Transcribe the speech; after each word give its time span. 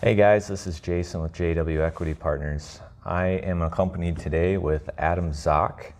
Hey 0.00 0.14
guys, 0.14 0.46
this 0.46 0.68
is 0.68 0.78
Jason 0.78 1.22
with 1.22 1.32
JW 1.32 1.80
Equity 1.80 2.14
Partners. 2.14 2.78
I 3.04 3.26
am 3.26 3.62
accompanied 3.62 4.16
today 4.16 4.56
with 4.56 4.88
Adam 4.96 5.32
Zock, 5.32 5.90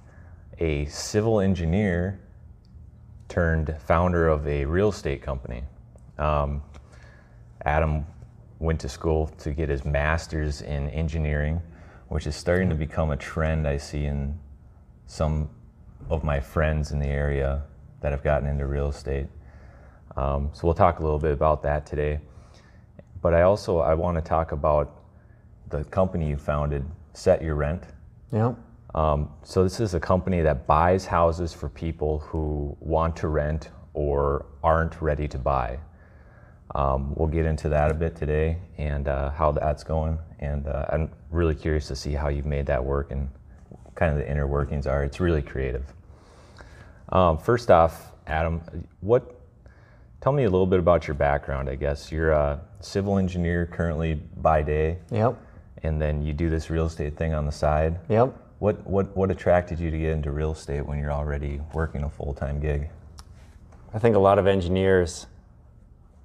a 0.60 0.84
civil 0.84 1.40
engineer 1.40 2.20
turned 3.28 3.74
founder 3.80 4.28
of 4.28 4.46
a 4.46 4.64
real 4.66 4.90
estate 4.90 5.20
company. 5.20 5.64
Um, 6.16 6.62
Adam 7.64 8.06
went 8.60 8.78
to 8.82 8.88
school 8.88 9.26
to 9.38 9.50
get 9.50 9.68
his 9.68 9.84
master's 9.84 10.62
in 10.62 10.88
engineering, 10.90 11.60
which 12.06 12.28
is 12.28 12.36
starting 12.36 12.68
to 12.68 12.76
become 12.76 13.10
a 13.10 13.16
trend 13.16 13.66
I 13.66 13.78
see 13.78 14.04
in 14.04 14.38
some 15.06 15.50
of 16.08 16.22
my 16.22 16.38
friends 16.38 16.92
in 16.92 17.00
the 17.00 17.08
area 17.08 17.64
that 18.00 18.12
have 18.12 18.22
gotten 18.22 18.48
into 18.48 18.64
real 18.64 18.90
estate. 18.90 19.26
Um, 20.16 20.50
so 20.52 20.68
we'll 20.68 20.74
talk 20.74 21.00
a 21.00 21.02
little 21.02 21.18
bit 21.18 21.32
about 21.32 21.62
that 21.64 21.84
today. 21.84 22.20
But 23.20 23.34
I 23.34 23.42
also 23.42 23.78
I 23.78 23.94
want 23.94 24.16
to 24.16 24.22
talk 24.22 24.52
about 24.52 25.02
the 25.70 25.84
company 25.84 26.28
you 26.28 26.36
founded, 26.36 26.84
Set 27.12 27.42
Your 27.42 27.54
Rent. 27.54 27.84
Yeah. 28.32 28.54
Um, 28.94 29.30
so 29.42 29.62
this 29.62 29.80
is 29.80 29.94
a 29.94 30.00
company 30.00 30.40
that 30.42 30.66
buys 30.66 31.04
houses 31.04 31.52
for 31.52 31.68
people 31.68 32.20
who 32.20 32.76
want 32.80 33.16
to 33.16 33.28
rent 33.28 33.70
or 33.92 34.46
aren't 34.62 35.00
ready 35.02 35.28
to 35.28 35.38
buy. 35.38 35.78
Um, 36.74 37.14
we'll 37.14 37.28
get 37.28 37.46
into 37.46 37.68
that 37.70 37.90
a 37.90 37.94
bit 37.94 38.16
today 38.16 38.58
and 38.76 39.08
uh, 39.08 39.30
how 39.30 39.52
that's 39.52 39.82
going. 39.82 40.18
And 40.38 40.66
uh, 40.66 40.86
I'm 40.90 41.10
really 41.30 41.54
curious 41.54 41.88
to 41.88 41.96
see 41.96 42.12
how 42.12 42.28
you've 42.28 42.46
made 42.46 42.66
that 42.66 42.84
work 42.84 43.10
and 43.10 43.28
kind 43.94 44.12
of 44.12 44.18
the 44.18 44.30
inner 44.30 44.46
workings 44.46 44.86
are. 44.86 45.02
It's 45.02 45.20
really 45.20 45.42
creative. 45.42 45.84
Um, 47.10 47.38
first 47.38 47.70
off, 47.70 48.12
Adam, 48.26 48.60
what? 49.00 49.37
Tell 50.20 50.32
me 50.32 50.44
a 50.44 50.50
little 50.50 50.66
bit 50.66 50.80
about 50.80 51.06
your 51.06 51.14
background. 51.14 51.68
I 51.70 51.76
guess 51.76 52.10
you're 52.10 52.32
a 52.32 52.60
civil 52.80 53.18
engineer 53.18 53.66
currently 53.66 54.14
by 54.14 54.62
day, 54.62 54.98
Yep. 55.10 55.36
and 55.84 56.00
then 56.02 56.22
you 56.22 56.32
do 56.32 56.50
this 56.50 56.70
real 56.70 56.86
estate 56.86 57.16
thing 57.16 57.34
on 57.34 57.46
the 57.46 57.52
side. 57.52 57.98
Yep. 58.08 58.34
What 58.58 58.84
what 58.84 59.16
what 59.16 59.30
attracted 59.30 59.78
you 59.78 59.90
to 59.92 59.98
get 59.98 60.08
into 60.10 60.32
real 60.32 60.52
estate 60.52 60.84
when 60.84 60.98
you're 60.98 61.12
already 61.12 61.60
working 61.72 62.02
a 62.02 62.10
full 62.10 62.34
time 62.34 62.58
gig? 62.58 62.88
I 63.94 64.00
think 64.00 64.16
a 64.16 64.18
lot 64.18 64.38
of 64.38 64.46
engineers 64.48 65.26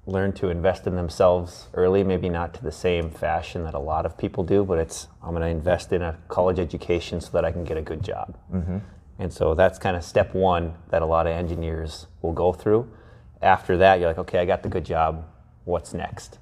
learn 0.06 0.32
to 0.32 0.48
invest 0.50 0.86
in 0.86 0.96
themselves 0.96 1.68
early, 1.72 2.02
maybe 2.02 2.28
not 2.28 2.52
to 2.54 2.62
the 2.62 2.72
same 2.72 3.08
fashion 3.10 3.62
that 3.64 3.74
a 3.74 3.78
lot 3.78 4.04
of 4.04 4.18
people 4.18 4.44
do, 4.44 4.64
but 4.64 4.78
it's 4.78 5.06
I'm 5.22 5.30
going 5.30 5.42
to 5.42 5.48
invest 5.48 5.92
in 5.92 6.02
a 6.02 6.18
college 6.28 6.58
education 6.58 7.20
so 7.20 7.30
that 7.32 7.44
I 7.44 7.52
can 7.52 7.64
get 7.64 7.76
a 7.78 7.82
good 7.82 8.02
job. 8.02 8.36
Mm-hmm. 8.52 8.78
And 9.20 9.32
so 9.32 9.54
that's 9.54 9.78
kind 9.78 9.96
of 9.96 10.04
step 10.04 10.34
one 10.34 10.74
that 10.90 11.00
a 11.00 11.06
lot 11.06 11.26
of 11.26 11.32
engineers 11.32 12.08
will 12.20 12.32
go 12.32 12.52
through. 12.52 12.88
After 13.44 13.76
that, 13.76 14.00
you're 14.00 14.08
like, 14.08 14.18
okay, 14.18 14.38
I 14.38 14.46
got 14.46 14.62
the 14.62 14.68
good 14.68 14.84
job. 14.84 15.26
What's 15.64 15.92
next? 15.92 16.38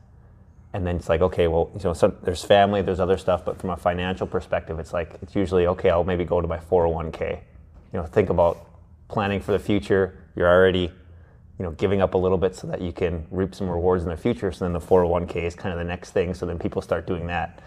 And 0.72 0.86
then 0.86 0.96
it's 0.96 1.08
like, 1.08 1.20
okay, 1.20 1.48
well, 1.48 1.70
you 1.74 1.80
know, 1.84 1.92
some, 1.92 2.16
there's 2.22 2.44
family, 2.44 2.80
there's 2.80 3.00
other 3.00 3.18
stuff, 3.18 3.44
but 3.44 3.60
from 3.60 3.70
a 3.70 3.76
financial 3.76 4.26
perspective, 4.26 4.78
it's 4.78 4.92
like 4.92 5.18
it's 5.20 5.34
usually 5.34 5.66
okay. 5.66 5.90
I'll 5.90 6.04
maybe 6.04 6.24
go 6.24 6.40
to 6.40 6.48
my 6.48 6.58
401k. 6.58 7.40
You 7.92 7.98
know, 7.98 8.06
think 8.06 8.30
about 8.30 8.66
planning 9.08 9.40
for 9.40 9.52
the 9.52 9.58
future. 9.58 10.16
You're 10.34 10.48
already, 10.48 10.90
you 11.58 11.64
know, 11.64 11.72
giving 11.72 12.00
up 12.00 12.14
a 12.14 12.18
little 12.18 12.38
bit 12.38 12.54
so 12.54 12.66
that 12.68 12.80
you 12.80 12.92
can 12.92 13.26
reap 13.30 13.54
some 13.54 13.68
rewards 13.68 14.04
in 14.04 14.08
the 14.08 14.16
future. 14.16 14.50
So 14.52 14.64
then 14.64 14.72
the 14.72 14.80
401k 14.80 15.42
is 15.42 15.54
kind 15.54 15.72
of 15.72 15.78
the 15.78 15.84
next 15.84 16.12
thing. 16.12 16.32
So 16.32 16.46
then 16.46 16.58
people 16.58 16.80
start 16.80 17.06
doing 17.06 17.26
that. 17.26 17.60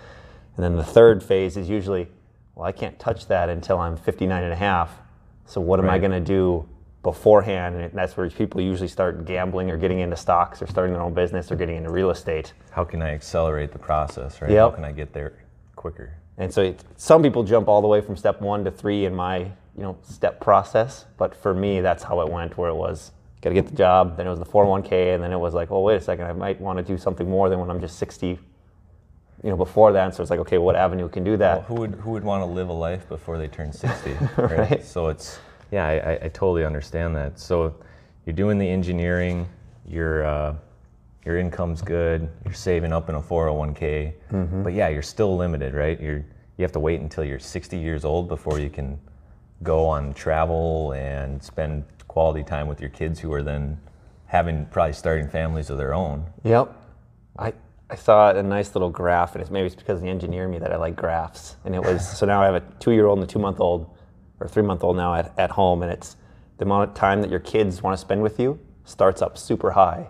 And 0.56 0.63
then 0.63 0.75
the 0.75 0.83
third 0.83 1.22
phase 1.22 1.58
is 1.58 1.69
usually, 1.69 2.08
well, 2.56 2.66
I 2.66 2.72
can't 2.72 2.97
touch 2.97 3.28
that 3.28 3.50
until 3.50 3.78
I'm 3.78 3.97
59 3.97 4.44
and 4.44 4.53
a 4.53 4.56
half. 4.56 4.91
So 5.45 5.61
what 5.61 5.80
am 5.80 5.89
I 5.89 6.00
going 6.00 6.11
to 6.11 6.19
do 6.19 6.67
beforehand? 7.06 7.75
And 7.75 7.94
that's 7.94 8.17
where 8.17 8.30
people 8.30 8.59
usually 8.59 8.89
start 8.89 9.25
gambling 9.25 9.70
or 9.70 9.78
getting 9.78 10.00
into 10.00 10.17
stocks 10.17 10.61
or 10.61 10.67
starting 10.67 10.92
their 10.92 11.03
own 11.03 11.14
business 11.14 11.52
or 11.52 11.56
getting 11.56 11.78
into 11.78 11.92
real 11.92 12.09
estate. 12.09 12.53
How 12.72 12.84
can 12.84 13.02
I 13.02 13.12
accelerate 13.12 13.72
the 13.72 13.80
process? 13.80 14.42
Right? 14.42 14.52
Yep. 14.52 14.72
How 14.72 14.75
can 14.75 14.84
I 14.84 14.92
get 14.92 15.14
there 15.14 15.34
quicker? 15.75 16.17
And 16.38 16.52
so 16.52 16.64
it, 16.64 16.84
some 16.97 17.22
people 17.22 17.44
jump 17.44 17.67
all 17.67 17.81
the 17.81 17.88
way 17.88 18.02
from 18.02 18.17
step 18.17 18.42
one 18.42 18.66
to 18.66 18.72
three 18.72 19.06
in 19.06 19.16
my 19.16 19.38
you 19.38 19.84
know 19.84 19.97
step 20.02 20.42
process. 20.42 21.06
But 21.18 21.35
for 21.35 21.53
me, 21.53 21.80
that's 21.80 22.03
how 22.03 22.19
it 22.22 22.30
went. 22.30 22.57
Where 22.57 22.69
it 22.69 22.75
was 22.75 23.12
got 23.41 23.50
to 23.50 23.53
get 23.53 23.68
the 23.68 23.75
job, 23.75 24.18
then 24.18 24.25
it 24.25 24.31
was 24.31 24.40
the 24.40 24.46
401k, 24.46 25.13
and 25.13 25.24
then 25.24 25.31
it 25.31 25.38
was 25.38 25.53
like, 25.53 25.69
oh 25.69 25.81
wait 25.81 25.97
a 25.97 26.01
second, 26.01 26.25
I 26.25 26.34
might 26.34 26.59
want 26.59 26.78
to 26.80 26.84
do 26.84 26.97
something 26.97 27.30
more 27.30 27.47
than 27.47 27.59
when 27.59 27.69
I'm 27.69 27.80
just 27.80 28.00
60. 28.00 28.40
You 29.44 29.51
know, 29.51 29.57
before 29.57 29.91
that, 29.91 30.06
and 30.06 30.13
so 30.13 30.24
it's 30.24 30.31
like, 30.31 30.40
okay, 30.40 30.57
what 30.57 30.75
avenue 30.75 31.07
can 31.07 31.24
do 31.24 31.38
that? 31.38 31.57
Well, 31.57 31.66
who 31.68 31.75
would 31.75 31.96
who 31.96 32.12
would 32.12 32.24
want 32.24 32.41
to 32.41 32.47
live 32.47 32.69
a 32.69 32.74
life 32.74 33.07
before 33.07 33.38
they 33.38 33.47
turn 33.47 33.72
sixty? 33.72 34.13
right? 34.38 34.57
Right. 34.72 34.84
So 34.84 35.09
it's 35.09 35.38
yeah, 35.72 35.86
I, 35.88 35.94
I, 35.94 36.14
I 36.26 36.28
totally 36.30 36.66
understand 36.66 37.16
that. 37.16 37.40
So 37.40 37.76
you're 38.26 38.36
doing 38.36 38.58
the 38.58 38.68
engineering, 38.70 39.48
your 39.88 40.26
uh, 40.26 40.56
your 41.26 41.38
income's 41.40 41.81
good, 41.81 42.30
you're 42.44 42.53
saving 42.53 42.94
up 42.94 43.09
in 43.09 43.16
a 43.16 43.22
401k, 43.22 44.14
Mm-hmm. 44.31 44.64
but 44.64 44.74
yeah, 44.74 44.90
you're 44.90 45.02
still 45.02 45.36
limited, 45.36 45.74
right? 45.74 46.00
You're 46.00 46.24
you 46.58 46.64
have 46.64 46.72
to 46.74 46.80
wait 46.80 47.02
until 47.02 47.24
you're 47.25 47.40
60 47.40 47.78
years 47.78 48.06
old 48.06 48.28
before 48.30 48.59
you 48.59 48.70
can 48.70 49.00
go 49.64 49.86
on 49.88 50.14
travel 50.14 50.94
and 50.94 51.44
spend 51.44 51.84
quality 52.08 52.44
time 52.44 52.68
with 52.68 52.80
your 52.80 52.90
kids 52.92 53.20
who 53.20 53.34
are 53.34 53.44
then 53.44 53.78
having 54.28 54.66
probably 54.68 54.94
starting 54.94 55.28
families 55.28 55.70
of 55.70 55.78
their 55.78 55.94
own. 55.94 56.25
Yep. 56.44 56.74
I, 57.38 57.54
I 57.90 57.96
saw 57.96 58.31
a 58.31 58.42
nice 58.42 58.74
little 58.74 58.90
graph, 58.90 59.34
and 59.34 59.42
it's 59.42 59.52
maybe 59.52 59.66
it's 59.66 59.75
because 59.75 59.98
of 59.98 60.04
the 60.04 60.09
engineer 60.09 60.46
in 60.46 60.52
me 60.52 60.59
that 60.59 60.72
I 60.72 60.78
like 60.78 60.96
graphs. 60.96 61.58
And 61.66 61.75
it 61.75 61.81
was 61.84 62.08
so 62.18 62.25
now 62.25 62.42
I 62.42 62.46
have 62.46 62.56
a 62.56 62.62
two 62.80 62.92
year 62.92 63.08
old 63.08 63.20
and 63.20 63.28
a 63.28 63.31
two 63.31 63.40
month 63.40 63.59
old, 63.59 63.90
or 64.45 64.47
three 64.47 64.63
month 64.63 64.83
old 64.83 64.95
now 64.95 65.13
at, 65.13 65.38
at 65.38 65.51
home, 65.51 65.83
and 65.83 65.91
it's 65.91 66.16
the 66.57 66.66
amount 66.66 66.89
of 66.89 66.95
time 66.95 67.22
that 67.22 67.29
your 67.29 67.39
kids 67.39 67.81
want 67.81 67.94
to 67.94 67.97
spend 67.97 68.22
with 68.22 68.39
you 68.39 68.59
starts 68.85 69.22
up 69.22 69.38
super 69.38 69.72
high, 69.72 70.07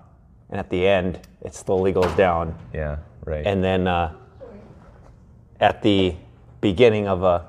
and 0.49 0.59
at 0.59 0.69
the 0.69 0.85
end 0.85 1.19
it 1.41 1.55
slowly 1.55 1.91
goes 1.91 2.11
down. 2.15 2.57
Yeah, 2.73 2.97
right. 3.25 3.45
And 3.45 3.63
then 3.63 3.87
uh, 3.87 4.13
at 5.59 5.81
the 5.81 6.15
beginning 6.61 7.07
of 7.07 7.23
a 7.23 7.47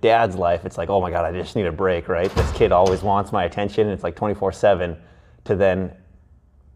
dad's 0.00 0.36
life, 0.36 0.64
it's 0.64 0.76
like, 0.76 0.88
oh 0.90 1.00
my 1.00 1.10
God, 1.10 1.24
I 1.24 1.32
just 1.38 1.56
need 1.56 1.66
a 1.66 1.72
break, 1.72 2.08
right? 2.08 2.30
This 2.34 2.52
kid 2.52 2.72
always 2.72 3.02
wants 3.02 3.32
my 3.32 3.44
attention. 3.44 3.88
It's 3.88 4.02
like 4.02 4.16
24 4.16 4.52
7 4.52 4.96
to 5.44 5.56
then 5.56 5.92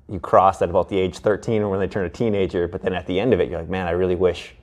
you 0.08 0.20
cross 0.20 0.60
at 0.62 0.70
about 0.70 0.88
the 0.88 0.98
age 0.98 1.18
13 1.18 1.68
when 1.68 1.78
they 1.80 1.86
turn 1.86 2.04
a 2.04 2.10
teenager. 2.10 2.68
But 2.68 2.82
then 2.82 2.94
at 2.94 3.06
the 3.06 3.18
end 3.18 3.32
of 3.32 3.40
it, 3.40 3.48
you're 3.48 3.60
like, 3.60 3.68
man, 3.68 3.86
I 3.86 3.92
really 3.92 4.16
wish 4.16 4.54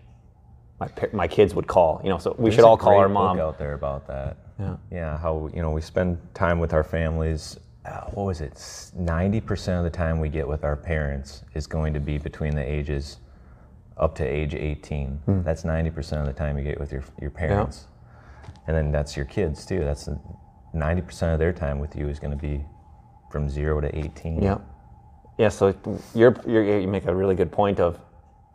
my, 0.80 0.90
my 1.14 1.28
kids 1.28 1.54
would 1.54 1.68
call. 1.68 2.02
You 2.04 2.10
know, 2.10 2.18
so 2.18 2.36
we 2.38 2.46
There's 2.46 2.56
should 2.56 2.64
all 2.64 2.78
call 2.78 2.98
our 2.98 3.10
mom. 3.10 3.40
out 3.40 3.58
there 3.58 3.74
about 3.74 4.08
that. 4.08 4.38
Yeah. 4.60 4.78
Yeah, 4.92 5.18
how 5.18 5.50
you 5.54 5.62
know 5.62 5.72
we 5.72 5.82
spend 5.82 6.18
time 6.34 6.60
with 6.60 6.74
our 6.74 6.84
families. 6.84 7.58
Uh, 7.86 8.02
what 8.12 8.26
was 8.26 8.42
it? 8.42 8.62
Ninety 8.96 9.40
percent 9.40 9.78
of 9.78 9.84
the 9.84 9.96
time 9.98 10.20
we 10.20 10.30
get 10.30 10.48
with 10.48 10.64
our 10.64 10.76
parents 10.76 11.44
is 11.54 11.68
going 11.68 11.94
to 11.94 12.00
be 12.00 12.18
between 12.18 12.56
the 12.56 12.64
ages 12.64 13.18
up 13.98 14.14
to 14.16 14.24
age 14.24 14.54
18. 14.54 15.22
Hmm. 15.26 15.42
That's 15.44 15.64
ninety 15.64 15.90
percent 15.90 16.22
of 16.22 16.28
the 16.28 16.34
time 16.34 16.58
you 16.58 16.64
get 16.64 16.80
with 16.80 16.92
your 16.92 17.04
your 17.22 17.32
parents, 17.32 17.86
and 18.68 18.76
then 18.76 18.92
that's 18.92 19.16
your 19.16 19.26
kids 19.26 19.66
too. 19.66 19.80
That's 19.80 20.10
ninety 20.74 21.02
percent 21.02 21.34
of 21.34 21.40
their 21.40 21.54
time 21.54 21.80
with 21.80 21.96
you 21.96 22.08
is 22.10 22.20
going 22.20 22.32
to 22.32 22.38
be 22.38 22.64
from 23.32 23.50
zero 23.50 23.80
to 23.82 23.96
eighteen. 23.98 24.42
Yeah. 24.42 24.58
Yeah, 25.38 25.50
so 25.50 25.76
you're, 26.16 26.36
you're, 26.48 26.80
you 26.80 26.88
make 26.88 27.06
a 27.06 27.14
really 27.16 27.36
good 27.36 27.52
point 27.52 27.80
of, 27.80 28.00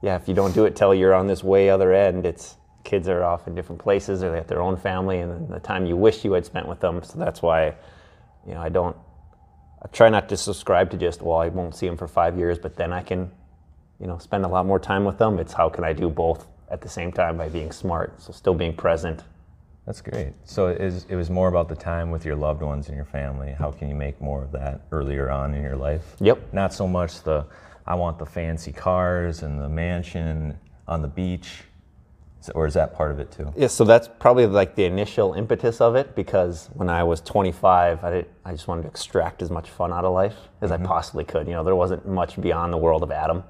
yeah, 0.02 0.16
if 0.16 0.26
you 0.26 0.34
don't 0.34 0.52
do 0.52 0.64
it 0.64 0.74
till 0.74 0.92
you're 0.92 1.14
on 1.14 1.28
this 1.28 1.44
way 1.44 1.70
other 1.70 1.92
end, 1.92 2.26
it's 2.26 2.56
kids 2.84 3.08
are 3.08 3.22
off 3.22 3.46
in 3.46 3.54
different 3.54 3.80
places 3.80 4.22
or 4.22 4.30
they 4.30 4.36
have 4.36 4.46
their 4.46 4.60
own 4.60 4.76
family 4.76 5.20
and 5.20 5.48
the 5.48 5.60
time 5.60 5.86
you 5.86 5.96
wish 5.96 6.24
you 6.24 6.32
had 6.32 6.44
spent 6.44 6.66
with 6.66 6.80
them. 6.80 7.02
So 7.02 7.18
that's 7.18 7.42
why, 7.42 7.74
you 8.46 8.54
know, 8.54 8.60
I 8.60 8.68
don't, 8.68 8.96
I 9.82 9.88
try 9.88 10.08
not 10.08 10.28
to 10.28 10.36
subscribe 10.36 10.90
to 10.90 10.96
just, 10.96 11.22
well, 11.22 11.38
I 11.38 11.48
won't 11.48 11.74
see 11.74 11.86
them 11.86 11.96
for 11.96 12.08
five 12.08 12.36
years, 12.36 12.58
but 12.58 12.76
then 12.76 12.92
I 12.92 13.02
can, 13.02 13.30
you 14.00 14.06
know, 14.06 14.18
spend 14.18 14.44
a 14.44 14.48
lot 14.48 14.66
more 14.66 14.78
time 14.78 15.04
with 15.04 15.18
them. 15.18 15.38
It's 15.38 15.52
how 15.52 15.68
can 15.68 15.84
I 15.84 15.92
do 15.92 16.08
both 16.08 16.46
at 16.70 16.80
the 16.80 16.88
same 16.88 17.12
time 17.12 17.36
by 17.36 17.48
being 17.48 17.70
smart. 17.70 18.20
So 18.20 18.32
still 18.32 18.54
being 18.54 18.74
present. 18.74 19.22
That's 19.86 20.00
great. 20.00 20.32
So 20.44 20.68
it, 20.68 20.80
is, 20.80 21.06
it 21.08 21.16
was 21.16 21.28
more 21.28 21.48
about 21.48 21.68
the 21.68 21.74
time 21.74 22.10
with 22.10 22.24
your 22.24 22.36
loved 22.36 22.62
ones 22.62 22.86
and 22.86 22.96
your 22.96 23.04
family. 23.04 23.52
How 23.52 23.72
can 23.72 23.88
you 23.88 23.94
make 23.94 24.20
more 24.20 24.42
of 24.42 24.52
that 24.52 24.82
earlier 24.92 25.30
on 25.30 25.54
in 25.54 25.62
your 25.62 25.76
life? 25.76 26.16
Yep. 26.20 26.52
Not 26.52 26.72
so 26.72 26.86
much 26.86 27.22
the, 27.22 27.44
I 27.86 27.96
want 27.96 28.18
the 28.18 28.26
fancy 28.26 28.72
cars 28.72 29.42
and 29.42 29.60
the 29.60 29.68
mansion 29.68 30.58
on 30.86 31.02
the 31.02 31.08
beach, 31.08 31.64
Is- 32.42 32.50
or 32.50 32.66
is 32.66 32.74
that 32.74 32.94
part 32.94 33.10
of 33.10 33.20
it 33.20 33.30
too? 33.30 33.52
Yeah, 33.56 33.68
so 33.68 33.84
that's 33.84 34.08
probably 34.18 34.46
like 34.46 34.74
the 34.74 34.84
initial 34.84 35.34
impetus 35.34 35.80
of 35.80 35.94
it 35.94 36.14
because 36.16 36.68
when 36.74 36.88
I 36.88 37.04
was 37.04 37.20
25, 37.20 38.02
I, 38.02 38.10
did, 38.10 38.26
I 38.44 38.52
just 38.52 38.66
wanted 38.66 38.82
to 38.82 38.88
extract 38.88 39.42
as 39.42 39.50
much 39.50 39.70
fun 39.70 39.92
out 39.92 40.04
of 40.04 40.12
life 40.12 40.36
as 40.60 40.72
I 40.72 40.76
mm-hmm. 40.76 40.86
possibly 40.86 41.24
could. 41.24 41.46
You 41.46 41.54
know, 41.54 41.64
there 41.64 41.76
wasn't 41.76 42.06
much 42.06 42.40
beyond 42.40 42.72
the 42.72 42.78
world 42.78 43.02
of 43.02 43.12
Adam. 43.12 43.44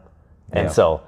And 0.52 0.66
Yeah. 0.66 0.72
so, 0.72 1.02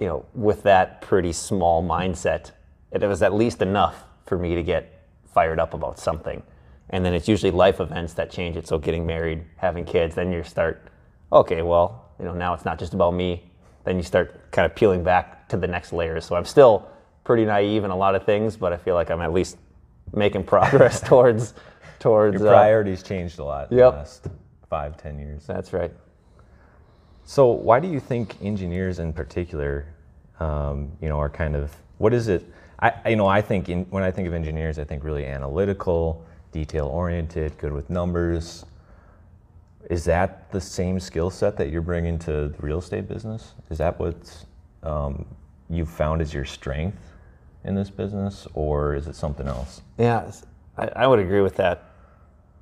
you 0.00 0.06
know, 0.06 0.24
with 0.34 0.62
that 0.62 1.02
pretty 1.02 1.32
small 1.32 1.82
mindset, 1.82 2.52
it 2.90 3.02
was 3.02 3.22
at 3.22 3.34
least 3.34 3.60
enough 3.60 4.04
for 4.24 4.38
me 4.38 4.54
to 4.54 4.62
get 4.62 5.02
fired 5.32 5.60
up 5.60 5.74
about 5.74 5.98
something. 5.98 6.42
And 6.90 7.04
then 7.04 7.12
it's 7.12 7.28
usually 7.28 7.50
life 7.50 7.80
events 7.80 8.14
that 8.14 8.30
change 8.30 8.56
it. 8.56 8.66
So 8.66 8.78
getting 8.78 9.04
married, 9.04 9.44
having 9.56 9.84
kids, 9.84 10.14
then 10.14 10.32
you 10.32 10.42
start, 10.42 10.88
okay, 11.32 11.62
well, 11.62 12.10
you 12.18 12.24
know, 12.24 12.32
now 12.32 12.54
it's 12.54 12.64
not 12.64 12.78
just 12.78 12.94
about 12.94 13.12
me. 13.12 13.50
Then 13.84 13.96
you 13.96 14.02
start 14.02 14.50
kind 14.52 14.64
of 14.64 14.74
peeling 14.74 15.02
back 15.04 15.48
to 15.48 15.56
the 15.56 15.66
next 15.66 15.92
layers. 15.92 16.24
So 16.24 16.36
I'm 16.36 16.44
still 16.44 16.88
pretty 17.26 17.44
naive 17.44 17.84
in 17.84 17.90
a 17.90 17.96
lot 17.96 18.14
of 18.14 18.24
things, 18.24 18.56
but 18.56 18.72
I 18.72 18.76
feel 18.76 18.94
like 18.94 19.10
I'm 19.10 19.20
at 19.20 19.32
least 19.32 19.58
making 20.14 20.44
progress 20.44 21.00
towards 21.04 21.52
towards. 21.98 22.40
Your 22.40 22.48
uh, 22.48 22.52
priorities 22.52 23.02
changed 23.02 23.38
a 23.40 23.44
lot 23.44 23.70
in 23.70 23.78
Yep. 23.78 23.92
the 23.92 23.96
last 23.98 24.28
five, 24.70 24.96
ten 24.96 25.18
years. 25.18 25.46
that's 25.46 25.72
right. 25.72 25.92
So 27.24 27.50
why 27.50 27.80
do 27.80 27.88
you 27.88 27.98
think 27.98 28.36
engineers 28.40 29.00
in 29.00 29.12
particular 29.12 29.86
um, 30.38 30.92
you 31.00 31.08
know, 31.08 31.18
are 31.18 31.28
kind 31.28 31.56
of 31.56 31.74
what 31.98 32.12
is 32.14 32.28
it? 32.28 32.44
I, 32.78 32.92
you 33.10 33.16
know, 33.16 33.26
I 33.26 33.40
think 33.40 33.68
in, 33.68 33.84
when 33.86 34.02
I 34.02 34.10
think 34.10 34.28
of 34.28 34.34
engineers, 34.34 34.78
I 34.78 34.84
think 34.84 35.02
really 35.02 35.24
analytical, 35.24 36.24
detail 36.52 36.86
oriented, 36.86 37.56
good 37.58 37.72
with 37.72 37.88
numbers. 37.90 38.64
Is 39.88 40.04
that 40.04 40.50
the 40.52 40.60
same 40.60 41.00
skill 41.00 41.30
set 41.30 41.56
that 41.56 41.70
you're 41.70 41.80
bringing 41.80 42.18
to 42.20 42.48
the 42.48 42.54
real 42.58 42.78
estate 42.78 43.08
business? 43.08 43.54
Is 43.70 43.78
that 43.78 43.98
what 43.98 44.16
um, 44.82 45.24
you've 45.70 45.88
found 45.88 46.20
as 46.20 46.34
your 46.34 46.44
strength 46.44 46.98
in 47.66 47.74
this 47.74 47.90
business, 47.90 48.46
or 48.54 48.94
is 48.94 49.06
it 49.06 49.16
something 49.16 49.46
else? 49.46 49.82
Yeah, 49.98 50.30
I, 50.78 50.88
I 50.96 51.06
would 51.06 51.18
agree 51.18 51.40
with 51.40 51.56
that. 51.56 51.84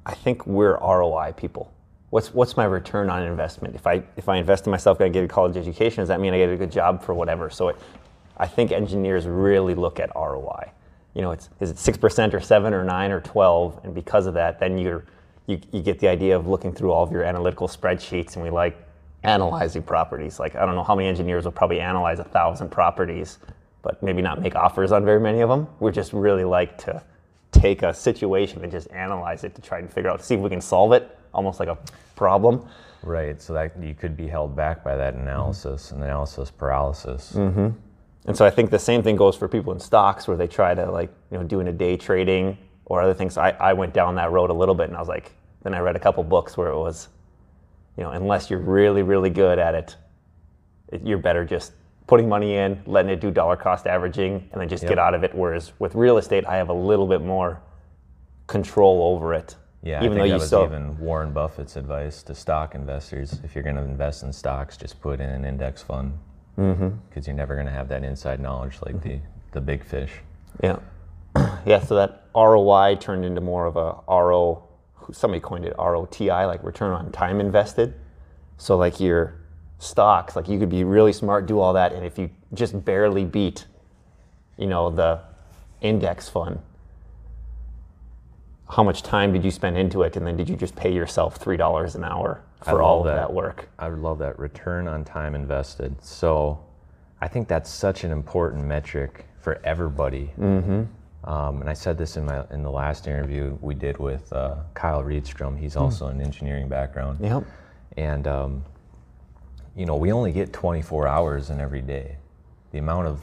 I 0.06 0.14
think 0.14 0.46
we're 0.46 0.76
ROI 0.78 1.34
people. 1.36 1.72
What's 2.10 2.32
what's 2.32 2.56
my 2.56 2.64
return 2.64 3.10
on 3.10 3.22
investment? 3.22 3.74
If 3.74 3.86
I 3.86 4.02
if 4.16 4.28
I 4.28 4.36
invest 4.36 4.66
in 4.66 4.70
myself, 4.70 5.00
I 5.00 5.08
get 5.08 5.24
a 5.24 5.28
college 5.28 5.56
education. 5.56 6.02
Does 6.02 6.08
that 6.08 6.20
mean 6.20 6.32
I 6.32 6.38
get 6.38 6.48
a 6.48 6.56
good 6.56 6.72
job 6.72 7.02
for 7.02 7.14
whatever? 7.14 7.50
So 7.50 7.68
it, 7.68 7.76
I 8.36 8.46
think 8.46 8.72
engineers 8.72 9.26
really 9.26 9.74
look 9.74 10.00
at 10.00 10.10
ROI. 10.14 10.70
You 11.14 11.22
know, 11.22 11.32
it's 11.32 11.48
is 11.60 11.70
it 11.70 11.78
six 11.78 11.98
percent 11.98 12.34
or 12.34 12.40
seven 12.40 12.72
or 12.72 12.84
nine 12.84 13.10
or 13.10 13.20
twelve, 13.20 13.80
and 13.84 13.94
because 13.94 14.26
of 14.26 14.34
that, 14.34 14.58
then 14.58 14.78
you're 14.78 15.04
you, 15.46 15.60
you 15.72 15.82
get 15.82 15.98
the 15.98 16.08
idea 16.08 16.36
of 16.36 16.46
looking 16.46 16.72
through 16.72 16.92
all 16.92 17.02
of 17.02 17.12
your 17.12 17.24
analytical 17.24 17.68
spreadsheets, 17.68 18.36
and 18.36 18.44
we 18.44 18.50
like 18.50 18.76
analyzing 19.22 19.82
properties. 19.82 20.38
Like 20.38 20.54
I 20.54 20.64
don't 20.64 20.74
know 20.74 20.84
how 20.84 20.94
many 20.94 21.08
engineers 21.08 21.44
will 21.44 21.52
probably 21.52 21.80
analyze 21.80 22.20
a 22.20 22.24
thousand 22.24 22.70
properties, 22.70 23.38
but 23.84 24.02
maybe 24.02 24.22
not 24.22 24.40
make 24.40 24.56
offers 24.56 24.90
on 24.90 25.04
very 25.04 25.20
many 25.20 25.40
of 25.40 25.48
them. 25.48 25.68
We 25.78 25.92
just 25.92 26.12
really 26.12 26.44
like 26.44 26.78
to 26.78 27.02
take 27.52 27.82
a 27.82 27.94
situation 27.94 28.62
and 28.62 28.72
just 28.72 28.90
analyze 28.90 29.44
it 29.44 29.54
to 29.54 29.62
try 29.62 29.78
and 29.78 29.92
figure 29.92 30.10
out, 30.10 30.24
see 30.24 30.34
if 30.34 30.40
we 30.40 30.50
can 30.50 30.60
solve 30.60 30.92
it, 30.92 31.16
almost 31.32 31.60
like 31.60 31.68
a 31.68 31.78
problem. 32.16 32.66
Right. 33.02 33.40
So 33.40 33.52
that 33.52 33.80
you 33.80 33.94
could 33.94 34.16
be 34.16 34.26
held 34.26 34.56
back 34.56 34.82
by 34.82 34.96
that 34.96 35.14
analysis 35.14 35.92
and 35.92 36.02
analysis 36.02 36.50
paralysis. 36.50 37.32
Mm-hmm. 37.32 37.68
And 38.26 38.36
so 38.36 38.46
I 38.46 38.50
think 38.50 38.70
the 38.70 38.78
same 38.78 39.02
thing 39.02 39.16
goes 39.16 39.36
for 39.36 39.46
people 39.46 39.72
in 39.72 39.78
stocks 39.78 40.26
where 40.26 40.36
they 40.36 40.46
try 40.46 40.74
to 40.74 40.90
like, 40.90 41.10
you 41.30 41.36
know, 41.36 41.44
doing 41.44 41.68
a 41.68 41.72
day 41.72 41.96
trading 41.96 42.56
or 42.86 43.02
other 43.02 43.14
things. 43.14 43.36
I, 43.36 43.50
I 43.50 43.74
went 43.74 43.92
down 43.92 44.14
that 44.14 44.32
road 44.32 44.50
a 44.50 44.54
little 44.54 44.74
bit 44.74 44.88
and 44.88 44.96
I 44.96 45.00
was 45.00 45.08
like, 45.08 45.32
then 45.62 45.74
I 45.74 45.80
read 45.80 45.96
a 45.96 46.00
couple 46.00 46.24
books 46.24 46.56
where 46.56 46.68
it 46.68 46.76
was, 46.76 47.08
you 47.96 48.02
know, 48.02 48.10
unless 48.10 48.48
you're 48.48 48.60
really, 48.60 49.02
really 49.02 49.30
good 49.30 49.58
at 49.58 49.74
it, 49.74 49.96
it 50.88 51.02
you're 51.06 51.18
better 51.18 51.44
just 51.44 51.72
putting 52.06 52.28
money 52.28 52.54
in, 52.56 52.82
letting 52.86 53.10
it 53.10 53.20
do 53.20 53.30
dollar 53.30 53.56
cost 53.56 53.86
averaging, 53.86 54.48
and 54.52 54.60
then 54.60 54.68
just 54.68 54.82
Yep. 54.82 54.88
get 54.90 54.98
out 54.98 55.14
of 55.14 55.24
it. 55.24 55.34
Whereas 55.34 55.72
with 55.78 55.94
real 55.94 56.18
estate, 56.18 56.44
I 56.46 56.56
have 56.56 56.68
a 56.68 56.74
little 56.74 57.06
bit 57.06 57.22
more 57.22 57.60
control 58.46 59.14
over 59.14 59.32
it. 59.34 59.56
Yeah, 59.82 60.02
even 60.02 60.12
I 60.12 60.14
though 60.14 60.22
think 60.22 60.26
you 60.26 60.30
that 60.32 60.38
was 60.40 60.46
still, 60.46 60.64
even 60.64 60.98
Warren 60.98 61.32
Buffett's 61.32 61.76
advice 61.76 62.22
to 62.24 62.34
stock 62.34 62.74
investors. 62.74 63.40
If 63.44 63.54
you're 63.54 63.64
going 63.64 63.76
to 63.76 63.82
invest 63.82 64.22
in 64.22 64.32
stocks, 64.32 64.76
just 64.76 65.00
put 65.00 65.20
in 65.20 65.28
an 65.28 65.44
index 65.44 65.82
fund 65.82 66.14
because 66.56 66.76
Mm-hmm. 66.78 67.20
you're 67.26 67.34
never 67.36 67.54
going 67.54 67.66
to 67.66 67.72
have 67.72 67.88
that 67.88 68.04
inside 68.04 68.40
knowledge 68.40 68.78
like 68.86 69.02
the, 69.02 69.18
the 69.52 69.60
big 69.60 69.84
fish. 69.84 70.12
yeah, 70.62 70.78
yeah. 71.66 71.80
So 71.80 71.96
that 71.96 72.24
ROI 72.34 72.96
turned 73.00 73.24
into 73.24 73.40
more 73.40 73.66
of 73.66 73.76
a 73.76 73.96
RO. 74.08 74.62
Somebody 75.12 75.40
coined 75.40 75.66
it 75.66 75.74
ROTI, 75.76 76.46
like 76.46 76.62
return 76.64 76.92
on 76.92 77.10
time 77.12 77.40
invested. 77.40 77.94
So 78.56 78.76
like 78.78 79.00
your 79.00 79.34
stocks, 79.84 80.36
like 80.36 80.48
you 80.48 80.58
could 80.58 80.70
be 80.70 80.84
really 80.84 81.12
smart, 81.12 81.46
do 81.46 81.60
all 81.60 81.72
that, 81.74 81.92
and 81.92 82.04
if 82.04 82.18
you 82.18 82.30
just 82.52 82.84
barely 82.84 83.24
beat, 83.24 83.66
you 84.56 84.66
know, 84.66 84.90
the 84.90 85.20
index 85.80 86.28
fund, 86.28 86.58
how 88.70 88.82
much 88.82 89.02
time 89.02 89.32
did 89.32 89.44
you 89.44 89.50
spend 89.50 89.76
into 89.76 90.02
it, 90.02 90.16
and 90.16 90.26
then 90.26 90.36
did 90.36 90.48
you 90.48 90.56
just 90.56 90.74
pay 90.74 90.92
yourself 90.92 91.36
three 91.36 91.56
dollars 91.56 91.94
an 91.94 92.04
hour 92.04 92.42
for 92.62 92.82
all 92.82 93.00
of 93.00 93.06
that. 93.06 93.16
that 93.16 93.32
work? 93.32 93.68
I 93.78 93.88
love 93.88 94.18
that 94.18 94.38
return 94.38 94.88
on 94.88 95.04
time 95.04 95.34
invested. 95.34 96.02
So 96.02 96.58
I 97.20 97.28
think 97.28 97.46
that's 97.46 97.70
such 97.70 98.04
an 98.04 98.10
important 98.10 98.64
metric 98.64 99.26
for 99.40 99.60
everybody. 99.64 100.32
Mm-hmm. 100.38 100.84
Um, 101.30 101.60
and 101.60 101.70
I 101.70 101.74
said 101.74 101.96
this 101.96 102.16
in 102.16 102.24
my 102.24 102.44
in 102.50 102.62
the 102.62 102.70
last 102.70 103.06
interview 103.06 103.56
we 103.60 103.74
did 103.74 103.98
with 103.98 104.32
uh, 104.32 104.56
Kyle 104.74 105.02
Reedstrom. 105.02 105.58
He's 105.58 105.76
also 105.76 106.08
an 106.08 106.20
engineering 106.20 106.68
background. 106.68 107.18
Yep. 107.20 107.44
And, 107.96 108.26
um, 108.26 108.64
you 109.76 109.86
know, 109.86 109.96
we 109.96 110.12
only 110.12 110.32
get 110.32 110.52
24 110.52 111.06
hours 111.08 111.50
in 111.50 111.60
every 111.60 111.82
day. 111.82 112.16
The 112.72 112.78
amount 112.78 113.06
of 113.08 113.20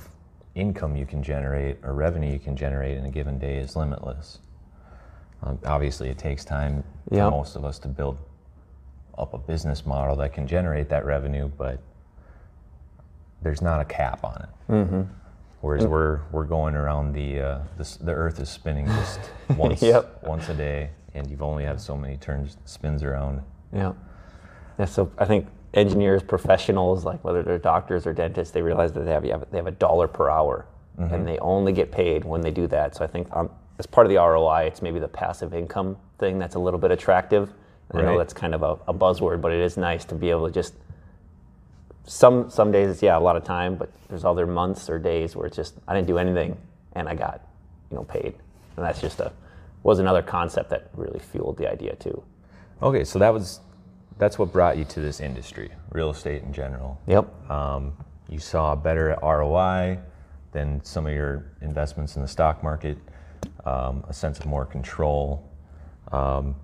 income 0.56 0.96
you 0.96 1.06
can 1.06 1.24
generate 1.24 1.78
or 1.84 1.94
revenue 1.94 2.32
you 2.32 2.40
can 2.40 2.56
generate 2.56 2.98
in 2.98 3.06
a 3.06 3.10
given 3.10 3.40
day 3.40 3.58
is 3.58 3.76
limitless. 3.76 4.40
Um, 5.44 5.58
obviously, 5.66 6.10
it 6.10 6.18
takes 6.18 6.44
time 6.46 6.84
Yeah. 7.10 7.26
for 7.30 7.32
most 7.38 7.56
of 7.56 7.64
us 7.66 7.80
to 7.80 7.88
build 7.88 8.20
up 9.18 9.34
a 9.34 9.38
business 9.38 9.86
model 9.86 10.16
that 10.18 10.34
can 10.34 10.46
generate 10.48 10.90
that 10.90 11.06
revenue, 11.06 11.50
but 11.58 11.80
there's 13.42 13.62
not 13.62 13.82
a 13.82 13.86
cap 13.86 14.24
on 14.24 14.42
it. 14.44 14.72
Mm-hmm. 14.72 15.02
Whereas 15.62 15.86
we're 15.86 16.22
we're 16.32 16.46
going 16.46 16.76
around 16.76 17.14
the 17.14 17.40
uh, 17.40 17.60
this, 17.78 17.96
the 17.98 18.12
Earth 18.12 18.40
is 18.40 18.50
spinning 18.50 18.88
just 18.88 19.20
once 19.58 19.82
Yep. 19.82 20.24
once 20.24 20.50
a 20.50 20.56
day, 20.56 20.90
and 21.14 21.30
you've 21.30 21.44
only 21.44 21.64
have 21.66 21.80
so 21.80 21.96
many 21.96 22.18
turns 22.18 22.58
spins 22.66 23.04
around. 23.04 23.42
Yeah. 23.72 23.94
Yeah. 24.80 24.86
So 24.86 25.12
I 25.20 25.26
think 25.26 25.48
engineers, 25.74 26.22
professionals, 26.22 27.06
like 27.06 27.24
whether 27.24 27.44
they're 27.44 27.58
doctors 27.58 28.06
or 28.06 28.14
dentists, 28.14 28.54
they 28.54 28.62
realize 28.62 28.92
that 28.94 29.06
they 29.06 29.12
have, 29.12 29.50
they 29.52 29.58
have 29.58 29.68
a 29.68 29.72
dollar 29.72 30.08
per 30.08 30.30
hour, 30.30 30.66
and 31.14 31.28
they 31.28 31.40
only 31.40 31.72
get 31.74 31.92
paid 31.92 32.26
when 32.26 32.42
they 32.42 32.52
do 32.52 32.68
that. 32.68 32.96
So 32.96 33.04
I 33.04 33.08
think 33.08 33.28
um, 33.36 33.50
as 33.80 33.86
part 33.86 34.06
of 34.06 34.12
the 34.12 34.18
ROI, 34.18 34.66
it's 34.66 34.82
maybe 34.82 35.00
the 35.00 35.08
passive 35.08 35.54
income 35.54 35.98
thing 36.20 36.38
that's 36.38 36.56
a 36.56 36.60
little 36.60 36.80
bit 36.80 36.92
attractive. 36.92 37.52
And 37.90 38.02
I 38.02 38.04
know 38.06 38.18
that's 38.18 38.34
kind 38.34 38.54
of 38.54 38.64
a, 38.64 38.78
a 38.88 38.94
buzzword, 38.94 39.42
but 39.42 39.52
it 39.52 39.60
is 39.60 39.78
nice 39.78 40.06
to 40.06 40.16
be 40.16 40.30
able 40.30 40.48
to 40.48 40.54
just. 40.54 40.74
Some 42.06 42.50
some 42.50 42.72
days 42.72 42.90
it's 42.90 43.02
yeah 43.02 43.18
a 43.18 43.20
lot 43.20 43.36
of 43.36 43.44
time, 43.44 43.76
but 43.76 43.90
there's 44.10 44.26
other 44.26 44.48
months 44.48 44.90
or 44.90 44.98
days 44.98 45.36
where 45.36 45.46
it's 45.46 45.56
just 45.56 45.76
I 45.88 45.94
didn't 45.94 46.08
do 46.08 46.18
anything 46.18 46.58
and 46.94 47.08
I 47.08 47.16
got, 47.16 47.42
you 47.90 47.96
know, 47.98 48.04
paid, 48.04 48.34
and 48.76 48.86
that's 48.86 49.00
just 49.00 49.20
a 49.20 49.32
was 49.84 50.00
another 50.00 50.22
concept 50.22 50.70
that 50.70 50.90
really 50.96 51.20
fueled 51.20 51.58
the 51.58 51.70
idea 51.70 51.96
too. 51.96 52.24
Okay, 52.82 53.04
so 53.04 53.20
that 53.20 53.34
was 53.34 53.60
that's 54.22 54.38
what 54.38 54.54
brought 54.54 54.78
you 54.78 54.86
to 54.86 55.00
this 55.00 55.20
industry, 55.20 55.72
real 55.90 56.12
estate 56.12 56.44
in 56.44 56.54
general. 56.54 57.02
Yep. 57.08 57.50
Um, 57.50 57.98
you 58.30 58.38
saw 58.38 58.76
better 58.76 59.18
ROI 59.20 59.98
than 60.52 60.80
some 60.84 61.08
of 61.08 61.14
your 61.14 61.54
investments 61.62 62.18
in 62.18 62.22
the 62.22 62.28
stock 62.28 62.62
market, 62.62 63.00
um, 63.66 64.06
a 64.08 64.14
sense 64.14 64.38
of 64.40 64.46
more 64.46 64.64
control. 64.64 65.50
Um, 66.12 66.56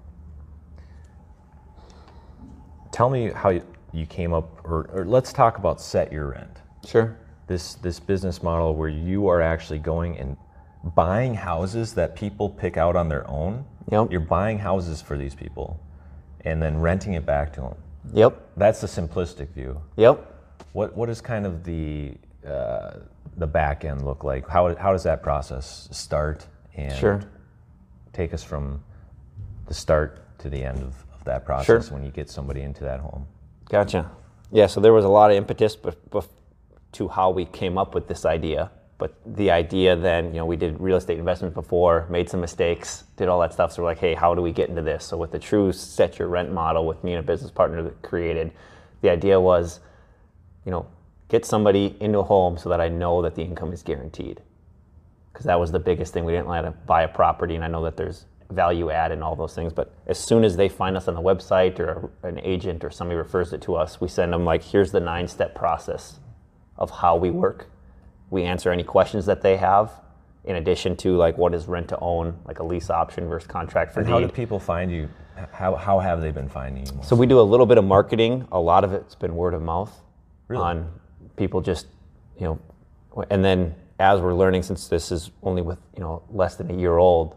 tell 2.91 3.09
me 3.09 3.31
how 3.31 3.49
you, 3.49 3.63
you 3.91 4.05
came 4.05 4.33
up, 4.33 4.61
or, 4.63 4.87
or 4.93 5.05
let's 5.05 5.33
talk 5.33 5.57
about 5.57 5.81
set 5.81 6.13
your 6.13 6.29
rent. 6.29 6.61
Sure. 6.87 7.17
This 7.47 7.73
this 7.73 7.99
business 7.99 8.43
model 8.43 8.75
where 8.75 8.89
you 8.89 9.27
are 9.29 9.41
actually 9.41 9.79
going 9.79 10.15
and 10.19 10.37
buying 10.93 11.33
houses 11.33 11.95
that 11.95 12.15
people 12.15 12.51
pick 12.51 12.77
out 12.77 12.95
on 12.95 13.09
their 13.09 13.27
own. 13.27 13.65
Yep. 13.91 14.11
You're 14.11 14.19
buying 14.19 14.59
houses 14.59 15.01
for 15.01 15.17
these 15.17 15.33
people, 15.33 15.79
and 16.47 16.61
then 16.61 16.79
renting 16.79 17.13
it 17.13 17.25
back 17.25 17.51
to 17.53 17.61
them. 17.61 17.75
Yep. 18.13 18.41
That's 18.55 18.79
the 18.79 18.87
simplistic 18.87 19.49
view. 19.49 19.81
Yep. 19.97 20.15
What 20.73 20.95
what 20.95 21.09
is 21.09 21.19
kind 21.21 21.45
of 21.45 21.63
the 21.63 22.13
uh, 22.47 22.91
the 23.35 23.47
back 23.47 23.83
end 23.83 24.05
look 24.05 24.23
like? 24.23 24.47
How 24.47 24.73
how 24.75 24.91
does 24.93 25.03
that 25.03 25.21
process 25.21 25.89
start 25.91 26.47
and 26.75 26.93
Sure. 26.93 27.19
take 28.13 28.33
us 28.33 28.43
from 28.43 28.81
the 29.67 29.73
start 29.73 30.21
to 30.39 30.49
the 30.49 30.63
end 30.63 30.77
of, 30.79 30.93
of 31.15 31.23
that 31.25 31.43
process 31.45 31.65
Sure. 31.87 31.93
when 31.97 32.03
you 32.05 32.11
get 32.11 32.29
somebody 32.29 32.61
into 32.61 32.83
that 32.85 32.99
home? 33.01 33.27
Gotcha. 33.69 34.09
Yeah, 34.51 34.67
so 34.67 34.79
there 34.79 34.93
was 34.93 35.03
a 35.03 35.09
lot 35.09 35.29
of 35.31 35.35
impetus 35.37 35.75
bef- 35.75 36.29
to 36.93 37.07
how 37.09 37.29
we 37.31 37.43
came 37.43 37.77
up 37.77 37.93
with 37.93 38.07
this 38.07 38.25
idea. 38.25 38.71
But 38.97 39.15
the 39.25 39.51
idea 39.51 39.95
then, 39.95 40.27
you 40.27 40.39
know, 40.39 40.45
we 40.45 40.55
did 40.55 40.79
real 40.79 40.97
estate 40.97 41.19
investments 41.19 41.53
before, 41.53 42.07
made 42.09 42.29
some 42.29 42.41
mistakes, 42.41 43.03
did 43.15 43.27
all 43.27 43.39
that 43.41 43.53
stuff. 43.53 43.73
So 43.73 43.83
we're 43.83 43.89
like, 43.89 43.99
hey, 43.99 44.15
how 44.15 44.33
do 44.33 44.41
we 44.41 44.51
get 44.51 44.69
into 44.69 44.81
this? 44.81 45.05
So 45.05 45.17
with 45.17 45.31
the 45.31 45.39
true 45.39 45.71
set 45.71 46.17
your 46.17 46.29
rent 46.29 46.51
model 46.51 46.87
with 46.87 47.03
me 47.03 47.13
and 47.13 47.19
a 47.19 47.23
business 47.23 47.51
partner 47.51 47.83
that 47.83 48.01
created, 48.01 48.51
the 49.01 49.09
idea 49.11 49.39
was, 49.39 49.81
you 50.65 50.71
know, 50.71 50.87
get 51.29 51.45
somebody 51.45 51.95
into 51.99 52.19
a 52.19 52.23
home 52.23 52.57
so 52.57 52.69
that 52.69 52.81
I 52.81 52.87
know 52.87 53.21
that 53.21 53.35
the 53.35 53.43
income 53.43 53.71
is 53.71 53.83
guaranteed. 53.83 54.41
Because 55.31 55.45
that 55.45 55.59
was 55.59 55.71
the 55.71 55.79
biggest 55.79 56.13
thing. 56.13 56.25
We 56.25 56.31
didn't 56.31 56.47
want 56.47 56.65
to 56.65 56.71
buy 56.71 57.03
a 57.03 57.07
property, 57.07 57.53
and 57.53 57.63
I 57.63 57.67
know 57.67 57.83
that 57.83 57.95
there's 57.95 58.25
value 58.49 58.89
add 58.89 59.11
and 59.11 59.23
all 59.23 59.35
those 59.35 59.53
things. 59.53 59.73
But 59.73 59.93
as 60.07 60.17
soon 60.17 60.43
as 60.43 60.55
they 60.55 60.69
find 60.69 60.97
us 60.97 61.07
on 61.07 61.13
the 61.13 61.21
website 61.21 61.79
or 61.79 62.09
an 62.23 62.39
agent 62.39 62.83
or 62.83 62.89
somebody 62.89 63.17
refers 63.17 63.53
it 63.53 63.61
to 63.63 63.75
us, 63.75 64.01
we 64.01 64.07
send 64.07 64.33
them 64.33 64.45
like, 64.45 64.63
here's 64.63 64.91
the 64.91 64.99
nine 64.99 65.27
step 65.27 65.53
process 65.53 66.19
of 66.77 66.89
how 66.89 67.15
we 67.15 67.29
work. 67.29 67.67
We 68.29 68.43
answer 68.43 68.71
any 68.71 68.83
questions 68.83 69.25
that 69.25 69.41
they 69.41 69.57
have, 69.57 69.91
in 70.43 70.55
addition 70.55 70.95
to 70.97 71.15
like 71.15 71.37
what 71.37 71.53
is 71.53 71.67
rent 71.67 71.89
to 71.89 71.99
own, 71.99 72.37
like 72.45 72.59
a 72.59 72.63
lease 72.63 72.89
option 72.89 73.27
versus 73.27 73.47
contract 73.47 73.93
for 73.93 74.01
And 74.01 74.09
how 74.09 74.19
do 74.19 74.27
people 74.27 74.59
find 74.59 74.91
you? 74.91 75.09
How, 75.51 75.75
how 75.75 75.99
have 75.99 76.21
they 76.21 76.31
been 76.31 76.49
finding 76.49 76.85
you? 76.85 76.99
So 77.03 77.15
we 77.15 77.27
do 77.27 77.39
a 77.39 77.41
little 77.41 77.65
bit 77.65 77.77
of 77.77 77.85
marketing. 77.85 78.47
A 78.51 78.59
lot 78.59 78.83
of 78.83 78.93
it's 78.93 79.15
been 79.15 79.35
word 79.35 79.53
of 79.53 79.61
mouth 79.61 79.93
Really? 80.47 80.63
on 80.63 80.91
people 81.35 81.61
just, 81.61 81.87
you 82.39 82.45
know, 82.45 83.25
and 83.29 83.43
then 83.43 83.75
as 83.99 84.19
we're 84.21 84.33
learning, 84.33 84.63
since 84.63 84.87
this 84.87 85.11
is 85.11 85.31
only 85.43 85.61
with 85.61 85.79
you 85.95 86.01
know 86.01 86.21
less 86.29 86.55
than 86.55 86.69
a 86.71 86.73
year 86.73 86.97
old, 86.97 87.35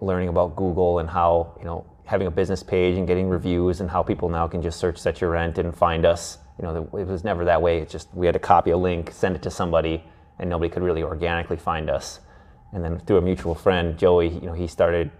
learning 0.00 0.28
about 0.28 0.56
Google 0.56 1.00
and 1.00 1.08
how 1.08 1.54
you 1.58 1.64
know 1.64 1.84
having 2.04 2.26
a 2.26 2.30
business 2.30 2.62
page 2.62 2.96
and 2.96 3.06
getting 3.06 3.28
reviews 3.28 3.80
and 3.80 3.90
how 3.90 4.02
people 4.02 4.28
now 4.28 4.46
can 4.46 4.62
just 4.62 4.78
search 4.78 4.96
set 4.96 5.20
your 5.20 5.30
rent 5.30 5.58
and 5.58 5.76
find 5.76 6.06
us 6.06 6.38
you 6.58 6.64
know, 6.64 6.88
it 6.98 7.06
was 7.06 7.24
never 7.24 7.44
that 7.44 7.62
way. 7.62 7.78
It's 7.78 7.92
just 7.92 8.12
we 8.14 8.26
had 8.26 8.32
to 8.32 8.40
copy 8.40 8.70
a 8.70 8.76
link, 8.76 9.12
send 9.12 9.36
it 9.36 9.42
to 9.42 9.50
somebody, 9.50 10.02
and 10.38 10.48
nobody 10.50 10.68
could 10.70 10.82
really 10.82 11.02
organically 11.02 11.56
find 11.56 11.88
us. 11.90 12.20
And 12.72 12.84
then 12.84 12.98
through 13.00 13.16
a 13.18 13.22
mutual 13.22 13.54
friend, 13.54 13.96
Joey, 13.98 14.28
you 14.28 14.40
know, 14.46 14.52
he 14.52 14.66
started 14.66 15.10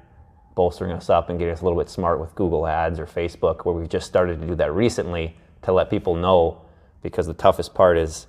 bolstering 0.55 0.93
us 0.93 1.09
up 1.09 1.31
and 1.31 1.39
getting 1.39 1.53
us 1.55 1.61
a 1.61 1.65
little 1.65 1.79
bit 1.79 1.89
smart 1.89 2.21
with 2.21 2.35
Google 2.35 2.67
Ads 2.67 2.99
or 2.99 3.07
Facebook, 3.07 3.65
where 3.65 3.75
we've 3.75 3.89
just 3.89 4.07
started 4.07 4.41
to 4.41 4.47
do 4.47 4.55
that 4.57 4.73
recently 4.73 5.37
to 5.63 5.73
let 5.73 5.89
people 5.91 6.15
know. 6.15 6.61
Because 7.03 7.27
the 7.27 7.35
toughest 7.35 7.75
part 7.75 7.97
is 7.97 8.27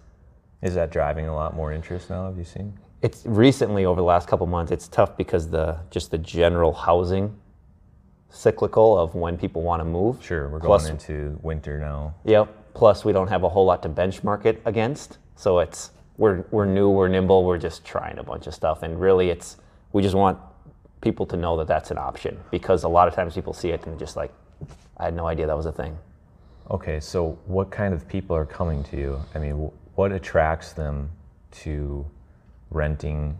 Is 0.62 0.76
that 0.76 0.92
driving 0.92 1.28
a 1.28 1.34
lot 1.34 1.56
more 1.56 1.74
interest 1.74 2.10
now? 2.10 2.26
Have 2.28 2.38
you 2.38 2.44
seen? 2.44 2.78
it's 3.02 3.26
recently 3.26 3.86
over 3.86 4.02
the 4.02 4.06
last 4.06 4.28
couple 4.28 4.46
months 4.46 4.74
it's 4.74 4.88
tough 4.90 5.16
because 5.16 5.50
the 5.50 5.78
just 5.90 6.12
the 6.12 6.18
general 6.18 6.74
housing 6.74 7.34
cyclical 8.30 8.98
of 8.98 9.16
when 9.16 9.38
people 9.38 9.62
want 9.62 9.80
to 9.80 9.86
move 9.86 10.22
Sure, 10.24 10.50
we're 10.50 10.60
going 10.60 10.68
Plus- 10.68 10.90
into 10.90 11.40
winter 11.42 11.80
now. 11.80 12.14
yep 12.26 12.48
plus 12.74 13.04
we 13.06 13.12
don't 13.14 13.28
have 13.30 13.44
a 13.44 13.50
whole 13.50 13.66
lot 13.66 13.82
to 13.84 13.90
benchmark 13.90 14.46
it 14.46 14.62
against 14.66 15.18
so 15.36 15.60
it's 15.60 15.92
we're 16.20 16.46
we're 16.52 16.66
new 16.66 16.90
we're 16.90 17.08
nimble 17.08 17.44
we're 17.44 17.58
just 17.58 17.84
trying 17.84 18.18
a 18.20 18.24
bunch 18.24 18.46
of 18.46 18.54
stuff 18.54 18.84
and 18.84 19.02
really 19.02 19.30
it's 19.30 19.58
we 19.94 20.04
just 20.04 20.16
want 20.16 20.38
people 21.02 21.26
to 21.26 21.38
know 21.38 21.58
that 21.58 21.68
that's 21.68 21.90
an 21.90 21.98
option 21.98 22.38
because 22.52 22.84
a 22.84 22.88
lot 22.88 23.08
of 23.08 23.16
times 23.16 23.34
people 23.34 23.54
see 23.54 23.70
it 23.70 23.88
and 23.88 23.98
just 23.98 24.16
like 24.16 24.32
i 24.98 25.06
had 25.06 25.16
no 25.16 25.26
idea 25.26 25.48
that 25.48 25.58
was 25.58 25.66
a 25.66 25.72
thing 25.72 25.98
Okay, 26.72 27.00
so 27.00 27.40
what 27.48 27.72
kind 27.72 27.96
of 27.96 28.08
people 28.08 28.36
are 28.36 28.46
coming 28.46 28.84
to 28.86 28.98
you? 28.98 29.20
I 29.34 29.40
mean, 29.40 29.72
what 29.96 30.12
attracts 30.12 30.74
them 30.74 31.10
to 31.64 32.06
renting, 32.70 33.36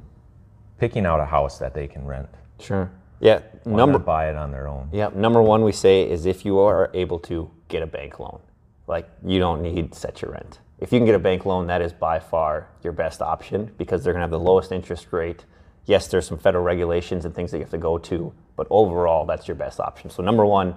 picking 0.80 1.06
out 1.06 1.20
a 1.20 1.26
house 1.26 1.60
that 1.60 1.74
they 1.74 1.88
can 1.88 2.06
rent? 2.06 2.30
sure 2.60 2.92
yeah 3.22 3.40
Why 3.64 3.78
number 3.78 4.00
buy 4.00 4.30
it 4.30 4.36
on 4.36 4.52
their 4.52 4.68
own? 4.68 4.90
Yep. 4.92 5.16
Number 5.16 5.42
one, 5.42 5.64
we 5.64 5.72
say 5.72 6.10
is 6.10 6.26
if 6.26 6.44
you 6.44 6.60
are 6.60 6.90
able 6.94 7.20
to 7.20 7.50
get 7.68 7.84
a 7.84 7.88
bank 7.88 8.20
loan, 8.20 8.40
like 8.88 9.08
you 9.24 9.40
don't 9.40 9.62
need 9.62 9.94
set 9.94 10.22
your 10.22 10.32
rent. 10.32 10.60
If 10.80 10.94
you 10.94 11.00
can 11.00 11.06
get 11.06 11.16
a 11.16 11.20
bank 11.20 11.46
loan, 11.46 11.68
that 11.68 11.82
is 11.82 11.92
by 11.92 12.20
far 12.20 12.70
your 12.84 12.94
best 12.94 13.22
option 13.22 13.72
because 13.78 14.04
they're 14.04 14.14
going 14.14 14.22
to 14.22 14.24
have 14.24 14.32
the 14.32 14.40
lowest 14.40 14.72
interest 14.72 15.08
rate. 15.12 15.46
Yes, 15.86 16.08
there's 16.08 16.28
some 16.28 16.38
federal 16.38 16.64
regulations 16.64 17.26
and 17.26 17.36
things 17.36 17.52
that 17.52 17.58
you 17.58 17.64
have 17.64 17.72
to 17.72 17.78
go 17.78 17.98
to, 17.98 18.34
but 18.56 18.68
overall, 18.70 19.26
that's 19.26 19.48
your 19.48 19.56
best 19.56 19.80
option. 19.80 20.10
So 20.10 20.24
number 20.24 20.46
one, 20.46 20.76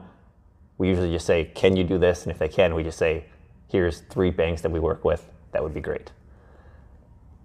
we 0.78 0.88
usually 0.88 1.12
just 1.12 1.26
say, 1.26 1.44
can 1.54 1.76
you 1.76 1.84
do 1.84 1.98
this? 1.98 2.22
And 2.22 2.32
if 2.32 2.38
they 2.38 2.48
can, 2.48 2.74
we 2.74 2.82
just 2.82 2.98
say, 2.98 3.26
here's 3.68 4.00
three 4.00 4.30
banks 4.30 4.62
that 4.62 4.72
we 4.72 4.80
work 4.80 5.04
with. 5.04 5.30
That 5.52 5.62
would 5.62 5.74
be 5.74 5.80
great. 5.80 6.10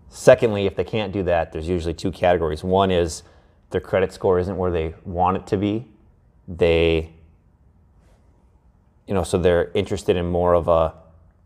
Secondly, 0.09 0.65
if 0.65 0.75
they 0.75 0.83
can't 0.83 1.11
do 1.11 1.21
that, 1.23 1.51
there's 1.51 1.67
usually 1.67 1.93
two 1.93 2.11
categories. 2.11 2.63
One 2.63 2.89
is 2.89 3.23
their 3.69 3.81
credit 3.81 4.13
score 4.13 4.39
isn't 4.39 4.57
where 4.57 4.71
they 4.71 4.95
want 5.03 5.37
it 5.37 5.45
to 5.47 5.57
be. 5.57 5.85
They, 6.47 7.11
you 9.05 9.13
know, 9.13 9.23
so 9.23 9.37
they're 9.37 9.69
interested 9.73 10.15
in 10.15 10.25
more 10.25 10.53
of 10.53 10.69
a 10.69 10.93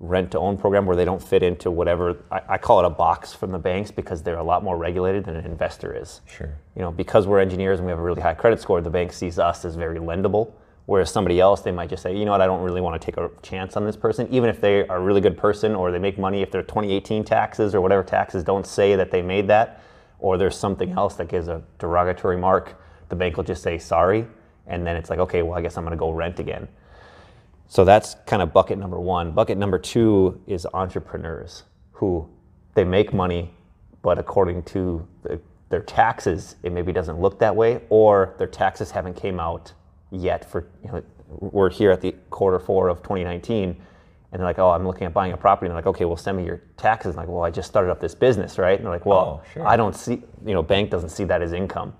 rent 0.01 0.31
to 0.31 0.39
own 0.39 0.57
program 0.57 0.87
where 0.87 0.95
they 0.95 1.05
don't 1.05 1.21
fit 1.21 1.43
into 1.43 1.69
whatever 1.69 2.17
I, 2.31 2.41
I 2.49 2.57
call 2.57 2.79
it 2.79 2.85
a 2.85 2.89
box 2.89 3.33
from 3.33 3.51
the 3.51 3.59
banks 3.59 3.91
because 3.91 4.23
they're 4.23 4.39
a 4.39 4.43
lot 4.43 4.63
more 4.63 4.75
regulated 4.75 5.25
than 5.25 5.35
an 5.35 5.45
investor 5.45 5.95
is. 5.95 6.21
Sure. 6.25 6.57
You 6.75 6.81
know, 6.81 6.91
because 6.91 7.27
we're 7.27 7.39
engineers 7.39 7.79
and 7.79 7.85
we 7.85 7.91
have 7.91 7.99
a 7.99 8.03
really 8.03 8.21
high 8.21 8.33
credit 8.33 8.59
score, 8.59 8.81
the 8.81 8.89
bank 8.89 9.13
sees 9.13 9.37
us 9.37 9.63
as 9.63 9.75
very 9.75 9.99
lendable. 9.99 10.53
Whereas 10.87 11.11
somebody 11.11 11.39
else, 11.39 11.61
they 11.61 11.71
might 11.71 11.89
just 11.89 12.01
say, 12.01 12.17
you 12.17 12.25
know 12.25 12.31
what, 12.31 12.41
I 12.41 12.47
don't 12.47 12.63
really 12.63 12.81
want 12.81 12.99
to 12.99 13.05
take 13.05 13.17
a 13.17 13.29
chance 13.43 13.77
on 13.77 13.85
this 13.85 13.95
person, 13.95 14.27
even 14.31 14.49
if 14.49 14.59
they 14.59 14.87
are 14.87 14.97
a 14.97 14.99
really 14.99 15.21
good 15.21 15.37
person 15.37 15.75
or 15.75 15.91
they 15.91 15.99
make 15.99 16.17
money 16.17 16.41
if 16.41 16.49
their 16.49 16.63
2018 16.63 17.23
taxes 17.23 17.75
or 17.75 17.81
whatever 17.81 18.03
taxes 18.03 18.43
don't 18.43 18.65
say 18.65 18.95
that 18.95 19.11
they 19.11 19.21
made 19.21 19.47
that, 19.47 19.83
or 20.17 20.37
there's 20.37 20.57
something 20.57 20.91
else 20.93 21.15
that 21.15 21.27
gives 21.27 21.47
a 21.47 21.61
derogatory 21.77 22.37
mark, 22.37 22.81
the 23.09 23.15
bank 23.15 23.37
will 23.37 23.43
just 23.43 23.61
say 23.61 23.77
sorry. 23.77 24.25
And 24.65 24.85
then 24.85 24.95
it's 24.95 25.11
like, 25.11 25.19
okay, 25.19 25.43
well, 25.43 25.57
I 25.57 25.61
guess 25.61 25.77
I'm 25.77 25.83
going 25.83 25.91
to 25.91 25.97
go 25.97 26.09
rent 26.09 26.39
again. 26.39 26.67
So 27.71 27.85
that's 27.85 28.17
kind 28.25 28.41
of 28.41 28.51
bucket 28.51 28.77
number 28.77 28.99
one. 28.99 29.31
Bucket 29.31 29.57
number 29.57 29.79
two 29.79 30.41
is 30.45 30.67
entrepreneurs 30.73 31.63
who 31.93 32.27
they 32.73 32.83
make 32.83 33.13
money, 33.13 33.53
but 34.01 34.19
according 34.19 34.63
to 34.63 35.07
the, 35.23 35.39
their 35.69 35.79
taxes, 35.79 36.57
it 36.63 36.73
maybe 36.73 36.91
doesn't 36.91 37.21
look 37.21 37.39
that 37.39 37.55
way, 37.55 37.79
or 37.87 38.35
their 38.37 38.47
taxes 38.47 38.91
haven't 38.91 39.13
came 39.13 39.39
out 39.39 39.71
yet. 40.11 40.51
For 40.51 40.67
you 40.83 40.91
know, 40.91 41.01
we're 41.29 41.69
here 41.69 41.91
at 41.91 42.01
the 42.01 42.13
quarter 42.29 42.59
four 42.59 42.89
of 42.89 42.97
2019, 43.03 43.69
and 43.69 43.77
they're 44.33 44.45
like, 44.45 44.59
"Oh, 44.59 44.71
I'm 44.71 44.85
looking 44.85 45.07
at 45.07 45.13
buying 45.13 45.31
a 45.31 45.37
property." 45.37 45.67
And 45.67 45.71
they're 45.71 45.77
like, 45.77 45.87
"Okay, 45.87 46.03
well, 46.03 46.17
send 46.17 46.35
me 46.35 46.45
your 46.45 46.61
taxes." 46.75 47.11
And 47.15 47.21
I'm 47.21 47.27
like, 47.27 47.33
"Well, 47.33 47.45
I 47.45 47.51
just 47.51 47.69
started 47.69 47.89
up 47.89 48.01
this 48.01 48.15
business, 48.15 48.57
right?" 48.57 48.77
And 48.77 48.85
they're 48.85 48.91
like, 48.91 49.05
"Well, 49.05 49.41
Oh, 49.41 49.49
sure. 49.53 49.65
I 49.65 49.77
don't 49.77 49.95
see, 49.95 50.21
you 50.45 50.53
know, 50.53 50.61
bank 50.61 50.89
doesn't 50.89 51.07
see 51.07 51.23
that 51.23 51.41
as 51.41 51.53
income." 51.53 51.93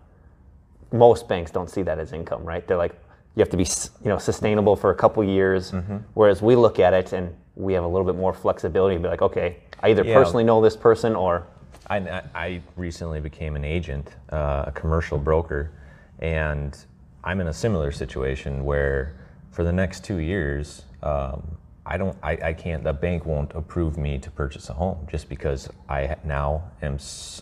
most 0.92 1.30
banks 1.30 1.52
don't 1.52 1.70
see 1.70 1.84
that 1.84 2.00
as 2.00 2.12
income, 2.12 2.44
right? 2.44 2.68
They're 2.68 2.76
like, 2.76 2.94
you 3.36 3.40
have 3.42 3.50
to 3.50 3.58
be, 3.58 3.66
you 4.04 4.10
know, 4.10 4.18
sustainable 4.18 4.76
for 4.76 4.92
a 4.92 4.96
couple 4.96 5.24
years. 5.24 5.72
Mm-hmm. 5.72 5.98
Whereas 6.14 6.42
we 6.42 6.56
look 6.56 6.80
at 6.80 6.94
it 6.94 7.14
and 7.14 7.34
we 7.56 7.74
have 7.74 7.84
a 7.84 7.88
little 7.88 8.06
bit 8.06 8.16
more 8.16 8.34
flexibility 8.34 8.96
to 8.96 9.02
be 9.02 9.08
like, 9.08 9.22
okay, 9.22 9.58
I 9.82 9.90
either 9.90 10.04
Yeah. 10.04 10.16
personally 10.16 10.44
know 10.44 10.62
this 10.62 10.76
person 10.76 11.16
or, 11.16 11.48
I, 11.90 12.22
I- 12.36 12.62
recently 12.78 13.20
became 13.20 13.56
an 13.56 13.66
agent, 13.66 14.16
uh, 14.32 14.64
a 14.68 14.72
commercial 14.72 15.18
broker, 15.18 15.72
and 16.20 16.78
I'm 17.24 17.42
in 17.42 17.48
a 17.48 17.54
similar 17.54 17.92
situation 17.92 18.64
where 18.64 19.16
for 19.52 19.64
the 19.64 19.72
next 19.74 20.04
two 20.04 20.18
years, 20.18 20.84
um, 21.04 21.58
I 21.86 21.98
don't, 21.98 22.16
I, 22.24 22.38
I 22.44 22.54
can't, 22.54 22.84
the 22.84 22.94
bank 22.94 23.26
won't 23.26 23.52
approve 23.56 23.98
me 23.98 24.18
to 24.20 24.32
purchase 24.32 24.70
a 24.70 24.74
home 24.74 25.06
just 25.10 25.28
because 25.28 25.68
I 25.90 26.16
now 26.24 26.64
am 26.82 26.98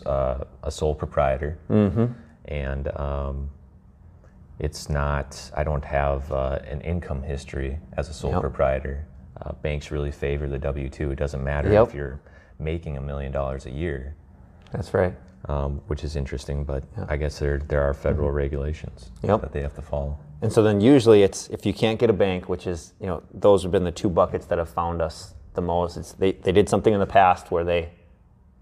uh, 0.06 0.44
a 0.62 0.70
sole 0.70 0.94
proprietor, 0.94 1.58
and 2.46 2.88
um, 2.98 3.50
it's 4.60 4.88
not, 4.88 5.50
I 5.56 5.64
don't 5.64 5.84
have 5.84 6.30
uh, 6.30 6.58
an 6.68 6.80
income 6.82 7.22
history 7.22 7.78
as 7.96 8.08
a 8.08 8.12
sole 8.12 8.32
Yep. 8.32 8.40
proprietor. 8.42 9.06
Uh, 9.40 9.52
banks 9.62 9.90
really 9.90 10.10
favor 10.12 10.46
the 10.48 10.58
W 10.58 10.88
2. 10.88 11.10
It 11.12 11.16
doesn't 11.16 11.42
matter 11.42 11.72
Yep. 11.72 11.88
if 11.88 11.94
you're 11.94 12.20
making 12.58 12.98
a 12.98 13.00
million 13.00 13.32
dollars 13.32 13.64
a 13.66 13.70
year 13.70 14.14
that's 14.70 14.92
right. 14.92 15.14
um, 15.48 15.80
which 15.86 16.04
is 16.04 16.14
interesting. 16.14 16.62
But 16.64 16.84
I 17.08 17.16
guess 17.16 17.38
there 17.38 17.58
there 17.58 17.82
are 17.82 17.94
federal 17.94 18.30
regulations 18.30 19.10
Mm-hmm. 19.16 19.28
Yep. 19.28 19.40
that 19.40 19.52
they 19.52 19.62
have 19.62 19.74
to 19.76 19.82
follow. 19.82 20.18
And 20.42 20.52
so 20.52 20.62
then 20.62 20.80
usually 20.80 21.22
it's, 21.22 21.48
if 21.48 21.66
you 21.66 21.72
can't 21.74 21.98
get 21.98 22.08
a 22.08 22.14
bank, 22.14 22.48
which 22.48 22.66
is, 22.66 22.94
you 23.00 23.06
know, 23.06 23.22
those 23.34 23.62
have 23.62 23.72
been 23.72 23.84
the 23.84 23.90
two 23.92 24.08
buckets 24.08 24.46
that 24.46 24.58
have 24.58 24.68
found 24.70 25.02
us 25.02 25.34
the 25.54 25.60
most. 25.62 25.96
It's 25.96 26.12
they, 26.12 26.32
they 26.32 26.52
did 26.52 26.68
something 26.68 26.92
in 26.94 27.00
the 27.00 27.06
past 27.06 27.50
where 27.50 27.64
they, 27.64 27.90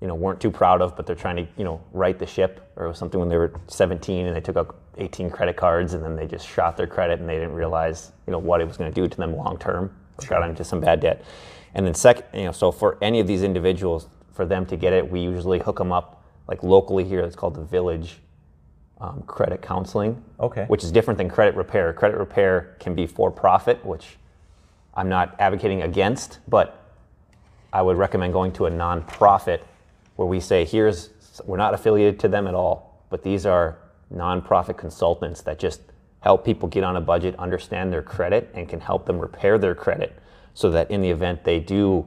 you 0.00 0.06
know, 0.06 0.14
weren't 0.14 0.40
too 0.40 0.50
proud 0.50 0.80
of, 0.80 0.96
but 0.96 1.06
they're 1.06 1.16
trying 1.16 1.36
to, 1.36 1.46
you 1.56 1.64
know, 1.64 1.80
right 1.92 2.18
the 2.18 2.26
ship. 2.26 2.70
Or 2.76 2.84
it 2.84 2.88
was 2.88 2.98
something 2.98 3.18
when 3.18 3.28
they 3.28 3.36
were 3.36 3.52
17 3.66 4.26
and 4.26 4.36
they 4.36 4.40
took 4.40 4.56
out 4.56 4.76
18 4.96 5.30
credit 5.30 5.56
cards 5.56 5.94
and 5.94 6.04
then 6.04 6.14
they 6.14 6.26
just 6.26 6.46
shot 6.46 6.76
their 6.76 6.86
credit 6.86 7.20
and 7.20 7.28
they 7.28 7.34
didn't 7.34 7.54
realize, 7.54 8.12
you 8.26 8.32
know, 8.32 8.38
what 8.38 8.60
it 8.60 8.66
was 8.66 8.76
going 8.76 8.90
to 8.92 8.94
do 8.94 9.08
to 9.08 9.16
them 9.16 9.36
long 9.36 9.58
term. 9.58 9.94
Got 10.28 10.48
into 10.48 10.64
some 10.64 10.80
bad 10.80 11.00
debt. 11.00 11.24
And 11.74 11.86
then 11.86 11.94
second, 11.94 12.24
you 12.34 12.44
know, 12.44 12.52
so 12.52 12.72
for 12.72 12.98
any 13.00 13.20
of 13.20 13.26
these 13.26 13.42
individuals, 13.42 14.08
for 14.32 14.44
them 14.46 14.66
to 14.66 14.76
get 14.76 14.92
it, 14.92 15.08
we 15.08 15.20
usually 15.20 15.58
hook 15.58 15.78
them 15.78 15.92
up 15.92 16.24
like 16.48 16.62
locally 16.62 17.04
here. 17.04 17.20
It's 17.20 17.36
called 17.36 17.54
the 17.54 17.64
Village 17.64 18.18
um, 19.00 19.22
Credit 19.26 19.62
Counseling 19.62 20.22
Okay. 20.40 20.64
which 20.68 20.82
is 20.82 20.90
different 20.90 21.18
than 21.18 21.28
credit 21.28 21.54
repair. 21.54 21.92
Credit 21.92 22.16
repair 22.16 22.76
can 22.80 22.94
be 22.94 23.06
for 23.06 23.30
profit, 23.30 23.84
which 23.84 24.16
I'm 24.94 25.08
not 25.08 25.36
advocating 25.38 25.82
against, 25.82 26.38
but 26.48 26.84
I 27.72 27.82
would 27.82 27.96
recommend 27.96 28.32
going 28.32 28.52
to 28.52 28.66
a 28.66 28.70
nonprofit 28.70 29.60
where 30.18 30.26
we 30.26 30.40
say, 30.40 30.64
here's, 30.64 31.10
we're 31.44 31.56
not 31.56 31.74
affiliated 31.74 32.18
to 32.18 32.26
them 32.26 32.48
at 32.48 32.54
all, 32.54 33.04
but 33.08 33.22
these 33.22 33.46
are 33.46 33.78
nonprofit 34.12 34.76
consultants 34.76 35.42
that 35.42 35.60
just 35.60 35.80
help 36.18 36.44
people 36.44 36.68
get 36.68 36.82
on 36.82 36.96
a 36.96 37.00
budget, 37.00 37.36
understand 37.38 37.92
their 37.92 38.02
credit, 38.02 38.50
and 38.52 38.68
can 38.68 38.80
help 38.80 39.06
them 39.06 39.16
repair 39.16 39.58
their 39.58 39.76
credit 39.76 40.18
so 40.54 40.72
that 40.72 40.90
in 40.90 41.02
the 41.02 41.08
event 41.08 41.44
they 41.44 41.60
do 41.60 42.04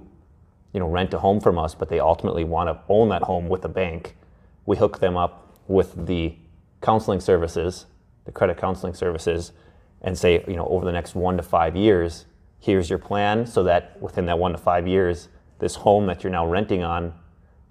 you 0.73 0.79
know, 0.81 0.89
rent 0.89 1.13
a 1.13 1.19
home 1.19 1.39
from 1.39 1.57
us, 1.57 1.73
but 1.73 1.87
they 1.87 2.01
ultimately 2.01 2.43
want 2.43 2.67
to 2.67 2.77
own 2.89 3.07
that 3.07 3.23
home 3.23 3.47
with 3.47 3.63
a 3.63 3.69
bank, 3.69 4.17
we 4.65 4.75
hook 4.75 4.99
them 4.99 5.15
up 5.15 5.55
with 5.69 6.05
the 6.05 6.35
counseling 6.81 7.21
services, 7.21 7.85
the 8.25 8.31
credit 8.33 8.57
counseling 8.57 8.93
services, 8.93 9.53
and 10.01 10.17
say, 10.17 10.43
you 10.49 10.57
know, 10.57 10.67
over 10.67 10.83
the 10.83 10.91
next 10.91 11.15
one 11.15 11.37
to 11.37 11.43
five 11.43 11.77
years, 11.77 12.25
here's 12.59 12.89
your 12.89 12.99
plan 12.99 13.45
so 13.45 13.63
that 13.63 14.01
within 14.01 14.25
that 14.25 14.37
one 14.37 14.51
to 14.51 14.57
five 14.57 14.85
years, 14.85 15.29
this 15.59 15.75
home 15.75 16.07
that 16.07 16.23
you're 16.25 16.31
now 16.31 16.45
renting 16.45 16.83
on, 16.83 17.13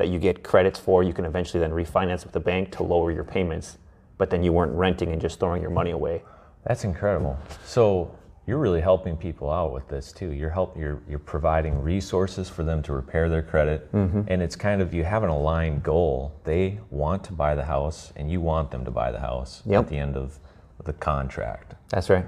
that 0.00 0.08
you 0.08 0.18
get 0.18 0.42
credits 0.42 0.80
for, 0.80 1.02
you 1.02 1.12
can 1.12 1.24
eventually 1.26 1.60
then 1.60 1.70
refinance 1.72 2.24
with 2.24 2.32
the 2.32 2.40
bank 2.40 2.72
to 2.72 2.82
lower 2.82 3.12
your 3.12 3.22
payments. 3.22 3.76
But 4.18 4.30
then 4.30 4.42
you 4.42 4.52
weren't 4.52 4.72
renting 4.72 5.12
and 5.12 5.20
just 5.20 5.38
throwing 5.38 5.60
your 5.62 5.70
money 5.70 5.90
away. 5.92 6.22
That's 6.66 6.84
incredible. 6.84 7.38
So 7.64 8.14
you're 8.46 8.58
really 8.58 8.80
helping 8.80 9.16
people 9.16 9.50
out 9.50 9.72
with 9.72 9.88
this 9.88 10.10
too. 10.12 10.32
You're 10.32 10.50
help 10.50 10.76
you're 10.76 11.00
you're 11.08 11.18
providing 11.34 11.80
resources 11.82 12.48
for 12.48 12.62
them 12.64 12.82
to 12.84 12.92
repair 12.94 13.28
their 13.28 13.42
credit, 13.42 13.92
Mm-hmm. 13.92 14.22
and 14.28 14.42
it's 14.42 14.56
kind 14.56 14.80
of 14.82 14.92
you 14.94 15.04
have 15.04 15.22
an 15.22 15.28
aligned 15.30 15.82
goal. 15.82 16.32
They 16.44 16.80
want 16.90 17.22
to 17.24 17.32
buy 17.32 17.54
the 17.54 17.64
house, 17.64 18.12
and 18.16 18.30
you 18.30 18.40
want 18.40 18.70
them 18.70 18.84
to 18.86 18.90
buy 18.90 19.12
the 19.12 19.20
house 19.20 19.62
Yep. 19.66 19.84
at 19.84 19.88
the 19.88 19.98
end 19.98 20.16
of 20.16 20.38
the 20.84 20.94
contract. 20.94 21.74
That's 21.90 22.08
right. 22.10 22.24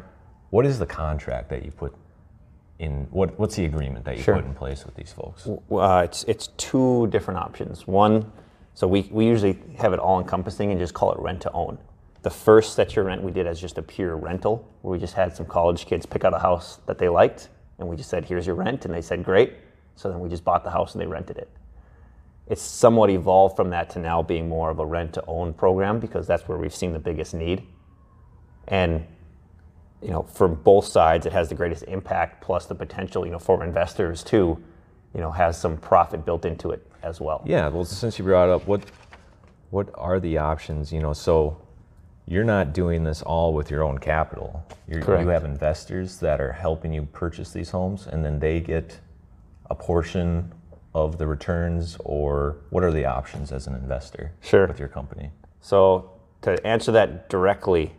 What 0.51 0.67
is 0.67 0.79
the 0.79 0.87
contract 0.87 1.49
that 1.51 1.65
you 1.65 1.71
put 1.71 1.95
in? 2.83 3.07
What 3.11 3.39
what's 3.39 3.57
the 3.57 3.65
agreement 3.65 4.05
that 4.05 4.17
you 4.17 4.23
Sure. 4.23 4.35
put 4.37 4.45
in 4.45 4.55
place 4.55 4.85
with 4.85 4.95
these 4.95 5.13
folks? 5.13 5.49
Uh, 5.71 6.03
it's 6.05 6.25
it's 6.25 6.49
two 6.59 7.07
different 7.09 7.39
options. 7.39 7.87
One, 7.87 8.31
so 8.75 8.87
we, 8.87 9.09
we 9.11 9.25
usually 9.27 9.59
have 9.79 9.93
it 9.93 9.99
all 9.99 10.19
encompassing 10.21 10.71
and 10.71 10.81
just 10.81 10.95
call 10.95 11.13
it 11.13 11.19
rent 11.21 11.41
to 11.43 11.53
own. 11.53 11.79
The 12.23 12.31
first 12.31 12.75
set 12.75 12.95
your 12.95 13.05
rent 13.05 13.23
we 13.23 13.33
did 13.33 13.47
as 13.47 13.61
just 13.61 13.79
a 13.79 13.83
pure 13.83 14.17
rental, 14.17 14.69
where 14.83 14.93
we 14.93 14.99
just 14.99 15.15
had 15.15 15.35
some 15.35 15.47
college 15.47 15.87
kids 15.87 16.07
pick 16.07 16.25
out 16.25 16.35
a 16.35 16.39
house 16.39 16.79
that 16.87 16.99
they 16.99 17.09
liked, 17.09 17.49
and 17.79 17.89
we 17.89 17.97
just 17.97 18.11
said, 18.11 18.25
"Here's 18.25 18.47
your 18.47 18.57
rent," 18.57 18.85
and 18.85 18.93
they 18.95 19.03
said, 19.03 19.25
"Great." 19.25 19.55
So 19.95 20.09
then 20.11 20.21
we 20.21 20.29
just 20.29 20.45
bought 20.45 20.65
the 20.65 20.71
house 20.71 20.95
and 20.95 21.03
they 21.03 21.07
rented 21.07 21.39
it. 21.39 21.49
It's 22.49 22.63
somewhat 22.63 23.11
evolved 23.11 23.57
from 23.57 23.71
that 23.71 23.91
to 23.91 23.99
now 23.99 24.23
being 24.23 24.49
more 24.49 24.71
of 24.71 24.79
a 24.79 24.87
rent 24.87 25.13
to 25.15 25.25
own 25.27 25.53
program 25.55 26.01
because 26.01 26.27
that's 26.27 26.49
where 26.49 26.59
we've 26.59 26.75
seen 26.75 26.93
the 26.93 26.99
biggest 26.99 27.35
need. 27.35 27.63
And 28.69 29.07
you 30.03 30.11
know, 30.11 30.23
from 30.23 30.55
both 30.55 30.87
sides, 30.87 31.27
it 31.27 31.33
has 31.33 31.49
the 31.49 31.55
greatest 31.55 31.85
impact. 31.85 32.43
Plus, 32.43 32.67
the 32.67 32.75
potential, 32.75 33.25
you 33.25 33.33
know, 33.33 33.39
for 33.39 33.63
investors 33.63 34.23
too, 34.23 34.63
you 35.15 35.21
know, 35.21 35.31
has 35.31 35.59
some 35.59 35.77
profit 35.77 36.25
built 36.25 36.45
into 36.45 36.71
it 36.71 36.87
as 37.03 37.21
well. 37.21 37.43
Yeah. 37.47 37.69
Well, 37.69 37.85
since 37.85 38.19
you 38.19 38.25
brought 38.25 38.49
up, 38.49 38.67
what 38.67 38.83
what 39.71 39.89
are 39.95 40.21
the 40.21 40.39
options? 40.39 40.93
You 40.93 41.01
know, 41.01 41.13
so 41.13 41.61
you're 42.27 42.45
not 42.45 42.73
doing 42.73 43.05
this 43.05 43.23
all 43.23 43.53
with 43.55 43.71
your 43.71 43.83
own 43.83 43.99
capital. 43.99 44.65
You're, 44.89 45.03
Correct. 45.03 45.25
You 45.25 45.29
have 45.29 45.45
investors 45.45 46.19
that 46.19 46.41
are 46.41 46.53
helping 46.53 46.93
you 46.93 47.03
purchase 47.13 47.53
these 47.53 47.71
homes, 47.71 48.07
and 48.07 48.25
then 48.25 48.39
they 48.39 48.61
get 48.61 49.01
a 49.71 49.75
portion 49.75 50.53
of 50.95 51.19
the 51.19 51.27
returns. 51.27 51.97
Or 52.05 52.59
what 52.71 52.83
are 52.83 52.93
the 52.93 53.05
options 53.07 53.53
as 53.53 53.67
an 53.67 53.75
investor? 53.75 54.33
Sure. 54.41 54.67
With 54.67 54.79
your 54.79 54.89
company. 54.89 55.31
So 55.61 56.11
to 56.43 56.65
answer 56.67 56.93
that 56.93 57.29
directly, 57.29 57.93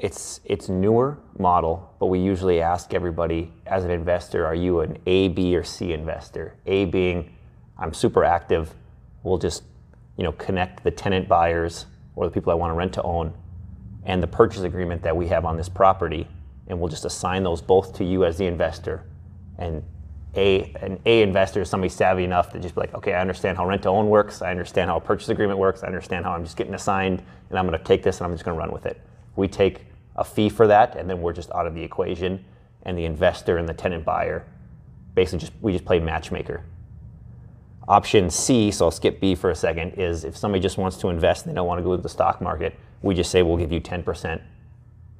it's 0.00 0.40
it's 0.44 0.68
newer 0.68 1.18
model, 1.38 1.94
but 2.00 2.06
we 2.06 2.18
usually 2.18 2.62
ask 2.62 2.94
everybody 2.94 3.52
as 3.66 3.84
an 3.84 3.90
investor, 3.90 4.46
are 4.46 4.54
you 4.54 4.80
an 4.80 4.98
A, 5.06 5.28
B, 5.28 5.54
or 5.54 5.62
C 5.62 5.92
investor? 5.92 6.54
A 6.66 6.86
being 6.86 7.36
I'm 7.78 7.92
super 7.92 8.24
active. 8.24 8.74
We'll 9.22 9.38
just 9.38 9.62
you 10.16 10.24
know 10.24 10.32
connect 10.32 10.82
the 10.84 10.90
tenant 10.90 11.28
buyers 11.28 11.84
or 12.16 12.24
the 12.24 12.30
people 12.30 12.50
I 12.50 12.54
want 12.54 12.70
to 12.70 12.74
rent 12.74 12.94
to 12.94 13.02
own 13.02 13.34
and 14.04 14.22
the 14.22 14.26
purchase 14.26 14.62
agreement 14.62 15.02
that 15.02 15.14
we 15.14 15.28
have 15.28 15.44
on 15.44 15.58
this 15.58 15.68
property, 15.68 16.26
and 16.68 16.80
we'll 16.80 16.88
just 16.88 17.04
assign 17.04 17.42
those 17.42 17.60
both 17.60 17.94
to 17.96 18.04
you 18.04 18.24
as 18.24 18.38
the 18.38 18.46
investor. 18.46 19.04
And 19.58 19.84
a 20.34 20.72
an 20.80 20.98
A 21.04 21.20
investor 21.20 21.60
is 21.60 21.68
somebody 21.68 21.90
savvy 21.90 22.24
enough 22.24 22.52
to 22.52 22.58
just 22.58 22.74
be 22.74 22.80
like, 22.80 22.94
okay, 22.94 23.12
I 23.12 23.20
understand 23.20 23.58
how 23.58 23.66
rent 23.66 23.82
to 23.82 23.90
own 23.90 24.08
works. 24.08 24.40
I 24.40 24.50
understand 24.50 24.88
how 24.88 24.96
a 24.96 25.00
purchase 25.00 25.28
agreement 25.28 25.58
works. 25.58 25.82
I 25.82 25.88
understand 25.88 26.24
how 26.24 26.32
I'm 26.32 26.44
just 26.44 26.56
getting 26.56 26.72
assigned, 26.72 27.22
and 27.50 27.58
I'm 27.58 27.66
going 27.66 27.78
to 27.78 27.84
take 27.84 28.02
this 28.02 28.18
and 28.18 28.26
I'm 28.26 28.32
just 28.32 28.46
going 28.46 28.56
to 28.56 28.58
run 28.58 28.72
with 28.72 28.86
it. 28.86 28.98
We 29.36 29.46
take 29.46 29.89
a 30.20 30.24
fee 30.24 30.48
for 30.48 30.66
that, 30.68 30.94
and 30.96 31.10
then 31.10 31.20
we're 31.20 31.32
just 31.32 31.50
out 31.50 31.66
of 31.66 31.74
the 31.74 31.82
equation. 31.82 32.44
And 32.84 32.96
the 32.96 33.04
investor 33.04 33.58
and 33.58 33.68
the 33.68 33.74
tenant 33.74 34.04
buyer, 34.04 34.46
basically, 35.14 35.40
just 35.40 35.52
we 35.60 35.72
just 35.72 35.84
play 35.84 35.98
matchmaker. 35.98 36.62
Option 37.88 38.30
C, 38.30 38.70
so 38.70 38.86
I'll 38.86 38.90
skip 38.90 39.20
B 39.20 39.34
for 39.34 39.50
a 39.50 39.54
second, 39.54 39.94
is 39.94 40.24
if 40.24 40.36
somebody 40.36 40.62
just 40.62 40.78
wants 40.78 40.96
to 40.98 41.08
invest 41.08 41.44
and 41.44 41.52
they 41.52 41.56
don't 41.56 41.66
want 41.66 41.78
to 41.78 41.82
go 41.82 41.96
to 41.96 42.00
the 42.02 42.08
stock 42.08 42.40
market, 42.40 42.78
we 43.02 43.14
just 43.14 43.30
say 43.30 43.42
we'll 43.42 43.56
give 43.56 43.72
you 43.72 43.80
10% 43.80 44.40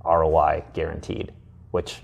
ROI 0.04 0.62
guaranteed, 0.72 1.32
which 1.72 2.02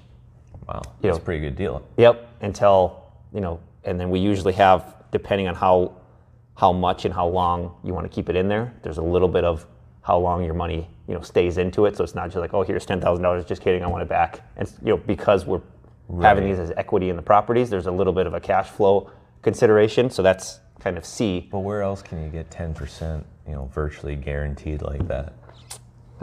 Wow, 0.69 0.83
You 0.85 0.91
that's 1.03 1.19
know- 1.19 1.23
a 1.23 1.25
pretty 1.25 1.41
good 1.41 1.55
deal. 1.57 1.83
Yep, 1.97 2.29
until, 2.41 3.05
you 3.33 3.41
know, 3.41 3.61
and 3.85 4.01
then 4.01 4.11
we 4.11 4.19
usually 4.19 4.55
have, 4.55 4.97
depending 5.13 5.47
on 5.47 5.55
how, 5.55 5.93
how 6.57 6.73
much 6.73 7.05
and 7.05 7.15
how 7.15 7.29
long 7.29 7.77
you 7.85 7.95
want 7.95 8.05
to 8.05 8.13
keep 8.13 8.29
it 8.29 8.35
in 8.35 8.49
there, 8.49 8.75
there's 8.83 8.99
a 8.99 9.03
little 9.03 9.29
bit 9.29 9.45
of 9.45 9.65
how 10.07 10.17
long 10.17 10.45
your 10.45 10.55
money, 10.55 10.89
you 11.09 11.15
know, 11.15 11.21
stays 11.21 11.59
into 11.59 11.85
it. 11.87 11.97
So 11.97 12.05
it's 12.05 12.15
not 12.15 12.27
just 12.27 12.37
like, 12.37 12.55
oh, 12.55 12.63
here's 12.63 12.87
$10,000, 12.87 13.47
just 13.47 13.61
kidding, 13.61 13.83
I 13.83 13.89
want 13.89 14.03
it 14.03 14.09
back. 14.09 14.41
And, 14.57 14.73
you 14.83 14.91
know, 14.91 14.99
because 14.99 15.47
we're 15.47 15.63
having 16.21 16.45
these 16.45 16.61
as 16.61 16.71
equity 16.77 17.11
in 17.11 17.17
the 17.17 17.23
properties, 17.23 17.71
there's 17.71 17.89
a 17.89 17.91
little 17.91 18.13
bit 18.13 18.29
of 18.29 18.33
a 18.33 18.39
cash 18.39 18.69
flow 18.69 19.11
consideration. 19.43 20.09
So 20.09 20.23
that's 20.23 20.61
kind 20.79 20.97
of 20.97 21.05
C. 21.05 21.49
But 21.51 21.59
where 21.59 21.83
else 21.83 22.03
can 22.03 22.23
you 22.23 22.29
get 22.29 22.51
10%, 22.51 23.25
you 23.49 23.53
know, 23.53 23.65
virtually 23.75 24.15
guaranteed 24.15 24.83
like 24.83 25.09
that? 25.09 25.33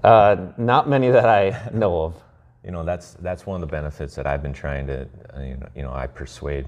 Uh, 0.02 0.54
not 0.58 0.88
many 0.88 1.12
that 1.12 1.28
I 1.28 1.70
know 1.74 2.04
of. 2.04 2.16
You 2.63 2.72
know, 2.72 2.86
that's 2.86 3.16
that's 3.16 3.46
one 3.46 3.62
of 3.62 3.68
the 3.68 3.72
benefits 3.72 4.16
that 4.16 4.25
I've 4.25 4.42
been 4.42 4.54
trying 4.54 4.88
to, 4.88 5.10
uh, 5.36 5.42
you 5.42 5.58
know, 5.58 5.68
you 5.75 5.82
know 5.82 5.92
I 5.92 6.08
persuade 6.08 6.68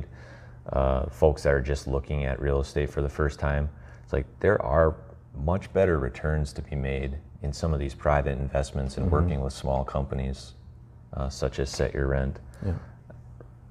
uh, 0.74 1.06
folks 1.06 1.44
that 1.44 1.54
are 1.54 1.62
just 1.62 1.88
looking 1.88 2.26
at 2.26 2.42
real 2.42 2.60
estate 2.60 2.90
for 2.90 3.02
the 3.02 3.08
first 3.08 3.40
time. 3.40 3.70
It's 4.04 4.12
like 4.12 4.26
there 4.42 4.62
are 4.62 4.98
much 5.38 5.72
better 5.74 5.98
returns 5.98 6.54
to 6.54 6.62
be 6.62 6.76
made 6.76 7.18
in 7.42 7.54
some 7.54 7.74
of 7.74 7.80
these 7.80 7.94
private 7.94 8.38
investments 8.40 8.98
and 8.98 9.12
working 9.12 9.42
with 9.42 9.54
small 9.54 9.84
companies, 9.84 10.54
uh, 11.14 11.30
such 11.30 11.60
as 11.60 11.70
Set 11.70 11.94
Your 11.94 12.08
Rent, 12.08 12.40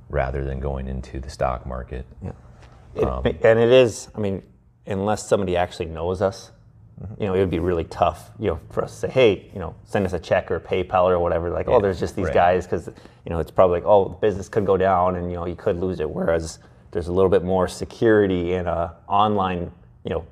rather 0.08 0.44
than 0.44 0.60
going 0.60 0.86
into 0.88 1.18
the 1.20 1.30
stock 1.30 1.66
market. 1.66 2.06
It, 2.94 3.04
Um, 3.04 3.24
and 3.26 3.58
it 3.58 3.72
is, 3.72 4.08
I 4.14 4.20
mean, 4.20 4.42
unless 4.86 5.26
somebody 5.26 5.56
actually 5.56 5.86
knows 5.86 6.22
us, 6.22 6.52
Mm-hmm. 7.02 7.22
you 7.22 7.28
know, 7.28 7.34
it 7.34 7.40
would 7.40 7.50
be 7.50 7.58
really 7.58 7.84
tough, 7.84 8.30
you 8.38 8.46
know, 8.46 8.60
for 8.70 8.84
us 8.84 8.92
to 8.92 8.98
say, 9.00 9.10
hey, 9.10 9.50
you 9.52 9.58
know, 9.58 9.74
send 9.84 10.06
us 10.06 10.12
a 10.12 10.18
check 10.18 10.48
or 10.50 10.60
PayPal 10.60 11.06
or 11.06 11.18
whatever. 11.18 11.50
Like, 11.50 11.66
oh, 11.66 11.80
there's 11.80 11.98
just 11.98 12.14
these 12.14 12.26
right. 12.26 12.34
guys 12.34 12.66
because, 12.66 12.86
you 12.86 13.30
know, 13.30 13.40
it's 13.40 13.50
probably 13.50 13.80
like, 13.80 13.88
oh, 13.88 14.10
business 14.10 14.48
could 14.48 14.64
go 14.64 14.76
down 14.76 15.16
and 15.16 15.28
you 15.28 15.36
know 15.36 15.44
you 15.44 15.56
could 15.56 15.80
lose 15.80 15.98
it. 15.98 16.08
Whereas 16.08 16.60
there's 16.92 17.08
a 17.08 17.12
little 17.12 17.30
bit 17.30 17.42
more 17.42 17.66
security 17.66 18.52
in 18.52 18.68
a 18.68 18.94
online, 19.08 19.72
you 20.04 20.10
know, 20.10 20.24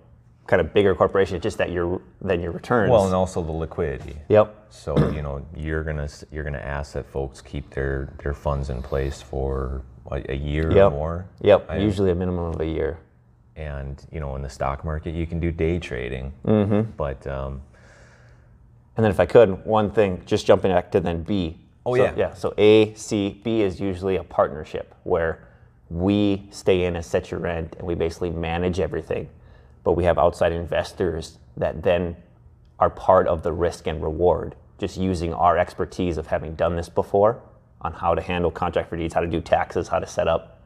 kind 0.47 0.61
of 0.61 0.75
bigger 0.75 0.95
corporation. 0.95 1.37
It's 1.37 1.43
just 1.43 1.59
that 1.59 1.71
your 1.71 2.01
than 2.21 2.41
your 2.43 2.53
returns. 2.53 2.91
Well, 2.91 3.07
and 3.07 3.15
also 3.15 3.43
the 3.43 3.53
liquidity. 3.53 4.17
yep. 4.29 4.67
So 4.71 4.97
you 5.11 5.23
know 5.23 5.45
you're 5.57 5.85
gonna 5.85 6.09
you're 6.31 6.45
gonna 6.45 6.59
ask 6.59 6.93
that 6.95 7.07
folks 7.07 7.41
keep 7.41 7.71
their 7.71 8.13
their 8.23 8.35
funds 8.35 8.71
in 8.71 8.83
place 8.83 9.21
for 9.23 9.83
a, 10.11 10.33
a 10.33 10.37
year 10.37 10.71
or 10.77 10.91
more. 10.91 11.27
Yep. 11.43 11.67
I- 11.71 11.77
Usually 11.79 12.11
a 12.11 12.15
minimum 12.15 12.55
of 12.55 12.61
a 12.61 12.67
year. 12.67 12.99
and 13.57 14.05
you 14.11 14.19
know 14.19 14.35
in 14.37 14.43
the 14.43 14.49
stock 14.49 14.83
market 14.85 15.15
you 15.15 15.27
can 15.27 15.39
do 15.39 15.53
day 15.53 15.79
trading 15.79 16.33
mm-hmm. 16.47 16.91
but 16.97 17.27
um, 17.27 17.61
And 18.97 19.05
then 19.05 19.11
if 19.11 19.21
I 19.21 19.27
could, 19.27 19.65
one 19.67 19.91
thing, 19.91 20.23
just 20.27 20.47
jumping 20.47 20.71
back 20.73 20.91
to 20.93 21.01
then 21.01 21.23
B. 21.23 21.59
Oh, 21.85 21.95
So- 21.97 22.03
yeah. 22.03 22.15
Yeah. 22.17 22.35
So 22.35 22.55
A, 22.59 22.95
C, 22.95 23.41
B 23.45 23.61
is 23.63 23.79
usually 23.81 24.17
a 24.17 24.25
partnership 24.25 24.95
where 25.05 25.49
we 25.91 26.47
stay 26.51 26.85
in 26.85 26.97
as 26.97 27.07
set 27.07 27.31
your 27.31 27.41
rent 27.41 27.77
and 27.79 27.87
we 27.87 27.95
basically 27.95 28.31
manage 28.31 28.81
everything. 28.81 29.29
But 29.85 29.93
we 29.93 30.05
have 30.05 30.19
outside 30.19 30.53
investors 30.53 31.39
that 31.57 31.83
then 31.83 32.17
are 32.79 32.91
part 32.91 33.27
of 33.27 33.43
the 33.43 33.53
risk 33.53 33.87
and 33.87 34.03
reward, 34.03 34.55
just 34.79 34.97
using 34.97 35.33
our 35.35 35.59
expertise 35.59 36.19
of 36.19 36.27
having 36.27 36.55
done 36.55 36.77
this 36.77 36.89
before 36.89 37.41
on 37.81 37.93
how 37.93 38.15
to 38.15 38.23
handle 38.23 38.51
contract 38.51 38.89
for 38.89 38.97
deeds, 38.97 39.15
how 39.15 39.21
to 39.21 39.27
do 39.27 39.41
taxes, 39.41 39.89
how 39.89 39.99
to 39.99 40.07
set 40.07 40.29
up 40.29 40.61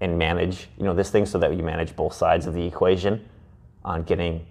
and 0.00 0.18
manage, 0.18 0.68
you 0.76 0.84
know, 0.84 0.94
this 0.94 1.10
thing 1.10 1.24
so 1.24 1.38
that 1.38 1.56
you 1.56 1.62
manage 1.62 1.94
both 1.94 2.12
sides 2.12 2.46
of 2.46 2.54
the 2.54 2.66
equation 2.66 3.24
on 3.84 4.02
getting 4.02 4.44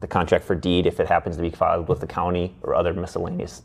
the 0.00 0.06
contract 0.06 0.44
for 0.44 0.54
deed 0.54 0.86
if 0.86 1.00
it 1.00 1.08
happens 1.08 1.36
to 1.36 1.42
be 1.42 1.50
filed 1.50 1.88
with 1.88 2.00
the 2.00 2.06
county 2.06 2.54
or 2.62 2.74
other 2.74 2.92
miscellaneous 2.94 3.62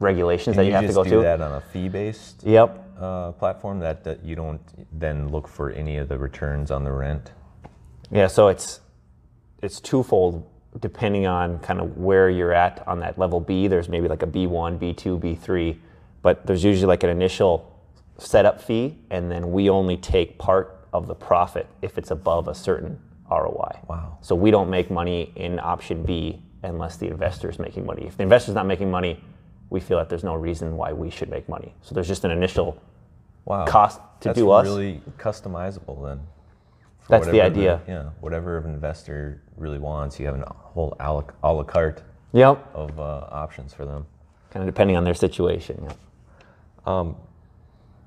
regulations 0.00 0.56
and 0.56 0.58
that 0.58 0.64
you, 0.64 0.70
you, 0.70 0.76
have 0.76 0.86
to 0.86 0.92
go 0.92 1.04
do 1.04 1.10
to. 1.10 1.20
that 1.22 1.40
on 1.40 1.52
a 1.52 1.60
fee-based 1.60 2.42
Yep. 2.44 2.84
uh, 3.00 3.32
platform 3.32 3.80
that, 3.80 4.04
that 4.04 4.24
you 4.24 4.36
don't 4.36 4.60
then 4.98 5.28
look 5.28 5.48
for 5.48 5.70
any 5.70 5.96
of 5.96 6.08
the 6.08 6.18
returns 6.18 6.70
on 6.70 6.84
the 6.84 6.92
rent 6.92 7.32
Yeah, 8.10 8.26
so 8.26 8.48
it's 8.48 8.80
it's 9.66 9.80
twofold 9.80 10.48
depending 10.80 11.26
on 11.26 11.58
kind 11.58 11.80
of 11.80 11.98
where 11.98 12.30
you're 12.30 12.52
at 12.52 12.86
on 12.86 13.00
that 13.00 13.18
level 13.18 13.40
B. 13.40 13.66
There's 13.66 13.88
maybe 13.88 14.08
like 14.08 14.22
a 14.22 14.26
B1, 14.26 14.78
B2, 14.78 15.20
B3, 15.20 15.76
but 16.22 16.46
there's 16.46 16.62
usually 16.62 16.86
like 16.86 17.02
an 17.02 17.10
initial 17.10 17.72
setup 18.18 18.60
fee, 18.60 18.96
and 19.10 19.30
then 19.30 19.52
we 19.52 19.68
only 19.68 19.96
take 19.96 20.38
part 20.38 20.86
of 20.92 21.06
the 21.06 21.14
profit 21.14 21.66
if 21.82 21.98
it's 21.98 22.10
above 22.10 22.48
a 22.48 22.54
certain 22.54 22.98
ROI. 23.30 23.80
Wow. 23.88 24.18
So 24.20 24.34
we 24.34 24.50
don't 24.50 24.70
make 24.70 24.90
money 24.90 25.32
in 25.34 25.58
option 25.58 26.04
B 26.04 26.42
unless 26.62 26.96
the 26.96 27.08
investor 27.08 27.50
is 27.50 27.58
making 27.58 27.84
money. 27.84 28.06
If 28.06 28.16
the 28.16 28.22
investor's 28.22 28.54
not 28.54 28.66
making 28.66 28.90
money, 28.90 29.22
we 29.70 29.80
feel 29.80 29.98
that 29.98 30.08
there's 30.08 30.24
no 30.24 30.34
reason 30.34 30.76
why 30.76 30.92
we 30.92 31.10
should 31.10 31.28
make 31.28 31.48
money. 31.48 31.74
So 31.82 31.94
there's 31.94 32.08
just 32.08 32.24
an 32.24 32.30
initial 32.30 32.80
wow 33.44 33.64
cost 33.66 34.00
to 34.20 34.28
That's 34.28 34.38
do 34.38 34.50
us. 34.50 34.64
really 34.64 35.00
customizable 35.18 36.04
then 36.04 36.20
That's 37.08 37.26
the 37.26 37.40
idea. 37.40 37.80
yeah 37.86 38.10
whatever 38.20 38.58
investor 38.58 39.42
really 39.58 39.78
wants 39.78 40.18
you 40.20 40.26
have 40.26 40.38
a 40.40 40.52
whole 40.52 40.96
a 41.00 41.12
la, 41.12 41.24
a 41.42 41.52
la 41.52 41.62
carte 41.62 42.02
Yep. 42.32 42.70
of 42.74 42.98
uh, 43.00 43.26
options 43.30 43.72
for 43.72 43.84
them 43.86 44.04
Kind 44.50 44.62
of 44.68 44.74
depending 44.74 44.96
on 44.96 45.04
their 45.04 45.14
situation. 45.14 45.88
Yeah. 46.86 47.12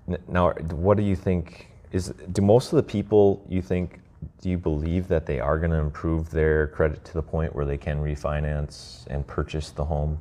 N- 0.07 0.17
Now, 0.27 0.51
what 0.71 0.97
do 0.97 1.03
you 1.03 1.15
think 1.15 1.67
is? 1.91 2.13
Do 2.31 2.41
most 2.41 2.71
of 2.73 2.77
the 2.77 2.83
people 2.83 3.45
you 3.49 3.61
think? 3.61 3.99
Do 4.41 4.49
you 4.49 4.57
believe 4.57 5.07
that 5.07 5.25
they 5.25 5.39
are 5.39 5.57
going 5.57 5.71
to 5.71 5.77
improve 5.77 6.29
their 6.29 6.67
credit 6.67 7.03
to 7.05 7.13
the 7.13 7.21
point 7.21 7.55
where 7.55 7.65
they 7.65 7.77
can 7.77 7.99
refinance 8.01 9.05
and 9.07 9.25
purchase 9.27 9.69
the 9.69 9.85
home? 9.85 10.17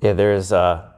Yeah, 0.00 0.12
there's 0.14 0.52
a, 0.52 0.94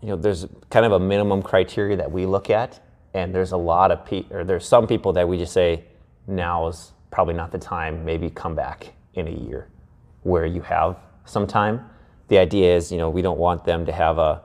you 0.00 0.08
know, 0.08 0.16
there's 0.16 0.46
kind 0.70 0.84
of 0.86 0.92
a 0.92 1.00
minimum 1.00 1.42
criteria 1.42 1.96
that 1.96 2.10
we 2.12 2.26
look 2.26 2.50
at, 2.50 2.80
and 3.14 3.34
there's 3.34 3.52
a 3.52 3.56
lot 3.56 3.90
of 3.90 4.04
people, 4.04 4.36
or 4.36 4.44
there's 4.44 4.66
some 4.66 4.86
people 4.86 5.12
that 5.14 5.26
we 5.26 5.36
just 5.38 5.52
say 5.52 5.84
now 6.26 6.68
is 6.68 6.92
probably 7.12 7.34
not 7.34 7.52
the 7.52 7.58
time. 7.58 8.04
Maybe 8.04 8.28
come 8.28 8.56
back 8.56 8.92
in 9.14 9.28
a 9.28 9.30
year, 9.30 9.68
where 10.24 10.46
you 10.46 10.62
have 10.62 10.96
some 11.24 11.46
time. 11.46 11.84
The 12.28 12.38
idea 12.38 12.74
is, 12.74 12.90
you 12.90 12.98
know, 12.98 13.10
we 13.10 13.22
don't 13.22 13.38
want 13.38 13.64
them 13.64 13.86
to 13.86 13.92
have 13.92 14.18
a, 14.18 14.40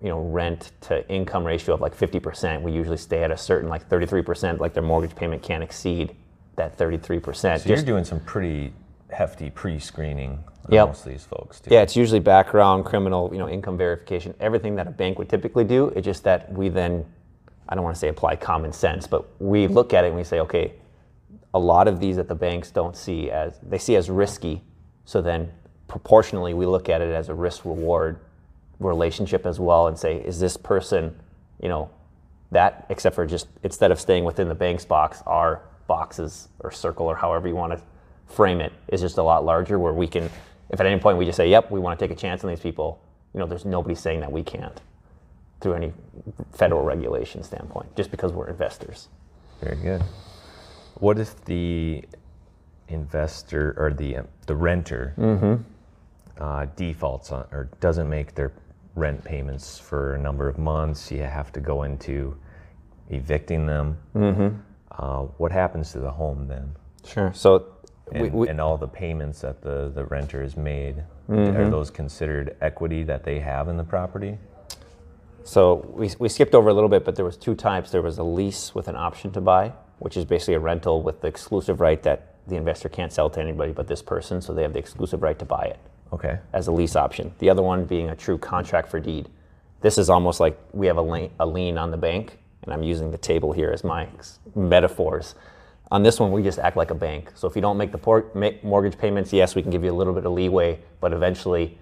you 0.00 0.08
know, 0.10 0.20
rent 0.20 0.70
to 0.82 1.08
income 1.10 1.44
ratio 1.44 1.74
of 1.74 1.80
like 1.80 1.96
50%. 1.96 2.62
We 2.62 2.70
usually 2.72 2.98
stay 2.98 3.24
at 3.24 3.30
a 3.30 3.36
certain 3.36 3.68
like 3.68 3.88
33%, 3.88 4.60
like 4.60 4.74
their 4.74 4.82
mortgage 4.82 5.16
payment 5.16 5.42
can't 5.42 5.62
exceed 5.64 6.14
that 6.56 6.76
33%. 6.78 7.34
So 7.34 7.48
Just- 7.50 7.66
you're 7.68 7.76
doing 7.82 8.04
some 8.04 8.20
pretty 8.20 8.72
hefty 9.10 9.50
pre-screening 9.50 10.32
on 10.66 10.72
Yep. 10.74 10.88
most 10.88 11.06
of 11.06 11.10
these 11.12 11.24
folks. 11.24 11.60
Too. 11.60 11.74
Yeah, 11.74 11.80
it's 11.80 11.96
usually 11.96 12.20
background, 12.20 12.84
criminal, 12.84 13.30
you 13.32 13.38
know, 13.38 13.48
income 13.48 13.76
verification, 13.76 14.34
everything 14.38 14.76
that 14.76 14.86
a 14.86 14.90
bank 14.90 15.18
would 15.18 15.28
typically 15.28 15.64
do. 15.64 15.88
It's 15.96 16.04
just 16.04 16.22
that 16.24 16.52
we 16.52 16.68
then 16.68 17.04
I 17.68 17.76
don't 17.76 17.84
want 17.84 17.94
to 17.94 18.00
say 18.00 18.08
apply 18.08 18.34
common 18.36 18.72
sense, 18.72 19.06
but 19.06 19.24
we 19.40 19.68
look 19.68 19.94
at 19.94 20.04
it 20.04 20.08
and 20.08 20.16
we 20.16 20.24
say, 20.24 20.40
okay, 20.40 20.72
a 21.52 21.58
lot 21.58 21.88
of 21.88 22.00
these 22.00 22.16
that 22.16 22.28
the 22.28 22.34
banks 22.34 22.70
don't 22.70 22.96
see 22.96 23.30
as 23.30 23.58
they 23.62 23.78
see 23.78 23.96
as 23.96 24.08
risky. 24.08 24.62
So 25.04 25.20
then 25.20 25.50
proportionally 25.88 26.54
we 26.54 26.66
look 26.66 26.88
at 26.88 27.00
it 27.00 27.12
as 27.12 27.28
a 27.28 27.34
risk 27.34 27.64
reward 27.64 28.20
relationship 28.78 29.46
as 29.46 29.58
well 29.58 29.88
and 29.88 29.98
say, 29.98 30.16
is 30.16 30.38
this 30.38 30.56
person, 30.56 31.18
you 31.60 31.68
know, 31.68 31.90
that 32.52 32.86
except 32.88 33.14
for 33.14 33.26
just 33.26 33.48
instead 33.62 33.90
of 33.90 34.00
staying 34.00 34.24
within 34.24 34.48
the 34.48 34.54
bank's 34.54 34.84
box, 34.84 35.22
our 35.26 35.62
boxes 35.86 36.48
or 36.60 36.70
circle 36.70 37.06
or 37.06 37.16
however 37.16 37.48
you 37.48 37.54
want 37.54 37.72
to 37.72 37.80
frame 38.32 38.60
it 38.60 38.72
is 38.88 39.00
just 39.00 39.18
a 39.18 39.22
lot 39.22 39.44
larger 39.44 39.78
where 39.78 39.92
we 39.92 40.06
can 40.06 40.30
if 40.70 40.78
at 40.78 40.86
any 40.86 41.00
point 41.00 41.18
we 41.18 41.24
just 41.24 41.36
say, 41.36 41.50
yep, 41.50 41.70
we 41.70 41.80
want 41.80 41.98
to 41.98 42.04
take 42.06 42.16
a 42.16 42.20
chance 42.20 42.44
on 42.44 42.50
these 42.50 42.60
people, 42.60 43.02
you 43.34 43.40
know, 43.40 43.46
there's 43.46 43.64
nobody 43.64 43.94
saying 43.94 44.20
that 44.20 44.30
we 44.30 44.42
can't 44.42 44.80
through 45.60 45.74
any 45.74 45.92
federal 46.52 46.82
regulation 46.82 47.42
standpoint, 47.42 47.94
just 47.96 48.10
because 48.10 48.32
we're 48.32 48.48
investors. 48.48 49.08
Very 49.60 49.76
good. 49.76 50.02
What 51.00 51.18
if 51.18 51.42
the 51.44 52.04
investor 52.88 53.74
or 53.76 53.92
the 53.92 54.18
the 54.46 54.54
renter 54.54 55.14
uh, 56.38 56.66
defaults 56.76 57.32
on 57.32 57.46
or 57.52 57.68
doesn't 57.80 58.08
make 58.08 58.34
their 58.34 58.52
rent 58.94 59.22
payments 59.24 59.78
for 59.78 60.14
a 60.14 60.18
number 60.18 60.48
of 60.48 60.58
months? 60.58 61.10
You 61.10 61.22
have 61.22 61.52
to 61.52 61.60
go 61.60 61.82
into 61.84 62.36
evicting 63.08 63.66
them. 63.66 63.96
Uh, 64.98 65.22
what 65.38 65.50
happens 65.52 65.92
to 65.92 66.00
the 66.00 66.10
home 66.10 66.46
then? 66.46 66.70
Sure. 67.04 67.32
So 67.34 67.66
And, 68.12 68.22
we, 68.24 68.28
we, 68.30 68.48
and 68.48 68.60
all 68.60 68.76
the 68.76 68.88
payments 68.88 69.40
that 69.40 69.62
the, 69.62 69.90
the 69.94 70.04
renter 70.04 70.42
has 70.42 70.56
made, 70.56 71.02
are 71.30 71.70
those 71.70 71.90
considered 71.90 72.56
equity 72.60 73.04
that 73.04 73.22
they 73.24 73.38
have 73.38 73.68
in 73.68 73.76
the 73.76 73.84
property? 73.84 74.36
So 75.44 75.86
we, 75.94 76.10
we 76.18 76.28
skipped 76.28 76.54
over 76.54 76.68
a 76.68 76.74
little 76.74 76.88
bit, 76.90 77.04
but 77.04 77.14
there 77.16 77.24
was 77.24 77.36
two 77.36 77.54
types. 77.54 77.90
There 77.90 78.02
was 78.02 78.18
a 78.18 78.22
lease 78.24 78.74
with 78.74 78.88
an 78.88 78.96
option 78.96 79.30
to 79.32 79.40
buy, 79.40 79.72
which 80.00 80.16
is 80.16 80.24
basically 80.24 80.54
a 80.54 80.58
rental 80.58 81.02
with 81.02 81.20
the 81.20 81.28
exclusive 81.28 81.80
right 81.80 82.02
that 82.02 82.34
the 82.48 82.56
investor 82.56 82.88
can't 82.88 83.12
sell 83.12 83.30
to 83.30 83.40
anybody 83.40 83.70
but 83.72 83.86
this 83.86 84.02
person, 84.02 84.40
so 84.40 84.52
they 84.52 84.62
have 84.62 84.72
the 84.72 84.78
exclusive 84.78 85.22
right 85.22 85.38
to 85.38 85.44
buy 85.44 85.64
it 85.64 85.78
Okay. 86.12 86.38
as 86.52 86.66
a 86.66 86.72
lease 86.72 86.96
option. 86.96 87.32
The 87.38 87.48
other 87.50 87.62
one 87.62 87.84
being 87.84 88.08
a 88.10 88.16
true 88.16 88.38
contract 88.38 88.88
for 88.88 88.98
deed. 88.98 89.28
This 89.82 89.96
is 89.98 90.10
almost 90.10 90.40
like 90.40 90.58
we 90.72 90.86
have 90.88 90.96
a 90.96 91.02
lien, 91.02 91.30
a 91.38 91.46
lien 91.46 91.78
on 91.78 91.90
the 91.90 91.96
bank, 91.96 92.38
and 92.64 92.72
I'm 92.74 92.82
using 92.82 93.10
the 93.10 93.18
table 93.18 93.52
here 93.52 93.70
as 93.70 93.84
my 93.84 94.08
metaphors. 94.54 95.34
On 95.92 96.02
this 96.02 96.18
one, 96.20 96.32
we 96.32 96.42
just 96.42 96.58
act 96.58 96.76
like 96.76 96.90
a 96.90 96.94
bank. 96.94 97.32
So 97.34 97.48
if 97.48 97.54
you 97.56 97.62
don't 97.62 97.76
make 97.76 97.92
the 97.92 97.98
por- 97.98 98.26
ma- 98.34 98.50
mortgage 98.62 98.98
payments, 98.98 99.32
yes, 99.32 99.54
we 99.54 99.62
can 99.62 99.70
give 99.70 99.82
you 99.84 99.92
a 99.92 99.96
little 99.96 100.12
bit 100.12 100.24
of 100.26 100.32
leeway, 100.32 100.78
but 101.00 101.12
eventually, 101.12 101.78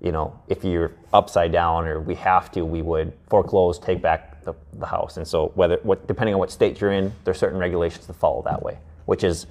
you 0.00 0.12
know, 0.12 0.38
if 0.48 0.64
you're 0.64 0.92
upside 1.12 1.52
down 1.52 1.86
or 1.86 2.00
we 2.00 2.14
have 2.16 2.50
to, 2.52 2.64
we 2.64 2.82
would 2.82 3.12
foreclose, 3.28 3.78
take 3.78 4.02
back 4.02 4.29
the, 4.44 4.54
the 4.74 4.86
house. 4.86 5.16
And 5.16 5.26
so 5.26 5.52
whether 5.54 5.78
what 5.82 6.06
depending 6.06 6.34
on 6.34 6.40
what 6.40 6.50
state 6.50 6.80
you're 6.80 6.92
in, 6.92 7.12
there's 7.24 7.38
certain 7.38 7.58
regulations 7.58 8.06
to 8.06 8.12
follow 8.12 8.42
that 8.42 8.62
way. 8.62 8.78
Which 9.06 9.24
is 9.24 9.46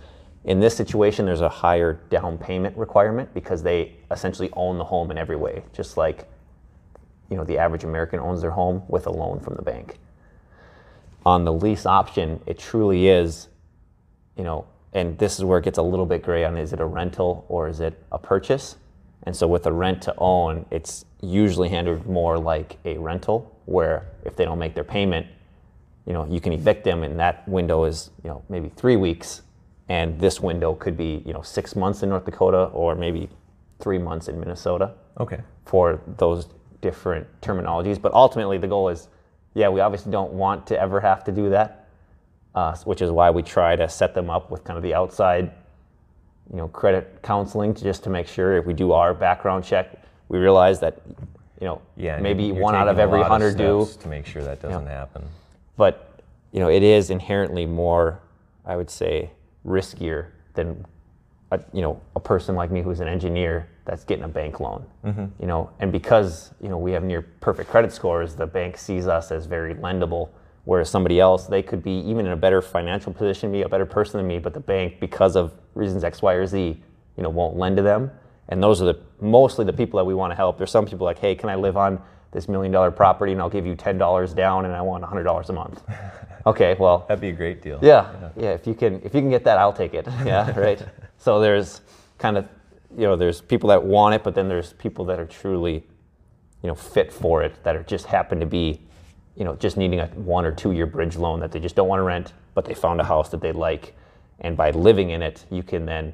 in 0.45 0.59
this 0.59 0.75
situation 0.75 1.25
there's 1.25 1.41
a 1.41 1.49
higher 1.49 1.99
down 2.09 2.37
payment 2.37 2.77
requirement 2.77 3.33
because 3.33 3.63
they 3.63 3.95
essentially 4.11 4.49
own 4.53 4.77
the 4.77 4.85
home 4.85 5.11
in 5.11 5.17
every 5.17 5.35
way, 5.35 5.63
just 5.73 5.97
like 5.97 6.27
you 7.29 7.37
know 7.37 7.43
the 7.43 7.57
average 7.57 7.83
American 7.83 8.19
owns 8.19 8.41
their 8.41 8.51
home 8.51 8.83
with 8.87 9.07
a 9.07 9.11
loan 9.11 9.39
from 9.39 9.55
the 9.55 9.61
bank. 9.61 9.97
On 11.25 11.43
the 11.43 11.53
lease 11.53 11.85
option, 11.85 12.41
it 12.45 12.57
truly 12.57 13.07
is 13.07 13.49
you 14.39 14.45
know, 14.45 14.65
and 14.93 15.17
this 15.17 15.37
is 15.37 15.43
where 15.43 15.59
it 15.59 15.65
gets 15.65 15.77
a 15.77 15.81
little 15.81 16.05
bit 16.05 16.23
gray 16.23 16.45
on 16.45 16.57
is 16.57 16.71
it 16.71 16.79
a 16.79 16.85
rental 16.85 17.45
or 17.49 17.67
is 17.67 17.81
it 17.81 18.01
a 18.13 18.17
purchase? 18.17 18.77
And 19.23 19.35
so 19.35 19.47
with 19.47 19.65
a 19.65 19.71
rent 19.71 20.01
to 20.03 20.13
own, 20.17 20.65
it's 20.71 21.05
usually 21.21 21.69
handled 21.69 22.05
more 22.07 22.37
like 22.37 22.77
a 22.85 22.97
rental, 22.97 23.55
where 23.65 24.07
if 24.25 24.35
they 24.35 24.45
don't 24.45 24.59
make 24.59 24.73
their 24.73 24.83
payment, 24.83 25.27
you 26.05 26.13
know, 26.13 26.25
you 26.25 26.39
can 26.39 26.53
evict 26.53 26.83
them, 26.83 27.03
and 27.03 27.19
that 27.19 27.47
window 27.47 27.83
is 27.83 28.11
you 28.23 28.29
know 28.29 28.43
maybe 28.49 28.69
three 28.69 28.95
weeks, 28.95 29.41
and 29.89 30.19
this 30.19 30.39
window 30.39 30.73
could 30.73 30.97
be 30.97 31.21
you 31.25 31.33
know 31.33 31.41
six 31.41 31.75
months 31.75 32.01
in 32.03 32.09
North 32.09 32.25
Dakota 32.25 32.65
or 32.73 32.95
maybe 32.95 33.29
three 33.79 33.97
months 33.97 34.27
in 34.27 34.39
Minnesota 34.39 34.91
Okay. 35.19 35.39
for 35.65 36.01
those 36.17 36.47
different 36.81 37.27
terminologies. 37.41 38.01
But 38.01 38.13
ultimately, 38.13 38.57
the 38.57 38.67
goal 38.67 38.89
is, 38.89 39.07
yeah, 39.53 39.69
we 39.69 39.81
obviously 39.81 40.11
don't 40.11 40.33
want 40.33 40.65
to 40.67 40.79
ever 40.79 40.99
have 40.99 41.23
to 41.25 41.31
do 41.31 41.49
that, 41.49 41.87
uh, 42.55 42.75
which 42.85 43.01
is 43.01 43.11
why 43.11 43.29
we 43.29 43.43
try 43.43 43.75
to 43.75 43.87
set 43.89 44.13
them 44.13 44.29
up 44.29 44.49
with 44.51 44.63
kind 44.63 44.77
of 44.77 44.83
the 44.83 44.93
outside, 44.93 45.51
you 46.51 46.57
know, 46.57 46.67
credit 46.69 47.19
counseling 47.21 47.73
to 47.73 47.83
just 47.83 48.03
to 48.03 48.09
make 48.09 48.27
sure 48.27 48.57
if 48.57 48.65
we 48.65 48.73
do 48.73 48.91
our 48.91 49.13
background 49.13 49.63
check, 49.63 50.01
we 50.29 50.37
realize 50.39 50.79
that, 50.79 50.99
you 51.59 51.67
know, 51.67 51.81
Yeah. 51.95 52.19
maybe 52.19 52.51
one 52.51 52.75
out 52.75 52.87
of 52.87 52.99
every 52.99 53.21
hundred 53.21 53.57
do, 53.57 53.87
to 54.01 54.07
make 54.07 54.25
sure 54.25 54.41
that 54.43 54.61
doesn't 54.61 54.87
happen. 54.87 55.23
but 55.77 56.05
you 56.51 56.59
know, 56.59 56.69
it 56.69 56.81
is 56.81 57.11
inherently 57.11 57.65
more, 57.67 58.19
I 58.65 58.75
would 58.75 58.89
say, 58.89 59.29
riskier 59.65 60.25
than 60.55 60.83
a, 61.51 61.59
you 61.73 61.81
know 61.81 61.99
a 62.15 62.19
person 62.19 62.55
like 62.55 62.71
me 62.71 62.81
who's 62.81 62.99
an 62.99 63.07
engineer 63.07 63.67
that's 63.85 64.03
getting 64.03 64.23
a 64.25 64.27
bank 64.27 64.59
loan. 64.59 64.83
Mm-hmm. 65.05 65.25
You 65.39 65.47
know, 65.47 65.69
and 65.79 65.91
because 65.91 66.51
you 66.61 66.69
know 66.69 66.77
we 66.77 66.91
have 66.93 67.03
near 67.03 67.21
perfect 67.41 67.69
credit 67.69 67.91
scores, 67.91 68.35
the 68.35 68.47
bank 68.47 68.77
sees 68.77 69.07
us 69.07 69.31
as 69.31 69.45
very 69.45 69.75
lendable. 69.75 70.29
Whereas 70.69 70.87
somebody 70.87 71.19
else, 71.19 71.47
they 71.47 71.63
could 71.63 71.81
be 71.81 71.93
even 72.01 72.27
in 72.27 72.31
a 72.31 72.37
better 72.37 72.61
financial 72.61 73.11
position, 73.11 73.51
be 73.51 73.63
a 73.63 73.67
better 73.67 73.87
person 73.87 74.19
than 74.19 74.27
me, 74.27 74.37
but 74.37 74.53
the 74.53 74.59
bank, 74.59 74.99
because 74.99 75.35
of 75.35 75.51
reasons 75.73 76.03
X, 76.03 76.21
Y, 76.21 76.33
or 76.33 76.45
Z, 76.45 76.79
you 77.17 77.23
know, 77.23 77.29
won't 77.29 77.57
lend 77.57 77.75
to 77.77 77.81
them. 77.81 78.11
And 78.49 78.61
those 78.61 78.79
are 78.79 78.85
the 78.85 78.99
mostly 79.19 79.65
the 79.65 79.73
people 79.73 79.97
that 79.97 80.03
we 80.03 80.13
want 80.13 80.29
to 80.29 80.35
help. 80.35 80.59
There's 80.59 80.69
some 80.69 80.85
people 80.85 81.05
like, 81.05 81.17
hey, 81.17 81.33
can 81.33 81.49
I 81.49 81.55
live 81.55 81.75
on 81.75 81.99
this 82.31 82.47
million 82.47 82.71
dollar 82.71 82.91
property 82.91 83.31
and 83.31 83.41
I'll 83.41 83.49
give 83.49 83.65
you 83.65 83.73
ten 83.73 83.97
dollars 83.97 84.31
down 84.31 84.65
and 84.65 84.75
I 84.75 84.81
want 84.83 85.03
hundred 85.03 85.23
dollars 85.23 85.49
a 85.49 85.53
month. 85.53 85.81
okay, 86.45 86.75
well, 86.79 87.03
That'd 87.07 87.19
be 87.19 87.29
a 87.29 87.33
great 87.33 87.63
deal. 87.63 87.79
yeah, 87.81 88.29
yeah. 88.37 88.51
If 88.51 88.67
you 88.67 88.75
can, 88.75 89.01
if 89.03 89.15
you 89.15 89.21
can 89.21 89.31
get 89.31 89.43
that, 89.45 89.57
I'll 89.57 89.73
take 89.73 89.95
it. 89.95 90.07
Yeah, 90.23 90.55
right. 90.55 90.79
so 91.17 91.39
there's 91.39 91.81
kind 92.19 92.37
of, 92.37 92.47
you 92.95 93.07
know, 93.07 93.15
there's 93.15 93.41
people 93.41 93.69
that 93.69 93.83
want 93.83 94.13
it, 94.13 94.23
but 94.23 94.35
then 94.35 94.47
there's 94.47 94.73
people 94.73 95.03
that 95.05 95.19
are 95.19 95.25
truly, 95.25 95.83
you 96.61 96.67
know, 96.67 96.75
fit 96.75 97.11
for 97.11 97.41
it 97.41 97.63
that 97.63 97.75
are 97.75 97.81
just 97.81 98.05
happen 98.05 98.39
to 98.39 98.45
be, 98.45 98.81
you 99.39 99.45
know, 99.45 99.55
just 99.55 99.77
needing 99.77 100.01
a 100.01 100.07
one 100.07 100.45
or 100.45 100.51
two 100.51 100.73
year 100.73 100.85
bridge 100.85 101.15
loan 101.15 101.39
that 101.39 101.51
they 101.51 101.61
just 101.61 101.75
don't 101.75 101.87
want 101.87 101.99
to 101.99 102.03
rent, 102.03 102.33
but 102.53 102.65
they 102.65 102.73
found 102.73 102.99
a 102.99 103.03
house 103.05 103.29
that 103.29 103.39
they 103.41 103.53
like, 103.53 103.95
and 104.41 104.55
by 104.55 104.69
living 104.71 105.11
in 105.11 105.21
it, 105.23 105.45
you 105.49 105.63
can 105.63 105.85
then, 105.85 106.13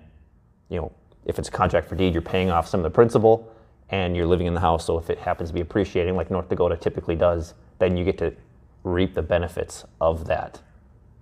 you 0.70 0.78
know, 0.78 0.92
if 1.26 1.40
it's 1.40 1.50
a 1.50 1.52
contract 1.52 1.90
for 1.90 1.96
deed, 1.96 2.14
you're 2.14 2.22
paying 2.22 2.52
off 2.52 2.68
some 2.68 2.80
of 2.80 2.84
the 2.84 2.90
principal, 2.92 3.52
and 3.90 4.16
you're 4.16 4.28
living 4.28 4.46
in 4.46 4.54
the 4.54 4.60
house. 4.60 4.86
So 4.86 5.00
if 5.00 5.10
it 5.10 5.18
happens 5.18 5.50
to 5.50 5.54
be 5.56 5.62
appreciating, 5.62 6.16
like 6.16 6.30
North 6.30 6.50
Dakota 6.50 6.78
typically 6.78 7.16
does, 7.16 7.56
then 7.80 7.98
you 7.98 8.06
get 8.06 8.20
to 8.20 8.32
reap 8.84 9.16
the 9.16 9.24
benefits 9.24 9.86
of 10.00 10.28
that. 10.28 10.62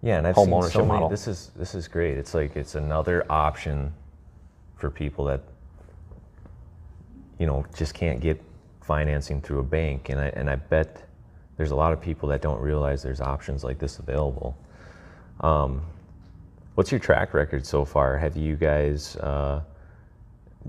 Yeah, 0.02 0.18
and 0.18 0.28
I've 0.28 0.36
Home 0.36 0.48
seen 0.48 0.54
ownership 0.56 0.74
so 0.74 0.80
many. 0.80 0.90
model. 0.92 1.08
This 1.10 1.30
is 1.30 1.52
this 1.56 1.74
is 1.74 1.88
great. 1.88 2.18
It's 2.18 2.34
like 2.34 2.58
it's 2.58 2.76
another 2.76 3.26
option 3.30 3.94
for 4.76 4.90
people 4.90 5.24
that 5.26 5.42
you 7.40 7.48
know 7.48 7.66
just 7.74 7.94
can't 7.94 8.20
get 8.20 8.44
financing 8.82 9.42
through 9.42 9.60
a 9.60 9.64
bank, 9.64 10.10
and 10.10 10.20
I 10.20 10.28
and 10.28 10.50
I 10.50 10.58
bet 10.58 11.08
there's 11.58 11.72
a 11.72 11.76
lot 11.76 11.94
of 11.94 12.02
people 12.02 12.30
that 12.30 12.42
don't 12.42 12.60
realize 12.60 13.04
there's 13.04 13.22
options 13.22 13.64
like 13.64 13.80
this 13.80 14.00
available. 14.00 14.58
Um, 15.42 15.82
what's 16.76 16.92
your 16.92 17.00
track 17.00 17.34
record 17.34 17.66
so 17.66 17.86
far? 17.86 18.18
Have 18.18 18.36
you 18.36 18.56
guys? 18.56 19.16
Uh, 19.18 19.62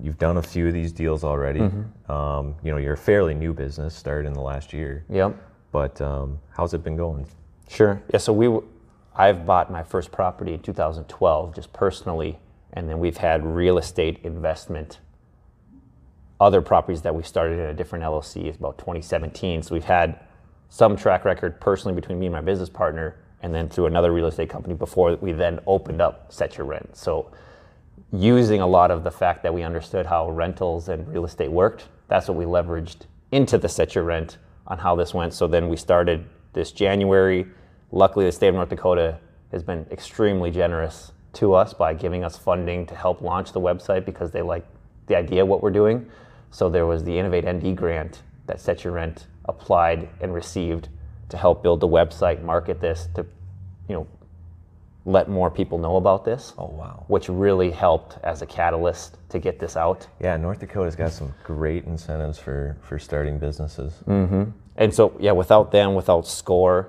you've 0.02 0.18
done 0.18 0.36
a 0.36 0.42
few 0.42 0.66
of 0.66 0.74
these 0.74 0.92
deals 0.92 1.24
already. 1.24 1.60
Mm-hmm. 1.60 2.12
Um, 2.12 2.54
you 2.62 2.70
know, 2.70 2.78
you're 2.78 2.94
a 2.94 2.98
fairly 2.98 3.34
new 3.34 3.52
business, 3.52 3.94
started 3.94 4.26
in 4.26 4.34
the 4.34 4.40
last 4.40 4.72
year. 4.72 5.04
Yep. 5.08 5.36
But 5.72 6.00
um, 6.00 6.38
how's 6.50 6.74
it 6.74 6.82
been 6.84 6.96
going? 6.96 7.26
Sure. 7.68 8.02
Yeah. 8.12 8.18
So 8.18 8.32
we, 8.32 8.46
w- 8.46 8.66
I've 9.14 9.46
bought 9.46 9.70
my 9.70 9.82
first 9.82 10.12
property 10.12 10.54
in 10.54 10.60
2012, 10.60 11.54
just 11.54 11.72
personally, 11.72 12.38
and 12.72 12.88
then 12.88 12.98
we've 12.98 13.16
had 13.16 13.44
real 13.46 13.78
estate 13.78 14.18
investment. 14.24 14.98
Other 16.40 16.60
properties 16.60 17.02
that 17.02 17.14
we 17.14 17.22
started 17.22 17.58
in 17.58 17.66
a 17.66 17.74
different 17.74 18.04
LLC 18.04 18.48
is 18.48 18.56
about 18.56 18.78
2017. 18.78 19.62
So 19.62 19.74
we've 19.74 19.84
had 19.84 20.18
some 20.74 20.96
track 20.96 21.24
record 21.24 21.60
personally 21.60 21.94
between 21.94 22.18
me 22.18 22.26
and 22.26 22.32
my 22.32 22.40
business 22.40 22.68
partner, 22.68 23.14
and 23.42 23.54
then 23.54 23.68
through 23.68 23.86
another 23.86 24.12
real 24.12 24.26
estate 24.26 24.50
company 24.50 24.74
before 24.74 25.14
we 25.20 25.30
then 25.30 25.60
opened 25.68 26.00
up 26.00 26.32
Set 26.32 26.58
Your 26.58 26.66
Rent. 26.66 26.96
So 26.96 27.30
using 28.12 28.60
a 28.60 28.66
lot 28.66 28.90
of 28.90 29.04
the 29.04 29.10
fact 29.12 29.44
that 29.44 29.54
we 29.54 29.62
understood 29.62 30.04
how 30.04 30.30
rentals 30.30 30.88
and 30.88 31.06
real 31.06 31.24
estate 31.26 31.52
worked, 31.52 31.84
that's 32.08 32.26
what 32.26 32.36
we 32.36 32.44
leveraged 32.44 33.02
into 33.30 33.56
the 33.56 33.68
Set 33.68 33.94
Your 33.94 34.02
Rent 34.02 34.38
on 34.66 34.78
how 34.78 34.96
this 34.96 35.14
went. 35.14 35.32
So 35.32 35.46
then 35.46 35.68
we 35.68 35.76
started 35.76 36.26
this 36.54 36.72
January. 36.72 37.46
Luckily, 37.92 38.24
the 38.24 38.32
state 38.32 38.48
of 38.48 38.56
North 38.56 38.70
Dakota 38.70 39.20
has 39.52 39.62
been 39.62 39.86
extremely 39.92 40.50
generous 40.50 41.12
to 41.34 41.54
us 41.54 41.72
by 41.72 41.94
giving 41.94 42.24
us 42.24 42.36
funding 42.36 42.84
to 42.86 42.96
help 42.96 43.20
launch 43.20 43.52
the 43.52 43.60
website 43.60 44.04
because 44.04 44.32
they 44.32 44.42
like 44.42 44.66
the 45.06 45.14
idea 45.14 45.42
of 45.42 45.48
what 45.48 45.62
we're 45.62 45.70
doing. 45.70 46.10
So 46.50 46.68
there 46.68 46.84
was 46.84 47.04
the 47.04 47.16
Innovate 47.16 47.46
ND 47.46 47.76
grant 47.76 48.22
that 48.46 48.60
Set 48.60 48.82
Your 48.82 48.94
Rent 48.94 49.28
applied 49.46 50.08
and 50.20 50.32
received 50.34 50.88
to 51.28 51.36
help 51.36 51.62
build 51.62 51.80
the 51.80 51.88
website, 51.88 52.42
market 52.42 52.80
this, 52.80 53.08
to 53.14 53.26
you 53.88 53.94
know 53.94 54.06
let 55.06 55.28
more 55.28 55.50
people 55.50 55.76
know 55.76 55.96
about 55.96 56.24
this 56.24 56.54
Oh 56.56 56.66
wow. 56.66 57.04
which 57.08 57.28
really 57.28 57.70
helped 57.70 58.16
as 58.24 58.40
a 58.40 58.46
catalyst 58.46 59.18
to 59.28 59.38
get 59.38 59.58
this 59.58 59.76
out. 59.76 60.06
Yeah, 60.20 60.36
North 60.38 60.60
Dakota's 60.60 60.96
got 60.96 61.12
some 61.12 61.34
great 61.44 61.84
incentives 61.84 62.38
for 62.38 62.76
for 62.80 62.98
starting 62.98 63.38
businesses. 63.38 63.92
Mm-hmm. 64.06 64.44
And 64.76 64.92
so, 64.92 65.16
yeah, 65.20 65.32
without 65.32 65.70
them, 65.70 65.94
without 65.94 66.26
SCORE, 66.26 66.88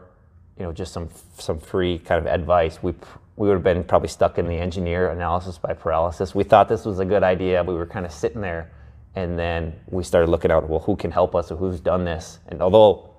you 0.57 0.63
know, 0.63 0.71
just 0.71 0.93
some 0.93 1.09
some 1.37 1.59
free 1.59 1.99
kind 1.99 2.19
of 2.19 2.27
advice, 2.31 2.81
we 2.81 2.93
we 3.35 3.47
would 3.49 3.55
have 3.55 3.63
been 3.63 3.83
probably 3.83 4.07
stuck 4.07 4.37
in 4.37 4.47
the 4.47 4.55
engineer 4.55 5.09
analysis 5.09 5.57
by 5.57 5.73
paralysis. 5.73 6.33
We 6.33 6.45
thought 6.45 6.69
this 6.69 6.85
was 6.85 6.99
a 6.99 7.05
good 7.05 7.23
idea. 7.23 7.63
We 7.63 7.73
were 7.73 7.85
kind 7.85 8.05
of 8.05 8.11
sitting 8.13 8.41
there, 8.41 8.71
and 9.15 9.37
then 9.37 9.73
we 9.87 10.03
started 10.03 10.29
looking 10.29 10.51
out. 10.51 10.67
Well, 10.69 10.79
who 10.79 10.95
can 10.95 11.11
help 11.11 11.35
us, 11.35 11.51
or 11.51 11.55
who's 11.55 11.79
done 11.79 12.05
this? 12.05 12.39
And 12.47 12.61
although 12.61 13.09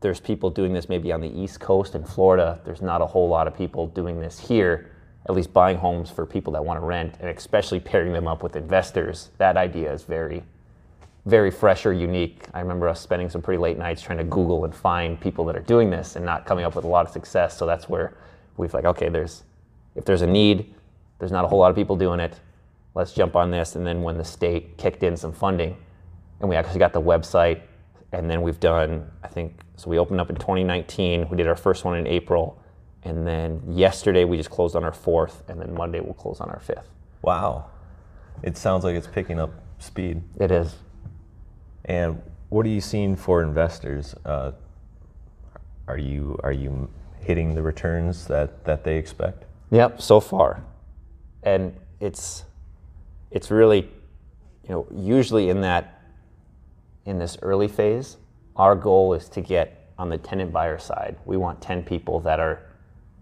there's 0.00 0.20
people 0.20 0.50
doing 0.50 0.72
this 0.72 0.88
maybe 0.88 1.12
on 1.12 1.20
the 1.20 1.40
East 1.40 1.60
Coast 1.60 1.94
in 1.94 2.04
Florida, 2.04 2.60
there's 2.64 2.82
not 2.82 3.00
a 3.00 3.06
whole 3.06 3.28
lot 3.28 3.46
of 3.46 3.56
people 3.56 3.86
doing 3.86 4.20
this 4.20 4.38
here. 4.38 4.90
At 5.26 5.34
least 5.34 5.52
buying 5.52 5.78
homes 5.78 6.10
for 6.10 6.26
people 6.26 6.52
that 6.52 6.64
want 6.64 6.78
to 6.78 6.84
rent, 6.84 7.16
and 7.20 7.30
especially 7.30 7.80
pairing 7.80 8.12
them 8.12 8.28
up 8.28 8.42
with 8.42 8.56
investors. 8.56 9.30
That 9.38 9.56
idea 9.56 9.92
is 9.92 10.02
very 10.02 10.44
very 11.26 11.50
fresh 11.50 11.86
or 11.86 11.92
unique. 11.92 12.44
I 12.52 12.60
remember 12.60 12.88
us 12.88 13.00
spending 13.00 13.30
some 13.30 13.40
pretty 13.40 13.58
late 13.58 13.78
nights 13.78 14.02
trying 14.02 14.18
to 14.18 14.24
Google 14.24 14.64
and 14.64 14.74
find 14.74 15.18
people 15.18 15.44
that 15.46 15.56
are 15.56 15.62
doing 15.62 15.90
this 15.90 16.16
and 16.16 16.24
not 16.24 16.44
coming 16.44 16.64
up 16.64 16.76
with 16.76 16.84
a 16.84 16.88
lot 16.88 17.06
of 17.06 17.12
success. 17.12 17.56
So 17.56 17.64
that's 17.64 17.88
where 17.88 18.14
we've 18.56 18.74
like, 18.74 18.84
okay, 18.84 19.08
there's 19.08 19.44
if 19.94 20.04
there's 20.04 20.22
a 20.22 20.26
need, 20.26 20.74
there's 21.18 21.32
not 21.32 21.44
a 21.44 21.48
whole 21.48 21.58
lot 21.58 21.70
of 21.70 21.76
people 21.76 21.96
doing 21.96 22.20
it. 22.20 22.40
Let's 22.94 23.12
jump 23.12 23.36
on 23.36 23.50
this. 23.50 23.76
And 23.76 23.86
then 23.86 24.02
when 24.02 24.16
the 24.16 24.24
state 24.24 24.76
kicked 24.78 25.02
in 25.02 25.16
some 25.16 25.32
funding, 25.32 25.76
and 26.40 26.48
we 26.48 26.56
actually 26.56 26.78
got 26.78 26.92
the 26.92 27.00
website, 27.00 27.62
and 28.12 28.30
then 28.30 28.42
we've 28.42 28.60
done, 28.60 29.10
I 29.22 29.28
think, 29.28 29.60
so 29.76 29.90
we 29.90 29.98
opened 29.98 30.20
up 30.20 30.30
in 30.30 30.36
2019. 30.36 31.28
We 31.28 31.36
did 31.36 31.48
our 31.48 31.56
first 31.56 31.84
one 31.84 31.98
in 31.98 32.06
April, 32.06 32.62
and 33.02 33.26
then 33.26 33.60
yesterday 33.66 34.24
we 34.24 34.36
just 34.36 34.50
closed 34.50 34.76
on 34.76 34.84
our 34.84 34.92
fourth, 34.92 35.42
and 35.48 35.60
then 35.60 35.74
Monday 35.74 36.00
we'll 36.00 36.14
close 36.14 36.40
on 36.40 36.48
our 36.48 36.60
fifth. 36.60 36.88
Wow. 37.22 37.66
It 38.42 38.56
sounds 38.56 38.84
like 38.84 38.94
it's 38.94 39.06
picking 39.06 39.40
up 39.40 39.50
speed. 39.78 40.22
It 40.38 40.50
is. 40.50 40.76
And 41.86 42.22
what 42.50 42.64
are 42.66 42.70
you 42.70 42.80
seeing 42.80 43.16
for 43.16 43.42
investors? 43.42 44.14
Uh, 44.24 44.52
are 45.88 45.98
you 45.98 46.38
are 46.42 46.52
you 46.52 46.88
hitting 47.20 47.54
the 47.54 47.62
returns 47.62 48.26
that, 48.26 48.64
that 48.64 48.84
they 48.84 48.96
expect? 48.96 49.44
Yep, 49.70 50.00
so 50.00 50.20
far, 50.20 50.62
and 51.42 51.76
it's 52.00 52.44
it's 53.34 53.50
really 53.50 53.90
you 54.62 54.70
know 54.70 54.86
usually 54.94 55.50
in 55.50 55.60
that 55.60 56.00
in 57.04 57.18
this 57.18 57.36
early 57.42 57.68
phase, 57.68 58.16
our 58.56 58.74
goal 58.74 59.12
is 59.12 59.28
to 59.28 59.42
get 59.42 59.92
on 59.98 60.08
the 60.08 60.16
tenant 60.16 60.50
buyer 60.52 60.78
side. 60.78 61.16
We 61.26 61.36
want 61.36 61.60
ten 61.60 61.82
people 61.82 62.20
that 62.20 62.40
are 62.40 62.62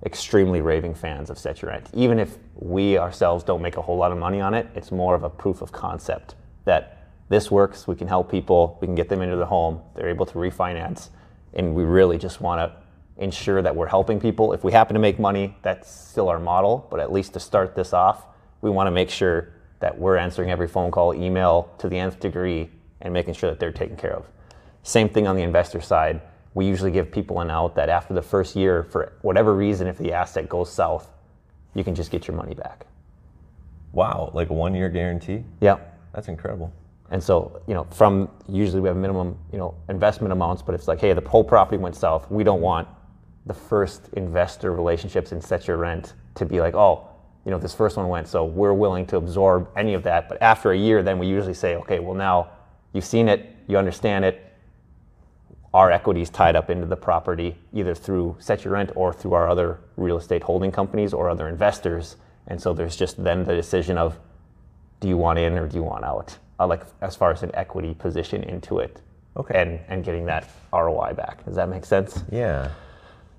extremely 0.05 0.61
raving 0.61 0.95
fans 0.95 1.31
of 1.31 1.39
Set 1.39 1.63
Your 1.63 1.71
Rent. 1.71 1.89
Even 1.93 2.19
if 2.19 2.39
we 2.55 2.99
ourselves 2.99 3.43
don't 3.43 3.63
make 3.63 3.77
a 3.77 3.83
whole 3.83 3.97
lot 3.97 4.13
of 4.13 4.19
money 4.19 4.41
on 4.41 4.55
it, 4.55 4.69
it's 4.75 4.93
more 4.93 5.15
of 5.15 5.25
a 5.25 5.31
proof 5.31 5.63
of 5.63 5.73
concept 5.73 6.35
that 6.65 7.09
this 7.29 7.51
works, 7.51 7.89
we 7.89 7.95
can 7.95 8.07
help 8.07 8.31
people, 8.31 8.79
we 8.81 8.87
can 8.87 8.95
get 8.95 9.09
them 9.09 9.23
into 9.23 9.37
the 9.37 9.47
home, 9.47 9.81
they're 9.95 10.09
able 10.09 10.27
to 10.27 10.35
refinance, 10.35 11.09
and 11.55 11.75
we 11.75 11.85
really 11.85 12.19
just 12.19 12.41
want 12.41 12.59
to 12.61 13.23
ensure 13.23 13.63
that 13.63 13.75
we're 13.75 13.87
helping 13.87 14.21
people. 14.21 14.53
If 14.53 14.65
we 14.65 14.73
happen 14.73 14.95
to 14.95 15.01
make 15.01 15.19
money, 15.19 15.57
that's 15.63 15.91
still 15.91 16.29
our 16.29 16.39
model, 16.39 16.87
but 16.91 17.01
at 17.01 17.13
least 17.13 17.33
to 17.35 17.41
start 17.41 17.75
this 17.75 17.93
off, 17.93 18.27
we 18.61 18.71
want 18.71 18.87
to 18.87 18.91
make 18.91 19.09
sure 19.09 19.53
that 19.83 19.99
we're 19.99 20.17
answering 20.17 20.51
every 20.51 20.67
phone 20.67 20.91
call, 20.91 21.15
email 21.15 21.71
to 21.79 21.89
the 21.89 21.99
nth 21.99 22.19
degree, 22.19 22.71
and 23.03 23.13
making 23.13 23.35
sure 23.35 23.51
that 23.51 23.61
they're 23.61 23.71
taken 23.71 23.97
care 23.97 24.15
of. 24.15 24.27
Same 24.83 25.09
thing 25.09 25.27
on 25.27 25.37
the 25.37 25.43
investor 25.43 25.81
side. 25.81 26.23
We 26.55 26.67
usually 26.67 26.91
give 26.91 27.13
people 27.13 27.41
an 27.41 27.51
out 27.51 27.75
that 27.75 27.89
after 27.89 28.15
the 28.15 28.23
first 28.23 28.57
year, 28.57 28.85
for 28.85 29.13
whatever 29.23 29.55
reason, 29.55 29.87
if 29.87 29.99
the 29.99 30.13
asset 30.13 30.49
goes 30.49 30.73
south, 30.73 31.11
you 31.75 31.85
can 31.85 31.95
just 31.95 32.11
get 32.11 32.27
your 32.27 32.37
money 32.37 32.55
back. 32.55 32.87
Wow, 33.93 34.31
like 34.33 34.49
a 34.49 34.55
one 34.55 34.75
year 34.75 34.89
guarantee? 34.89 35.45
Yeah. 35.61 35.79
That's 36.13 36.29
incredible. 36.29 36.73
And 37.11 37.23
so, 37.23 37.63
you 37.67 37.75
know, 37.75 37.85
from 37.91 38.31
usually 38.49 38.81
we 38.81 38.89
have 38.89 38.97
minimum, 38.97 39.37
you 39.51 39.59
know, 39.59 39.75
investment 39.89 40.33
amounts, 40.33 40.63
but 40.63 40.75
it's 40.75 40.89
like, 40.89 41.01
hey, 41.01 41.13
the 41.13 41.27
whole 41.29 41.45
property 41.45 41.77
went 41.77 41.95
south. 41.97 42.31
We 42.31 42.45
don't 42.45 42.61
want 42.61 42.89
the 43.47 43.55
first 43.55 44.09
investor 44.15 44.73
relationships 44.73 45.33
in 45.33 45.41
set 45.41 45.67
your 45.67 45.77
rent 45.77 46.15
to 46.37 46.47
be 46.47 46.61
like, 46.61 46.75
oh, 46.75 47.09
you 47.45 47.51
know, 47.51 47.59
this 47.59 47.75
first 47.75 47.97
one 47.97 48.09
went, 48.09 48.29
so 48.29 48.45
we're 48.45 48.73
willing 48.73 49.07
to 49.07 49.17
absorb 49.17 49.69
any 49.77 49.95
of 49.95 50.03
that. 50.05 50.29
But 50.29 50.41
after 50.41 50.73
a 50.73 50.79
year, 50.79 51.03
then 51.03 51.19
we 51.19 51.27
usually 51.27 51.55
say, 51.55 51.77
okay, 51.77 51.99
well 51.99 52.15
now 52.15 52.51
you've 52.93 53.05
seen 53.05 53.29
it, 53.29 53.55
you 53.67 53.79
understand 53.79 54.25
it. 54.25 54.45
Our 55.75 55.91
equity 55.91 56.21
is 56.21 56.31
tied 56.31 56.55
up 56.55 56.69
into 56.71 56.87
the 56.87 56.97
property, 56.97 57.57
either 57.73 57.95
through 57.95 58.37
set 58.39 58.65
your 58.65 58.75
rent 58.75 58.91
or 58.95 59.13
through 59.13 59.33
our 59.33 59.49
other 59.49 59.81
real 59.97 60.19
estate 60.19 60.43
holding 60.43 60.71
companies 60.71 61.15
or 61.15 61.31
other 61.31 61.49
investors. 61.49 62.17
And 62.47 62.61
so 62.61 62.75
there's 62.75 62.97
just 62.97 63.23
then 63.23 63.45
the 63.45 63.55
decision 63.55 63.97
of, 63.97 64.19
do 65.01 65.09
you 65.09 65.17
want 65.17 65.39
in 65.39 65.57
or 65.59 65.67
do 65.67 65.77
you 65.77 65.83
want 65.83 66.05
out? 66.05 66.39
uh, 66.63 66.67
like 66.67 66.83
as 67.01 67.17
far 67.17 67.31
as 67.33 67.43
an 67.43 67.51
equity 67.55 67.95
position 67.95 68.43
into 68.45 68.79
it. 68.79 69.01
Okay. 69.37 69.61
And 69.61 69.81
and 69.89 70.05
getting 70.05 70.27
that 70.27 70.49
ROI 70.73 71.15
back. 71.15 71.45
Does 71.45 71.57
that 71.57 71.69
make 71.69 71.85
sense? 71.85 72.23
Yeah. 72.31 72.71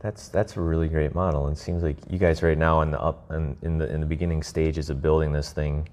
That's 0.04 0.28
that's 0.28 0.58
a 0.58 0.62
really 0.62 0.89
great 0.89 1.16
model. 1.16 1.48
And 1.48 1.56
it 1.56 1.60
seems 1.60 1.82
like 1.82 1.96
you 2.10 2.18
guys 2.18 2.44
right 2.44 2.58
now 2.58 2.82
in 2.82 2.92
the 2.92 3.00
up 3.00 3.32
and 3.32 3.56
in, 3.62 3.72
in 3.72 3.78
the 3.78 3.94
in 3.94 4.02
the 4.02 4.06
beginning 4.06 4.44
stages 4.44 4.89
of 4.89 5.02
building 5.02 5.32
this 5.32 5.54
thing, 5.54 5.88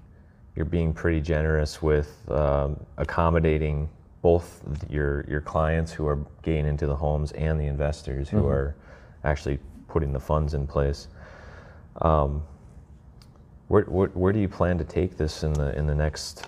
you're 0.53 0.65
being 0.65 0.93
pretty 0.93 1.21
generous 1.21 1.81
with 1.81 2.29
um, 2.29 2.77
accommodating 2.97 3.89
both 4.21 4.61
your 4.89 5.25
your 5.29 5.39
clients 5.39 5.93
who 5.93 6.05
are 6.05 6.19
getting 6.43 6.65
into 6.65 6.87
the 6.87 6.95
homes 6.95 7.31
and 7.31 7.57
the 7.57 7.67
investors 7.67 8.27
who 8.27 8.39
mm-hmm. 8.39 8.47
are 8.47 8.75
actually 9.23 9.57
putting 9.87 10.11
the 10.11 10.19
funds 10.19 10.55
in 10.55 10.67
place. 10.67 11.07
Um, 12.01 12.43
where, 13.69 13.83
where, 13.83 14.09
where 14.09 14.33
do 14.33 14.39
you 14.39 14.49
plan 14.49 14.77
to 14.77 14.83
take 14.83 15.15
this 15.15 15.43
in 15.43 15.53
the 15.53 15.73
in 15.77 15.87
the 15.87 15.95
next 15.95 16.47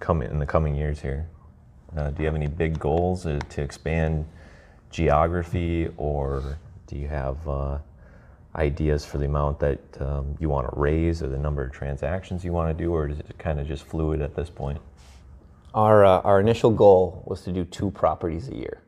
coming 0.00 0.28
in 0.28 0.40
the 0.40 0.46
coming 0.46 0.74
years 0.74 1.00
here? 1.00 1.28
Uh, 1.96 2.10
do 2.10 2.22
you 2.22 2.26
have 2.26 2.34
any 2.34 2.48
big 2.48 2.76
goals 2.80 3.24
uh, 3.24 3.38
to 3.50 3.62
expand 3.62 4.26
geography, 4.90 5.88
or 5.96 6.58
do 6.86 6.96
you 6.96 7.08
have 7.08 7.48
uh, 7.48 7.78
ideas 8.56 9.04
for 9.04 9.18
the 9.18 9.24
amount 9.24 9.58
that 9.60 9.80
um, 10.00 10.36
you 10.38 10.48
want 10.48 10.72
to 10.72 10.78
raise, 10.78 11.22
or 11.22 11.28
the 11.28 11.38
number 11.38 11.64
of 11.64 11.72
transactions 11.72 12.44
you 12.44 12.52
want 12.52 12.76
to 12.76 12.84
do, 12.84 12.92
or 12.92 13.08
is 13.08 13.18
it 13.18 13.38
kind 13.38 13.58
of 13.60 13.66
just 13.66 13.84
fluid 13.84 14.20
at 14.20 14.34
this 14.34 14.50
point? 14.50 14.80
Our 15.74 16.04
uh, 16.04 16.20
our 16.20 16.40
initial 16.40 16.70
goal 16.70 17.22
was 17.26 17.42
to 17.42 17.52
do 17.52 17.64
two 17.64 17.90
properties 17.90 18.48
a 18.48 18.56
year, 18.56 18.82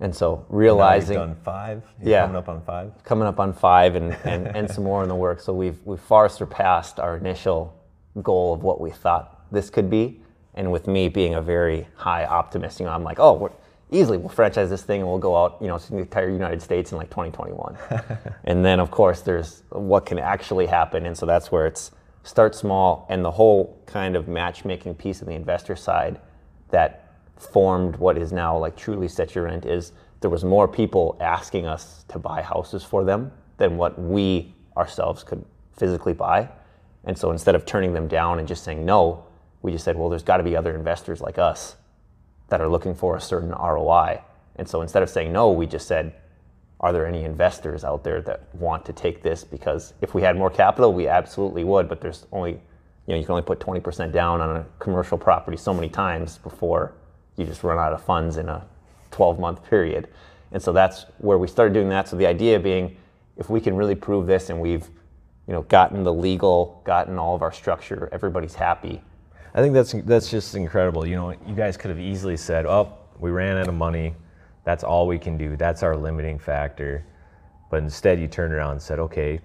and 0.00 0.14
so 0.14 0.46
realizing 0.48 1.16
done 1.16 1.36
five, 1.42 1.82
You're 2.00 2.10
yeah, 2.10 2.22
coming 2.22 2.36
up 2.36 2.48
on 2.48 2.62
five, 2.62 2.92
coming 3.04 3.26
up 3.26 3.40
on 3.40 3.52
five, 3.52 3.96
and, 3.96 4.16
and, 4.24 4.46
and 4.56 4.70
some 4.70 4.84
more 4.84 5.02
in 5.02 5.08
the 5.08 5.16
work. 5.16 5.40
So 5.40 5.52
we've 5.52 5.78
we've 5.84 6.00
far 6.00 6.28
surpassed 6.28 7.00
our 7.00 7.16
initial 7.16 7.74
goal 8.22 8.54
of 8.54 8.62
what 8.62 8.80
we 8.80 8.90
thought 8.90 9.50
this 9.50 9.70
could 9.70 9.90
be. 9.90 10.20
And 10.54 10.70
with 10.70 10.86
me 10.86 11.08
being 11.08 11.34
a 11.34 11.42
very 11.42 11.88
high 11.96 12.24
optimist, 12.24 12.78
you 12.78 12.86
know, 12.86 12.92
I'm 12.92 13.02
like, 13.02 13.18
oh, 13.18 13.32
we're, 13.32 13.50
easily 13.94 14.18
we'll 14.18 14.28
franchise 14.28 14.68
this 14.70 14.82
thing 14.82 15.00
and 15.00 15.08
we'll 15.08 15.18
go 15.18 15.36
out, 15.36 15.56
you 15.60 15.68
know, 15.68 15.78
to 15.78 15.90
the 15.90 15.98
entire 15.98 16.30
United 16.30 16.60
States 16.60 16.92
in 16.92 16.98
like 16.98 17.10
2021. 17.10 17.78
and 18.44 18.64
then 18.64 18.80
of 18.80 18.90
course 18.90 19.20
there's 19.20 19.62
what 19.70 20.04
can 20.04 20.18
actually 20.18 20.66
happen. 20.66 21.06
And 21.06 21.16
so 21.16 21.24
that's 21.26 21.52
where 21.52 21.66
it's 21.66 21.92
start 22.22 22.54
small 22.54 23.06
and 23.08 23.24
the 23.24 23.30
whole 23.30 23.80
kind 23.86 24.16
of 24.16 24.28
matchmaking 24.28 24.94
piece 24.94 25.20
of 25.20 25.28
the 25.28 25.34
investor 25.34 25.76
side 25.76 26.18
that 26.70 27.14
formed 27.36 27.96
what 27.96 28.16
is 28.16 28.32
now 28.32 28.56
like 28.56 28.76
truly 28.76 29.08
set 29.08 29.34
your 29.34 29.44
rent 29.44 29.66
is 29.66 29.92
there 30.20 30.30
was 30.30 30.44
more 30.44 30.66
people 30.66 31.16
asking 31.20 31.66
us 31.66 32.04
to 32.08 32.18
buy 32.18 32.40
houses 32.40 32.82
for 32.82 33.04
them 33.04 33.30
than 33.58 33.76
what 33.76 33.98
we 33.98 34.54
ourselves 34.76 35.22
could 35.22 35.44
physically 35.76 36.14
buy. 36.14 36.48
And 37.04 37.16
so 37.16 37.30
instead 37.30 37.54
of 37.54 37.66
turning 37.66 37.92
them 37.92 38.08
down 38.08 38.38
and 38.38 38.48
just 38.48 38.64
saying 38.64 38.84
no, 38.84 39.24
we 39.60 39.72
just 39.72 39.84
said, 39.84 39.96
well, 39.96 40.08
there's 40.08 40.22
got 40.22 40.38
to 40.38 40.42
be 40.42 40.56
other 40.56 40.74
investors 40.74 41.20
like 41.20 41.38
us 41.38 41.76
that 42.48 42.60
are 42.60 42.68
looking 42.68 42.94
for 42.94 43.16
a 43.16 43.20
certain 43.20 43.50
ROI. 43.50 44.20
And 44.56 44.68
so 44.68 44.82
instead 44.82 45.02
of 45.02 45.10
saying 45.10 45.32
no, 45.32 45.50
we 45.50 45.66
just 45.66 45.88
said, 45.88 46.14
are 46.80 46.92
there 46.92 47.06
any 47.06 47.24
investors 47.24 47.84
out 47.84 48.04
there 48.04 48.20
that 48.22 48.54
want 48.54 48.84
to 48.84 48.92
take 48.92 49.22
this? 49.22 49.42
Because 49.44 49.94
if 50.00 50.14
we 50.14 50.22
had 50.22 50.36
more 50.36 50.50
capital, 50.50 50.92
we 50.92 51.08
absolutely 51.08 51.64
would, 51.64 51.88
but 51.88 52.00
there's 52.00 52.26
only, 52.30 52.52
you 52.52 52.60
know, 53.08 53.16
you 53.16 53.22
can 53.22 53.32
only 53.32 53.42
put 53.42 53.58
20% 53.60 54.12
down 54.12 54.40
on 54.40 54.56
a 54.56 54.66
commercial 54.78 55.16
property 55.16 55.56
so 55.56 55.72
many 55.72 55.88
times 55.88 56.38
before 56.38 56.92
you 57.36 57.46
just 57.46 57.64
run 57.64 57.78
out 57.78 57.92
of 57.92 58.02
funds 58.02 58.36
in 58.36 58.48
a 58.48 58.64
12 59.12 59.38
month 59.38 59.64
period. 59.68 60.08
And 60.52 60.62
so 60.62 60.72
that's 60.72 61.06
where 61.18 61.38
we 61.38 61.48
started 61.48 61.74
doing 61.74 61.88
that. 61.88 62.08
So 62.08 62.16
the 62.16 62.26
idea 62.26 62.60
being, 62.60 62.96
if 63.36 63.48
we 63.48 63.60
can 63.60 63.74
really 63.76 63.94
prove 63.94 64.26
this 64.26 64.50
and 64.50 64.60
we've, 64.60 64.88
you 65.46 65.52
know, 65.52 65.62
gotten 65.62 66.04
the 66.04 66.12
legal, 66.12 66.82
gotten 66.84 67.18
all 67.18 67.34
of 67.34 67.42
our 67.42 67.52
structure, 67.52 68.08
everybody's 68.12 68.54
happy, 68.54 69.02
I 69.54 69.60
think 69.60 69.72
that's 69.72 69.92
that's 70.04 70.30
just 70.30 70.54
incredible. 70.56 71.06
You 71.06 71.14
know, 71.14 71.30
you 71.30 71.54
guys 71.54 71.76
could 71.76 71.90
have 71.90 72.00
easily 72.00 72.36
said, 72.36 72.66
"Oh, 72.66 72.92
we 73.20 73.30
ran 73.30 73.56
out 73.56 73.68
of 73.68 73.74
money. 73.74 74.14
That's 74.64 74.82
all 74.82 75.06
we 75.06 75.18
can 75.18 75.38
do. 75.38 75.56
That's 75.56 75.82
our 75.82 75.96
limiting 75.96 76.38
factor." 76.38 77.04
But 77.70 77.82
instead, 77.82 78.20
you 78.20 78.26
turned 78.26 78.52
around 78.52 78.72
and 78.72 78.82
said, 78.82 78.98
"Okay, 78.98 79.40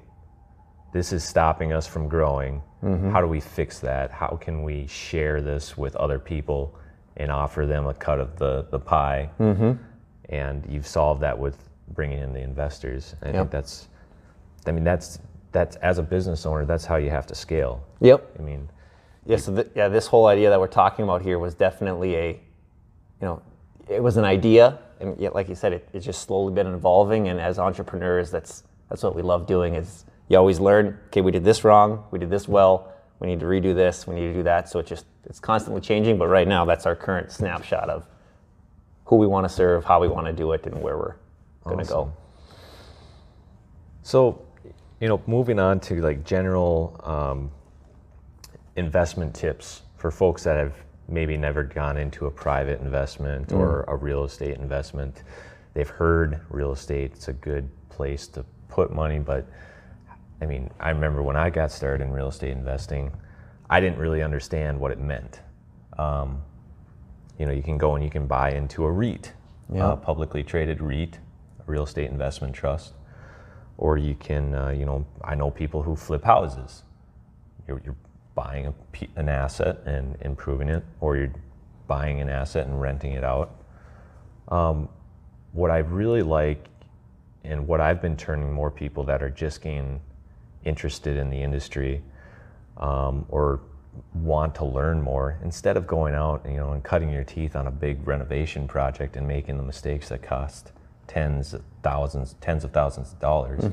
this 0.94 1.14
is 1.14 1.24
stopping 1.24 1.74
us 1.74 1.86
from 1.86 2.08
growing. 2.08 2.64
Mm-hmm. 2.84 3.12
How 3.12 3.22
do 3.22 3.28
we 3.28 3.40
fix 3.40 3.80
that? 3.80 4.10
How 4.10 4.38
can 4.42 4.64
we 4.64 4.88
share 4.88 5.42
this 5.42 5.78
with 5.78 5.96
other 5.96 6.18
people 6.18 6.76
and 7.18 7.32
offer 7.32 7.66
them 7.68 7.86
a 7.86 7.94
cut 7.94 8.20
of 8.20 8.36
the 8.38 8.66
the 8.72 8.80
pie?" 8.80 9.30
Mm-hmm. 9.40 9.74
And 10.30 10.66
you've 10.68 10.88
solved 10.88 11.22
that 11.22 11.38
with 11.38 11.70
bringing 11.90 12.20
in 12.20 12.34
the 12.34 12.42
investors. 12.42 13.16
I 13.22 13.28
yep. 13.28 13.36
think 13.36 13.52
that's, 13.52 13.90
I 14.66 14.72
mean, 14.72 14.84
that's 14.84 15.20
that's 15.52 15.76
as 15.78 16.00
a 16.00 16.04
business 16.04 16.46
owner, 16.48 16.66
that's 16.66 16.86
how 16.86 16.96
you 16.96 17.12
have 17.12 17.28
to 17.28 17.36
scale. 17.36 17.84
Yep. 18.02 18.38
I 18.40 18.42
mean 18.42 18.70
yeah, 19.30 19.38
so 19.38 19.56
th- 19.56 19.68
yeah, 19.76 19.88
this 19.88 20.08
whole 20.08 20.26
idea 20.28 20.50
that 20.50 20.60
we're 20.60 20.68
talking 20.68 21.04
about 21.04 21.22
here 21.22 21.40
was 21.40 21.54
definitely 21.54 22.16
a, 22.16 22.28
you 22.32 22.40
know, 23.22 23.42
it 23.88 24.04
was 24.04 24.18
an 24.18 24.26
idea 24.26 24.80
and 25.00 25.20
yet, 25.20 25.34
like 25.34 25.48
you 25.48 25.56
said, 25.56 25.74
it, 25.74 25.90
it's 25.94 26.06
just 26.06 26.22
slowly 26.22 26.54
been 26.54 26.68
evolving. 26.68 27.30
And 27.30 27.40
as 27.40 27.58
entrepreneurs, 27.58 28.32
that's 28.32 28.64
that's 28.90 29.04
what 29.04 29.16
we 29.16 29.22
love 29.22 29.48
doing. 29.48 29.76
Is 29.76 30.06
you 30.28 30.38
always 30.38 30.60
learn. 30.60 30.98
Okay, 31.08 31.22
we 31.22 31.32
did 31.32 31.44
this 31.44 31.64
wrong. 31.64 32.04
We 32.12 32.20
did 32.20 32.30
this 32.30 32.48
well. 32.48 32.94
We 33.20 33.28
need 33.28 33.40
to 33.40 33.46
redo 33.46 33.74
this. 33.74 34.08
We 34.08 34.16
need 34.16 34.28
to 34.28 34.34
do 34.34 34.44
that. 34.44 34.70
So 34.70 34.80
it 34.80 34.86
just 34.86 35.06
it's 35.26 35.40
constantly 35.40 35.82
changing. 35.82 36.18
But 36.18 36.28
right 36.28 36.48
now, 36.48 36.66
that's 36.66 36.86
our 36.86 36.96
current 36.96 37.32
snapshot 37.32 37.90
of 37.90 38.06
who 39.06 39.16
we 39.16 39.28
want 39.28 39.46
to 39.46 39.50
serve, 39.50 39.86
how 39.86 40.02
we 40.02 40.08
want 40.08 40.28
to 40.28 40.34
do 40.34 40.52
it, 40.52 40.66
and 40.66 40.82
where 40.82 40.98
we're 40.98 41.16
going 41.64 41.78
to 41.78 41.84
Awesome. 41.84 42.10
go. 42.10 42.14
So, 44.04 44.46
you 45.00 45.08
know, 45.08 45.22
moving 45.28 45.60
on 45.60 45.80
to 45.82 46.02
like 46.02 46.26
general 46.26 47.00
um, 47.04 47.52
investment 48.80 49.36
tips 49.36 49.84
for 49.98 50.10
folks 50.10 50.44
that 50.44 50.58
have 50.58 50.74
maybe 51.08 51.38
never 51.38 51.64
gone 51.64 51.98
into 51.98 52.26
a 52.28 52.32
private 52.32 52.80
investment 52.82 53.52
or 53.52 53.84
a 53.88 53.96
real 53.96 54.24
estate 54.24 54.58
investment. 54.58 55.24
They've 55.74 55.90
heard 55.90 56.40
real 56.50 56.72
estate, 56.72 57.12
it's 57.14 57.28
a 57.28 57.34
good 57.34 57.70
place 57.90 58.28
to 58.30 58.46
put 58.70 58.92
money, 58.92 59.20
but 59.20 59.46
I 60.42 60.46
mean, 60.46 60.70
I 60.80 60.90
remember 60.92 61.22
when 61.22 61.36
I 61.36 61.50
got 61.50 61.72
started 61.72 62.04
in 62.04 62.12
real 62.14 62.28
estate 62.30 62.52
investing, 62.52 63.12
I 63.70 63.80
didn't 63.80 63.98
really 64.00 64.24
understand 64.24 64.80
what 64.80 64.92
it 64.92 65.00
meant. 65.00 65.42
Um, 65.98 66.42
you 67.38 67.46
know, 67.46 67.52
you 67.52 67.64
can 67.64 67.78
go 67.78 67.96
and 67.96 68.04
you 68.04 68.10
can 68.10 68.26
buy 68.28 68.52
into 68.52 68.86
a 68.86 68.92
REIT, 68.92 69.34
Yeah. 69.72 69.96
publicly 70.02 70.44
traded 70.44 70.82
REIT, 70.82 71.20
a 71.60 71.64
real 71.72 71.84
estate 71.84 72.10
investment 72.10 72.54
trust, 72.54 72.94
or 73.78 73.98
you 73.98 74.16
can, 74.16 74.54
uh, 74.54 74.70
you 74.70 74.86
know, 74.86 75.06
I 75.24 75.36
know 75.36 75.52
people 75.52 75.82
who 75.84 75.96
flip 75.96 76.24
houses. 76.24 76.84
You're, 77.68 77.82
you're 77.86 77.96
buying 78.40 78.68
a, 78.68 78.74
an 79.18 79.28
asset 79.28 79.80
and 79.86 80.16
improving 80.22 80.70
it, 80.70 80.84
or 81.02 81.18
you're 81.18 81.34
buying 81.88 82.22
an 82.22 82.30
asset 82.30 82.68
and 82.68 82.80
renting 82.80 83.12
it 83.12 83.24
out. 83.24 83.50
Um, 84.48 84.88
what 85.52 85.72
I 85.72 85.80
really 85.80 86.22
like, 86.22 86.68
and 87.44 87.68
what 87.68 87.82
I've 87.82 88.02
been 88.02 88.16
turning 88.16 88.52
more 88.54 88.72
people 88.72 89.04
that 89.06 89.22
are 89.22 89.30
just 89.30 89.62
getting 89.62 90.00
interested 90.64 91.18
in 91.18 91.30
the 91.30 91.42
industry, 91.42 92.02
um, 92.78 93.26
or 93.28 93.60
want 94.14 94.56
to 94.56 94.66
learn 94.66 95.02
more, 95.02 95.38
instead 95.44 95.76
of 95.76 95.86
going 95.86 96.14
out, 96.14 96.46
you 96.48 96.56
know, 96.56 96.72
and 96.72 96.82
cutting 96.82 97.10
your 97.10 97.26
teeth 97.26 97.58
on 97.58 97.68
a 97.68 97.72
big 97.72 98.08
renovation 98.08 98.68
project 98.68 99.18
and 99.18 99.28
making 99.28 99.58
the 99.58 99.64
mistakes 99.64 100.10
that 100.10 100.22
cost 100.22 100.72
tens 101.08 101.54
of 101.54 101.62
thousands, 101.84 102.36
tens 102.40 102.64
of 102.64 102.72
thousands 102.72 103.12
of 103.12 103.20
dollars. 103.20 103.66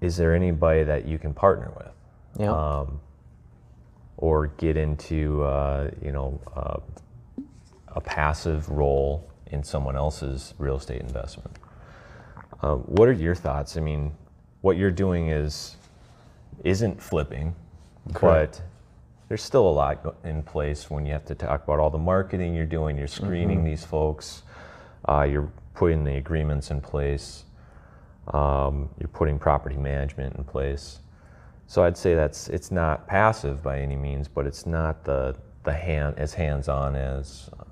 Is 0.00 0.16
there 0.16 0.34
anybody 0.34 0.84
that 0.84 1.06
you 1.06 1.18
can 1.18 1.34
partner 1.34 1.70
with? 1.76 1.95
Yeah. 2.38 2.50
um, 2.52 3.00
or 4.18 4.48
get 4.58 4.76
into 4.76 5.42
uh, 5.44 5.90
you 6.02 6.12
know 6.12 6.40
uh, 6.54 6.78
a 7.88 8.00
passive 8.00 8.68
role 8.68 9.28
in 9.48 9.62
someone 9.62 9.96
else's 9.96 10.54
real 10.58 10.76
estate 10.76 11.00
investment. 11.00 11.56
Uh, 12.62 12.76
what 12.76 13.08
are 13.08 13.12
your 13.12 13.34
thoughts? 13.34 13.76
I 13.76 13.80
mean, 13.80 14.12
what 14.62 14.76
you're 14.76 14.90
doing 14.90 15.28
is 15.28 15.76
isn't 16.64 17.00
flipping, 17.02 17.54
Correct. 18.14 18.56
but 18.58 18.62
there's 19.28 19.42
still 19.42 19.68
a 19.68 19.70
lot 19.70 20.16
in 20.24 20.42
place 20.42 20.90
when 20.90 21.04
you 21.04 21.12
have 21.12 21.24
to 21.26 21.34
talk 21.34 21.64
about 21.64 21.78
all 21.78 21.90
the 21.90 21.98
marketing 21.98 22.54
you're 22.54 22.64
doing. 22.66 22.96
You're 22.96 23.08
screening 23.08 23.64
these 23.64 23.84
folks. 23.84 24.42
Uh, 25.08 25.26
you're 25.30 25.50
putting 25.74 26.04
the 26.04 26.16
agreements 26.16 26.70
in 26.70 26.80
place. 26.80 27.44
Um, 28.28 28.88
you're 28.98 29.08
putting 29.08 29.38
property 29.38 29.76
management 29.76 30.36
in 30.36 30.44
place. 30.44 30.98
So 31.66 31.82
I'd 31.82 31.96
say 31.96 32.14
that's 32.14 32.48
it's 32.48 32.70
not 32.70 33.06
passive 33.06 33.62
by 33.62 33.80
any 33.80 33.96
means, 33.96 34.28
but 34.28 34.46
it's 34.46 34.66
not 34.66 35.04
the 35.04 35.36
the 35.64 35.72
hand 35.72 36.14
as 36.16 36.32
hands-on 36.32 36.94
as 36.94 37.50
uh, 37.58 37.64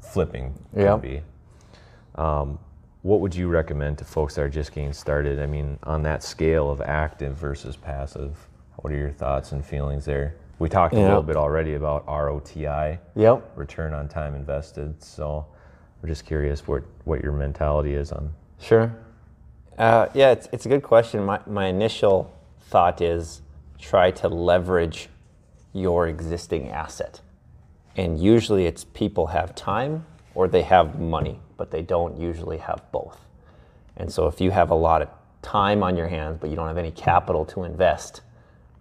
flipping 0.00 0.52
Yeah. 0.76 0.90
can 0.92 1.00
be. 1.00 1.22
Um, 2.16 2.58
what 3.02 3.20
would 3.20 3.34
you 3.34 3.48
recommend 3.48 3.96
to 3.98 4.04
folks 4.04 4.34
that 4.34 4.42
are 4.42 4.48
just 4.50 4.74
getting 4.74 4.92
started? 4.92 5.40
I 5.40 5.46
mean, 5.46 5.78
on 5.84 6.02
that 6.02 6.22
scale 6.22 6.70
of 6.70 6.82
active 6.82 7.34
versus 7.34 7.76
passive, 7.76 8.36
what 8.76 8.92
are 8.92 8.96
your 8.96 9.10
thoughts 9.10 9.52
and 9.52 9.64
feelings 9.64 10.04
there? 10.04 10.34
We 10.58 10.68
talked 10.68 10.92
a 10.94 10.98
little 11.00 11.22
bit 11.22 11.36
already 11.36 11.74
about 11.74 12.04
ROTI, 12.06 12.98
Yep. 13.16 13.52
return 13.56 13.94
on 13.94 14.06
time 14.08 14.34
invested. 14.34 15.02
So 15.02 15.46
we're 16.02 16.10
just 16.10 16.26
curious 16.26 16.68
what 16.68 16.82
what 17.04 17.22
your 17.22 17.32
mentality 17.32 17.94
is 17.94 18.12
on. 18.12 18.34
Sure. 18.60 18.94
Uh, 19.78 20.08
yeah, 20.12 20.32
it's, 20.32 20.46
it's 20.52 20.66
a 20.66 20.68
good 20.68 20.82
question. 20.82 21.24
My, 21.24 21.40
my 21.46 21.66
initial 21.68 22.30
thought 22.70 23.00
is 23.00 23.42
try 23.78 24.10
to 24.12 24.28
leverage 24.28 25.08
your 25.72 26.08
existing 26.08 26.70
asset. 26.70 27.20
And 27.96 28.18
usually 28.18 28.66
it's 28.66 28.84
people 28.84 29.26
have 29.26 29.54
time 29.54 30.06
or 30.34 30.48
they 30.48 30.62
have 30.62 30.98
money, 30.98 31.40
but 31.56 31.70
they 31.70 31.82
don't 31.82 32.18
usually 32.18 32.58
have 32.58 32.82
both. 32.92 33.18
And 33.96 34.10
so 34.10 34.26
if 34.28 34.40
you 34.40 34.50
have 34.52 34.70
a 34.70 34.74
lot 34.74 35.02
of 35.02 35.08
time 35.42 35.82
on 35.82 35.96
your 35.96 36.06
hands, 36.06 36.38
but 36.40 36.48
you 36.48 36.56
don't 36.56 36.68
have 36.68 36.78
any 36.78 36.92
capital 36.92 37.44
to 37.46 37.64
invest, 37.64 38.22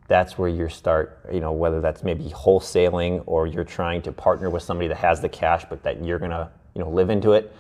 that's 0.08 0.38
where 0.38 0.50
you 0.50 0.70
start, 0.70 1.20
you 1.32 1.40
know, 1.40 1.52
whether 1.52 1.82
that's 1.82 2.04
maybe 2.04 2.26
wholesaling 2.26 3.24
or 3.26 3.48
you're 3.48 3.64
trying 3.64 4.02
to 4.04 4.12
partner 4.12 4.50
with 4.50 4.64
somebody 4.64 4.88
that 4.88 4.98
has 4.98 5.22
the 5.22 5.30
cash, 5.30 5.66
but 5.70 5.84
that 5.84 6.04
you're 6.04 6.20
gonna, 6.20 6.52
you 6.76 6.82
know, 6.82 6.90
live 6.90 7.10
into 7.10 7.34
it. 7.34 7.54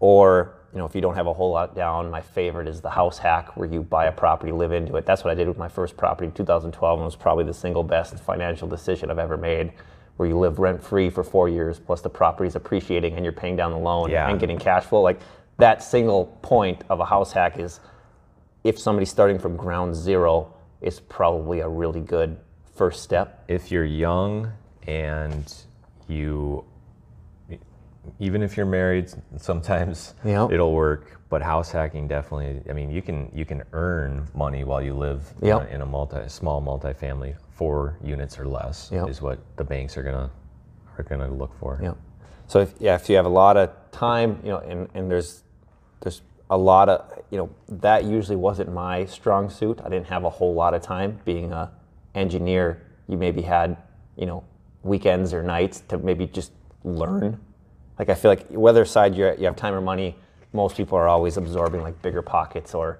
Or, 0.00 0.54
you 0.76 0.80
know, 0.80 0.84
if 0.84 0.94
you 0.94 1.00
don't 1.00 1.14
have 1.14 1.26
a 1.26 1.32
whole 1.32 1.52
lot 1.52 1.74
down, 1.74 2.10
my 2.10 2.20
favorite 2.20 2.68
is 2.68 2.82
the 2.82 2.90
house 2.90 3.16
hack 3.16 3.56
where 3.56 3.66
you 3.66 3.80
buy 3.82 4.04
a 4.04 4.12
property, 4.12 4.52
live 4.52 4.72
into 4.72 4.94
it. 4.96 5.06
That's 5.06 5.24
what 5.24 5.30
I 5.30 5.34
did 5.34 5.48
with 5.48 5.56
my 5.56 5.68
first 5.68 5.96
property 5.96 6.26
in 6.26 6.32
2012 6.32 6.98
and 6.98 7.02
it 7.02 7.04
was 7.06 7.16
probably 7.16 7.44
the 7.44 7.54
single 7.54 7.82
best 7.82 8.18
financial 8.22 8.68
decision 8.68 9.10
I've 9.10 9.18
ever 9.18 9.38
made. 9.38 9.72
Where 10.18 10.28
you 10.28 10.38
live 10.38 10.58
rent 10.58 10.82
free 10.82 11.08
for 11.08 11.24
four 11.24 11.48
years, 11.48 11.78
plus 11.78 12.02
the 12.02 12.10
property's 12.10 12.56
appreciating 12.56 13.14
and 13.14 13.24
you're 13.24 13.32
paying 13.32 13.56
down 13.56 13.72
the 13.72 13.78
loan 13.78 14.10
Yeah. 14.10 14.28
and 14.28 14.38
getting 14.38 14.58
cash 14.58 14.84
flow. 14.84 15.00
Like 15.00 15.18
that 15.56 15.82
single 15.82 16.26
point 16.42 16.84
of 16.90 17.00
a 17.00 17.06
house 17.06 17.32
hack 17.32 17.58
is 17.58 17.80
if 18.62 18.78
somebody's 18.78 19.10
starting 19.10 19.38
from 19.38 19.56
ground 19.56 19.94
zero, 19.94 20.52
it's 20.82 21.00
probably 21.00 21.60
a 21.60 21.68
really 21.70 22.00
good 22.02 22.36
first 22.74 23.02
step. 23.02 23.44
if 23.48 23.72
you're 23.72 23.86
young 23.86 24.52
and 24.86 25.54
you 26.06 26.66
even 28.18 28.42
if 28.42 28.56
you're 28.56 28.66
married 28.66 29.10
sometimes 29.36 30.14
Yep. 30.24 30.52
it'll 30.52 30.72
work 30.72 31.20
but 31.28 31.42
house 31.42 31.70
hacking 31.70 32.06
definitely 32.08 32.62
i 32.70 32.72
mean 32.72 32.90
you 32.90 33.02
can 33.02 33.30
you 33.34 33.44
can 33.44 33.62
earn 33.72 34.26
money 34.34 34.64
while 34.64 34.82
you 34.82 34.94
live 34.94 35.32
uh, 35.42 35.46
Yep. 35.46 35.70
in 35.72 35.80
a 35.82 35.86
multi 35.86 36.28
small 36.28 36.60
multifamily 36.62 37.34
four 37.50 37.96
units 38.02 38.38
or 38.38 38.46
less 38.46 38.90
Yep. 38.92 39.08
is 39.08 39.20
what 39.22 39.38
the 39.56 39.64
banks 39.64 39.96
are 39.96 40.02
gonna 40.02 40.30
are 40.98 41.04
gonna 41.04 41.28
look 41.28 41.52
for 41.58 41.78
Yeah. 41.82 41.94
So 42.48 42.60
if, 42.60 42.74
yeah, 42.78 42.94
if 42.94 43.08
you 43.10 43.16
have 43.16 43.26
a 43.26 43.36
lot 43.44 43.56
of 43.56 43.70
time, 43.90 44.38
you 44.44 44.50
know, 44.50 44.58
and, 44.58 44.88
and 44.94 45.10
there's 45.10 45.42
there's 46.00 46.22
a 46.48 46.56
lot 46.56 46.88
of 46.88 47.00
you 47.30 47.38
know 47.38 47.50
that 47.68 48.04
usually 48.04 48.36
wasn't 48.36 48.72
my 48.72 49.04
strong 49.06 49.50
suit. 49.50 49.80
I 49.84 49.88
didn't 49.88 50.06
have 50.06 50.22
a 50.24 50.30
whole 50.30 50.54
lot 50.54 50.72
of 50.72 50.80
time. 50.80 51.18
Being 51.24 51.52
a 51.52 51.72
engineer, 52.14 52.82
you 53.08 53.16
maybe 53.16 53.42
had 53.42 53.76
you 54.16 54.26
know 54.26 54.44
weekends 54.84 55.34
or 55.34 55.42
nights 55.42 55.80
to 55.88 55.98
maybe 55.98 56.26
just 56.28 56.52
learn. 56.84 57.40
Like 57.98 58.08
I 58.08 58.14
feel 58.14 58.30
like 58.30 58.48
whether 58.50 58.84
side 58.84 59.14
you're 59.14 59.34
you 59.34 59.46
have 59.46 59.56
time 59.56 59.74
or 59.74 59.80
money, 59.80 60.16
most 60.52 60.76
people 60.76 60.98
are 60.98 61.08
always 61.08 61.36
absorbing 61.36 61.82
like 61.82 62.00
BiggerPockets 62.02 62.74
or 62.74 62.98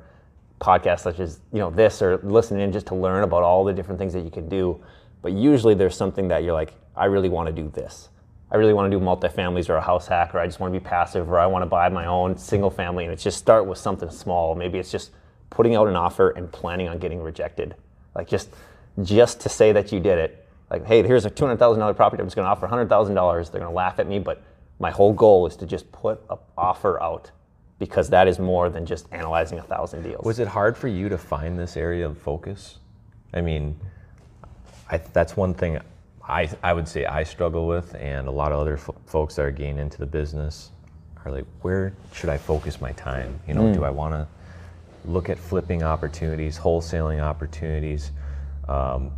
podcasts 0.60 1.00
such 1.00 1.20
as 1.20 1.40
you 1.52 1.58
know 1.58 1.70
this 1.70 2.00
or 2.00 2.18
listening 2.18 2.62
in 2.62 2.72
just 2.72 2.86
to 2.86 2.94
learn 2.94 3.22
about 3.22 3.42
all 3.42 3.64
the 3.64 3.72
different 3.72 3.98
things 3.98 4.12
that 4.12 4.24
you 4.24 4.30
can 4.30 4.48
do. 4.48 4.80
But 5.22 5.32
usually 5.32 5.74
there's 5.74 5.96
something 5.96 6.28
that 6.28 6.44
you're 6.44 6.54
like, 6.54 6.74
I 6.94 7.06
really 7.06 7.28
want 7.28 7.48
to 7.48 7.52
do 7.52 7.68
this. 7.68 8.08
I 8.50 8.56
really 8.56 8.72
want 8.72 8.90
to 8.90 8.98
do 8.98 9.04
multifamilies 9.04 9.68
or 9.68 9.74
a 9.74 9.80
house 9.80 10.06
hack, 10.06 10.34
or 10.34 10.38
I 10.38 10.46
just 10.46 10.60
want 10.60 10.72
to 10.72 10.78
be 10.78 10.84
passive, 10.84 11.28
or 11.28 11.38
I 11.38 11.46
want 11.46 11.62
to 11.62 11.66
buy 11.66 11.88
my 11.88 12.06
own 12.06 12.38
single 12.38 12.70
family. 12.70 13.04
And 13.04 13.12
it's 13.12 13.24
just 13.24 13.38
start 13.38 13.66
with 13.66 13.76
something 13.76 14.08
small. 14.08 14.54
Maybe 14.54 14.78
it's 14.78 14.90
just 14.90 15.10
putting 15.50 15.74
out 15.74 15.88
an 15.88 15.96
offer 15.96 16.30
and 16.30 16.50
planning 16.50 16.88
on 16.88 16.98
getting 16.98 17.20
rejected. 17.20 17.74
Like 18.14 18.28
just 18.28 18.50
just 19.02 19.40
to 19.40 19.48
say 19.48 19.72
that 19.72 19.92
you 19.92 20.00
did 20.00 20.18
it. 20.18 20.46
Like, 20.70 20.86
hey, 20.86 21.02
here's 21.02 21.24
a 21.24 21.30
two 21.30 21.44
hundred 21.44 21.58
thousand 21.58 21.80
dollar 21.80 21.94
property. 21.94 22.20
I'm 22.20 22.26
just 22.26 22.36
going 22.36 22.46
to 22.46 22.50
offer 22.50 22.66
hundred 22.66 22.88
thousand 22.88 23.14
dollars. 23.14 23.50
They're 23.50 23.60
going 23.60 23.70
to 23.70 23.76
laugh 23.76 23.98
at 23.98 24.08
me, 24.08 24.18
but 24.18 24.42
my 24.78 24.90
whole 24.90 25.12
goal 25.12 25.46
is 25.46 25.56
to 25.56 25.66
just 25.66 25.90
put 25.92 26.20
an 26.30 26.38
offer 26.56 27.02
out 27.02 27.30
because 27.78 28.08
that 28.10 28.26
is 28.26 28.38
more 28.38 28.68
than 28.70 28.86
just 28.86 29.06
analyzing 29.12 29.58
a 29.58 29.62
thousand 29.62 30.02
deals. 30.02 30.24
was 30.24 30.38
it 30.38 30.48
hard 30.48 30.76
for 30.76 30.88
you 30.88 31.08
to 31.08 31.18
find 31.18 31.58
this 31.58 31.76
area 31.76 32.06
of 32.06 32.16
focus 32.18 32.78
i 33.34 33.40
mean 33.40 33.78
I, 34.90 34.98
that's 34.98 35.36
one 35.36 35.52
thing 35.52 35.80
I, 36.28 36.48
I 36.62 36.72
would 36.72 36.88
say 36.88 37.06
I 37.06 37.22
struggle 37.22 37.66
with, 37.66 37.94
and 37.94 38.26
a 38.26 38.30
lot 38.30 38.52
of 38.52 38.58
other 38.58 38.76
fo- 38.76 38.94
folks 39.06 39.36
that 39.36 39.42
are 39.42 39.50
getting 39.50 39.78
into 39.78 39.98
the 39.98 40.06
business 40.06 40.70
are 41.24 41.30
like, 41.30 41.44
where 41.62 41.92
should 42.12 42.30
I 42.30 42.36
focus 42.36 42.80
my 42.80 42.92
time? 42.92 43.38
You 43.46 43.54
know, 43.54 43.72
do 43.72 43.84
I 43.84 43.90
want 43.90 44.14
to 44.14 44.26
look 45.04 45.28
at 45.28 45.38
flipping 45.38 45.82
opportunities, 45.82 46.58
wholesaling 46.58 47.22
opportunities, 47.22 48.10
um, 48.68 49.12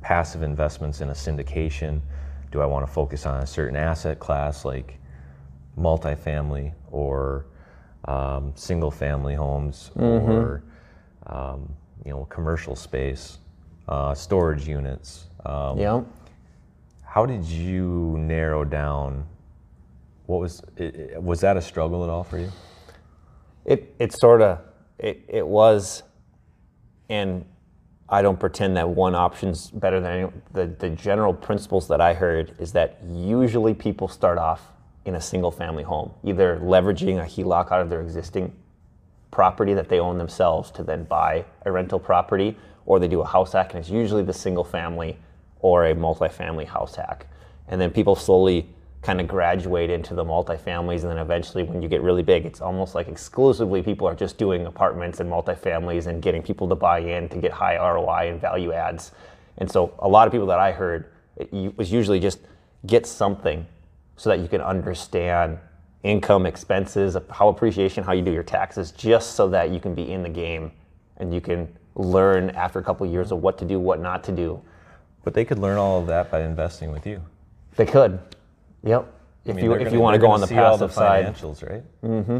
passive 0.00 0.42
investments 0.42 1.00
in 1.00 1.10
a 1.10 1.14
syndication? 1.14 2.00
Do 2.52 2.60
I 2.60 2.66
want 2.66 2.86
to 2.86 2.92
focus 2.92 3.26
on 3.26 3.42
a 3.42 3.46
certain 3.46 3.76
asset 3.76 4.20
class 4.20 4.64
like 4.64 4.98
multifamily 5.78 6.72
or 6.90 7.46
um, 8.06 8.52
single 8.54 8.90
family 8.90 9.34
homes 9.34 9.90
or 9.96 10.62
um, 11.26 11.72
you 12.04 12.10
know 12.10 12.24
commercial 12.26 12.74
space, 12.76 13.38
uh, 13.88 14.14
storage 14.14 14.66
units? 14.68 15.26
Um, 15.46 15.78
yeah. 15.78 16.02
how 17.04 17.26
did 17.26 17.44
you 17.44 18.16
narrow 18.18 18.64
down 18.64 19.24
what 20.26 20.40
was 20.40 20.62
it- 20.76 21.20
was 21.22 21.40
that 21.40 21.56
a 21.56 21.60
struggle 21.62 22.02
at 22.04 22.10
all 22.10 22.24
for 22.24 22.38
you? 22.38 22.50
It 23.64 23.94
it 23.98 24.12
sort 24.18 24.42
of 24.42 24.58
it 24.98 25.22
it 25.28 25.46
was, 25.46 26.02
and 27.08 27.44
I 28.08 28.22
don't 28.22 28.38
pretend 28.38 28.76
that 28.76 28.88
one 28.88 29.14
option's 29.14 29.70
better 29.70 30.00
than 30.00 30.12
any, 30.12 30.32
the 30.52 30.66
the 30.66 30.90
general 30.90 31.32
principles 31.34 31.86
that 31.88 32.00
I 32.00 32.14
heard 32.14 32.54
is 32.58 32.72
that 32.72 32.98
usually 33.12 33.74
people 33.74 34.08
start 34.08 34.38
off 34.38 34.71
in 35.04 35.14
a 35.16 35.20
single 35.20 35.50
family 35.50 35.82
home, 35.82 36.12
either 36.24 36.58
leveraging 36.62 37.20
a 37.20 37.26
HELOC 37.26 37.72
out 37.72 37.80
of 37.80 37.90
their 37.90 38.00
existing 38.00 38.52
property 39.30 39.74
that 39.74 39.88
they 39.88 39.98
own 39.98 40.18
themselves 40.18 40.70
to 40.70 40.82
then 40.82 41.04
buy 41.04 41.44
a 41.64 41.72
rental 41.72 41.98
property, 41.98 42.56
or 42.86 42.98
they 42.98 43.08
do 43.08 43.20
a 43.20 43.26
house 43.26 43.52
hack, 43.52 43.70
and 43.70 43.80
it's 43.80 43.90
usually 43.90 44.22
the 44.22 44.32
single 44.32 44.64
family 44.64 45.18
or 45.60 45.86
a 45.86 45.94
multifamily 45.94 46.66
house 46.66 46.94
hack. 46.94 47.26
And 47.68 47.80
then 47.80 47.90
people 47.90 48.14
slowly 48.14 48.68
kind 49.00 49.20
of 49.20 49.26
graduate 49.26 49.90
into 49.90 50.14
the 50.14 50.24
multifamilies, 50.24 51.02
and 51.02 51.10
then 51.10 51.18
eventually, 51.18 51.64
when 51.64 51.82
you 51.82 51.88
get 51.88 52.02
really 52.02 52.22
big, 52.22 52.46
it's 52.46 52.60
almost 52.60 52.94
like 52.94 53.08
exclusively 53.08 53.82
people 53.82 54.06
are 54.06 54.14
just 54.14 54.38
doing 54.38 54.66
apartments 54.66 55.18
and 55.18 55.30
multifamilies 55.30 56.06
and 56.06 56.22
getting 56.22 56.42
people 56.42 56.68
to 56.68 56.74
buy 56.76 57.00
in 57.00 57.28
to 57.28 57.38
get 57.38 57.50
high 57.50 57.76
ROI 57.76 58.30
and 58.30 58.40
value 58.40 58.72
adds. 58.72 59.12
And 59.58 59.70
so, 59.70 59.94
a 59.98 60.08
lot 60.08 60.28
of 60.28 60.32
people 60.32 60.46
that 60.48 60.60
I 60.60 60.70
heard, 60.70 61.10
it 61.36 61.76
was 61.76 61.90
usually 61.90 62.20
just 62.20 62.38
get 62.86 63.06
something 63.06 63.66
so 64.22 64.30
that 64.30 64.38
you 64.38 64.46
can 64.46 64.60
understand 64.60 65.58
income, 66.04 66.46
expenses, 66.46 67.16
how 67.28 67.48
appreciation, 67.48 68.04
how 68.04 68.12
you 68.12 68.22
do 68.22 68.30
your 68.30 68.44
taxes, 68.44 68.92
just 68.92 69.34
so 69.34 69.48
that 69.48 69.70
you 69.70 69.80
can 69.80 69.96
be 69.96 70.12
in 70.12 70.22
the 70.22 70.28
game 70.28 70.70
and 71.16 71.34
you 71.34 71.40
can 71.40 71.66
learn 71.96 72.50
after 72.50 72.78
a 72.78 72.84
couple 72.84 73.04
of 73.04 73.12
years 73.12 73.32
of 73.32 73.42
what 73.42 73.58
to 73.58 73.64
do, 73.64 73.80
what 73.80 73.98
not 74.00 74.22
to 74.22 74.30
do. 74.30 74.62
But 75.24 75.34
they 75.34 75.44
could 75.44 75.58
learn 75.58 75.76
all 75.76 76.00
of 76.00 76.06
that 76.06 76.30
by 76.30 76.42
investing 76.44 76.92
with 76.92 77.04
you. 77.04 77.20
They 77.74 77.84
could. 77.84 78.20
Yep. 78.84 79.12
If 79.44 79.50
I 79.50 79.56
mean, 79.56 79.64
you 79.64 79.72
if 79.72 79.78
gonna- 79.80 79.90
you 79.90 80.00
want 80.00 80.14
to 80.14 80.20
go 80.20 80.30
on 80.30 80.40
the 80.40 80.46
see 80.46 80.56
all 80.56 80.78
passive 80.78 80.92
side. 80.92 81.26
financials, 81.26 81.68
right? 81.68 81.82
Mm-hmm. 82.04 82.38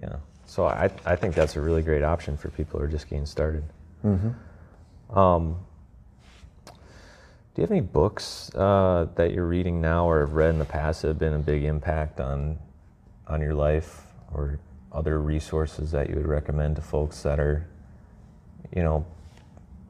Yeah. 0.00 0.16
So 0.46 0.66
I, 0.66 0.88
I 1.04 1.16
think 1.16 1.34
that's 1.34 1.56
a 1.56 1.60
really 1.60 1.82
great 1.82 2.04
option 2.04 2.36
for 2.36 2.50
people 2.50 2.78
who 2.78 2.84
are 2.84 2.88
just 2.88 3.10
getting 3.10 3.26
started. 3.26 3.64
Mm-hmm. 4.04 5.18
Um, 5.18 5.56
do 7.54 7.60
you 7.60 7.64
have 7.64 7.70
any 7.70 7.80
books 7.80 8.50
uh, 8.54 9.06
that 9.14 9.32
you're 9.32 9.46
reading 9.46 9.80
now 9.80 10.08
or 10.08 10.20
have 10.20 10.32
read 10.32 10.50
in 10.50 10.58
the 10.58 10.64
past 10.64 11.02
that 11.02 11.08
have 11.08 11.18
been 11.18 11.34
a 11.34 11.38
big 11.38 11.64
impact 11.64 12.20
on 12.20 12.58
on 13.26 13.40
your 13.40 13.54
life, 13.54 14.06
or 14.32 14.58
other 14.90 15.20
resources 15.20 15.90
that 15.90 16.08
you 16.08 16.16
would 16.16 16.26
recommend 16.26 16.76
to 16.76 16.82
folks 16.82 17.22
that 17.22 17.38
are, 17.38 17.66
you 18.74 18.82
know, 18.82 19.04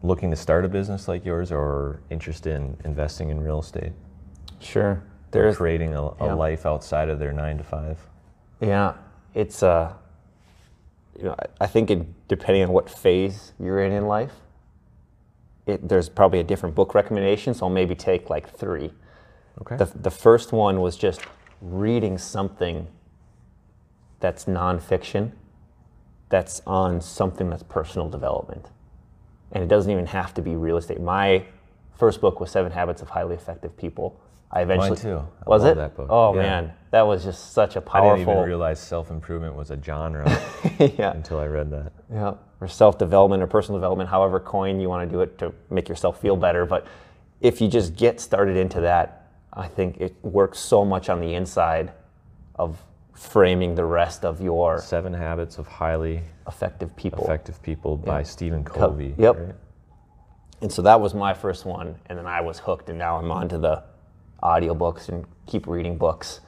looking 0.02 0.30
to 0.30 0.36
start 0.36 0.64
a 0.64 0.68
business 0.68 1.08
like 1.08 1.24
yours 1.24 1.50
or 1.50 2.00
interested 2.10 2.54
in 2.54 2.76
investing 2.84 3.30
in 3.30 3.40
real 3.40 3.60
estate? 3.60 3.92
Sure. 4.60 5.02
They're 5.30 5.54
creating 5.54 5.94
a, 5.94 6.02
a 6.02 6.16
yeah. 6.20 6.34
life 6.34 6.66
outside 6.66 7.08
of 7.08 7.18
their 7.18 7.32
nine 7.32 7.58
to 7.58 7.64
five. 7.64 7.98
Yeah, 8.60 8.94
it's 9.34 9.62
uh, 9.62 9.94
you 11.16 11.24
know, 11.24 11.36
I, 11.38 11.64
I 11.64 11.66
think 11.66 11.90
it, 11.90 12.28
depending 12.28 12.64
on 12.64 12.70
what 12.70 12.90
phase 12.90 13.52
you're 13.58 13.82
in 13.82 13.92
in 13.92 14.06
life, 14.06 14.32
it, 15.66 15.88
there's 15.88 16.08
probably 16.08 16.40
a 16.40 16.44
different 16.44 16.74
book 16.74 16.94
recommendation. 16.94 17.54
So 17.54 17.66
I'll 17.66 17.72
maybe 17.72 17.94
take 17.94 18.30
like 18.30 18.48
three. 18.56 18.92
Okay. 19.60 19.76
The, 19.76 19.86
the 19.86 20.10
first 20.10 20.52
one 20.52 20.80
was 20.80 20.96
just 20.96 21.20
reading 21.60 22.18
something 22.18 22.86
that's 24.20 24.44
nonfiction, 24.46 25.32
that's 26.28 26.62
on 26.66 27.00
something 27.00 27.50
that's 27.50 27.62
personal 27.62 28.08
development, 28.08 28.66
and 29.52 29.62
it 29.62 29.68
doesn't 29.68 29.90
even 29.90 30.06
have 30.06 30.32
to 30.34 30.42
be 30.42 30.56
real 30.56 30.76
estate. 30.76 31.00
My 31.00 31.44
first 31.98 32.20
book 32.20 32.40
was 32.40 32.50
Seven 32.50 32.72
Habits 32.72 33.02
of 33.02 33.10
Highly 33.10 33.34
Effective 33.34 33.76
People. 33.76 34.18
I 34.50 34.62
eventually 34.62 34.96
too. 34.96 35.18
I 35.46 35.48
was 35.48 35.62
love 35.62 35.72
it? 35.72 35.74
that 35.76 35.96
book. 35.96 36.06
Oh 36.10 36.34
Yeah. 36.34 36.42
man, 36.42 36.72
that 36.90 37.02
was 37.02 37.24
just 37.24 37.52
such 37.52 37.76
a 37.76 37.80
powerful. 37.80 38.10
I 38.12 38.16
didn't 38.16 38.30
even 38.30 38.44
realize 38.44 38.80
self 38.80 39.10
improvement 39.10 39.54
was 39.54 39.70
a 39.70 39.82
genre 39.82 40.28
yeah, 40.78 41.12
until 41.12 41.38
I 41.38 41.46
read 41.46 41.70
that. 41.70 41.92
yeah, 42.12 42.34
or 42.62 42.68
self 42.68 42.96
development 42.96 43.42
or 43.42 43.46
personal 43.46 43.78
development, 43.78 44.08
however 44.08 44.38
coin 44.38 44.80
you 44.80 44.88
want 44.88 45.08
to 45.08 45.12
do 45.12 45.20
it 45.20 45.36
to 45.38 45.52
make 45.68 45.88
yourself 45.88 46.20
feel 46.20 46.36
better. 46.36 46.64
But 46.64 46.86
if 47.40 47.60
you 47.60 47.66
just 47.68 47.96
get 47.96 48.20
started 48.20 48.56
into 48.56 48.80
that, 48.82 49.26
I 49.52 49.66
think 49.66 50.00
it 50.00 50.14
works 50.22 50.58
so 50.60 50.84
much 50.84 51.08
on 51.08 51.20
the 51.20 51.34
inside 51.34 51.92
of 52.54 52.80
framing 53.14 53.74
the 53.74 53.84
rest 53.84 54.24
of 54.24 54.40
your 54.40 54.80
Seven 54.80 55.12
Habits 55.12 55.58
of 55.58 55.66
Highly 55.66 56.22
effective 56.46 56.94
people. 56.96 57.24
Effective 57.24 57.60
People 57.62 57.96
by 57.96 58.18
Yeah. 58.20 58.24
Stephen 58.24 58.64
Co- 58.64 58.78
Covey. 58.80 59.14
yep. 59.18 59.36
right? 59.36 59.54
And 60.60 60.70
so 60.72 60.82
that 60.82 61.00
was 61.00 61.12
my 61.14 61.34
first 61.34 61.64
one, 61.64 61.96
and 62.06 62.16
then 62.16 62.26
I 62.26 62.40
was 62.40 62.60
hooked, 62.60 62.88
and 62.88 62.96
now 62.98 63.16
I'm 63.18 63.30
on 63.32 63.48
to 63.48 63.58
the 63.58 63.82
audiobooks 64.42 65.08
and 65.08 65.24
keep 65.46 65.66
reading 65.66 65.96
books. 65.98 66.40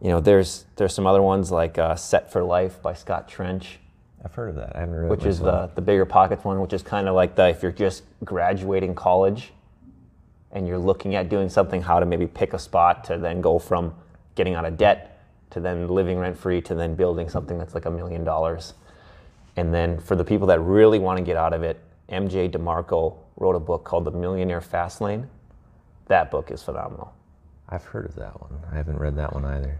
You 0.00 0.10
know, 0.10 0.20
there's 0.20 0.66
there's 0.76 0.94
some 0.94 1.06
other 1.06 1.22
ones 1.22 1.50
like 1.50 1.78
uh, 1.78 1.96
Set 1.96 2.30
for 2.30 2.44
Life 2.44 2.80
by 2.82 2.94
Scott 2.94 3.28
Trench. 3.28 3.80
I've 4.26 4.34
heard 4.34 4.48
of 4.48 4.56
that. 4.56 4.74
I 4.74 4.80
haven't 4.80 4.96
read 4.96 5.08
which 5.08 5.24
is 5.24 5.38
the, 5.38 5.70
the 5.76 5.82
BiggerPockets 5.82 6.42
one, 6.42 6.60
which 6.60 6.72
is 6.72 6.82
kind 6.82 7.06
of 7.06 7.14
like 7.14 7.36
the 7.36 7.48
if 7.48 7.62
you're 7.62 7.70
just 7.70 8.02
graduating 8.24 8.92
college 8.96 9.52
and 10.50 10.66
you're 10.66 10.80
looking 10.80 11.14
at 11.14 11.28
doing 11.28 11.48
something, 11.48 11.80
how 11.80 12.00
to 12.00 12.06
maybe 12.06 12.26
pick 12.26 12.52
a 12.52 12.58
spot 12.58 13.04
to 13.04 13.18
then 13.18 13.40
go 13.40 13.60
from 13.60 13.94
getting 14.34 14.54
out 14.54 14.64
of 14.64 14.76
debt 14.76 15.22
to 15.50 15.60
then 15.60 15.86
living 15.86 16.18
rent 16.18 16.36
free 16.36 16.60
to 16.62 16.74
then 16.74 16.96
building 16.96 17.28
something 17.28 17.56
that's 17.56 17.72
like 17.72 17.84
a 17.84 17.90
million 17.90 18.24
dollars. 18.24 18.74
And 19.54 19.72
then 19.72 20.00
for 20.00 20.16
the 20.16 20.24
people 20.24 20.48
that 20.48 20.58
really 20.58 20.98
want 20.98 21.18
to 21.18 21.24
get 21.24 21.36
out 21.36 21.52
of 21.52 21.62
it, 21.62 21.78
MJ 22.08 22.50
DeMarco 22.50 23.16
wrote 23.36 23.54
a 23.54 23.60
book 23.60 23.84
called 23.84 24.06
The 24.06 24.10
Millionaire 24.10 24.60
Fast 24.60 25.00
Lane. 25.00 25.28
That 26.06 26.32
book 26.32 26.50
is 26.50 26.64
phenomenal. 26.64 27.14
I've 27.68 27.84
heard 27.84 28.06
of 28.06 28.16
that 28.16 28.40
one. 28.40 28.58
I 28.72 28.74
haven't 28.74 28.98
read 28.98 29.14
that 29.18 29.32
one 29.32 29.44
either. 29.44 29.78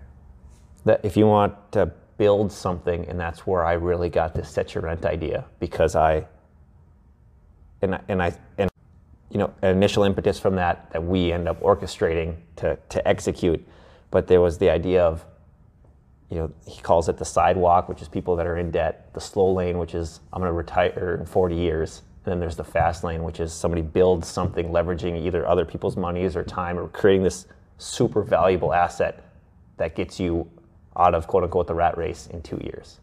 that 0.85 1.05
if 1.05 1.17
you 1.17 1.27
want 1.27 1.53
to 1.73 1.91
build 2.19 2.51
something 2.51 3.07
and 3.09 3.19
that's 3.19 3.47
where 3.47 3.65
i 3.65 3.73
really 3.73 4.09
got 4.09 4.35
this 4.35 4.49
set 4.49 4.75
your 4.75 4.83
rent 4.83 5.05
idea 5.05 5.45
because 5.61 5.95
i 5.95 6.25
and 7.83 7.95
I, 7.95 8.01
and 8.09 8.23
I 8.23 8.33
and 8.59 8.71
you 9.31 9.39
know 9.39 9.53
an 9.63 9.77
initial 9.77 10.05
impetus 10.05 10.39
from 10.39 10.57
that 10.57 10.91
that 10.93 11.03
we 11.03 11.33
end 11.33 11.49
up 11.49 11.61
orchestrating 11.61 12.37
to 12.57 12.79
to 12.91 13.07
execute. 13.07 13.65
But 14.11 14.27
there 14.27 14.41
was 14.41 14.59
the 14.59 14.71
idea 14.71 15.05
of 15.05 15.25
you 16.31 16.39
know 16.39 16.53
he 16.67 16.81
calls 16.81 17.09
it 17.09 17.19
the 17.19 17.25
sidewalk 17.25 17.89
which 17.89 18.03
is 18.03 18.09
people 18.09 18.37
that 18.37 18.47
are 18.47 18.57
in 18.57 18.71
debt 18.71 19.13
the 19.15 19.21
slow 19.21 19.53
lane 19.53 19.79
which 19.79 19.95
is 19.95 20.19
i'm 20.33 20.41
going 20.41 20.51
to 20.51 20.57
retire 20.57 21.17
in 21.21 21.27
40 21.27 21.55
years. 21.55 22.03
And 22.25 22.33
then 22.33 22.41
there's 22.41 22.57
the 22.57 22.65
fast 22.65 23.05
lane 23.05 23.23
which 23.23 23.39
is 23.39 23.53
somebody 23.53 23.83
builds 23.83 24.27
something 24.27 24.69
leveraging 24.71 25.25
either 25.25 25.47
other 25.47 25.65
people's 25.65 25.97
monies 25.97 26.35
or 26.35 26.43
time 26.43 26.77
or 26.77 26.89
creating 26.89 27.23
this 27.23 27.47
super 27.79 28.23
valuable 28.23 28.73
asset 28.73 29.23
that 29.77 29.95
gets 29.95 30.19
you 30.19 30.51
out 30.97 31.15
of 31.15 31.27
quote 31.27 31.45
unquote 31.45 31.67
the 31.67 31.75
rat 31.75 31.97
race 31.97 32.29
in 32.29 32.43
two 32.43 32.59
years. 32.63 33.01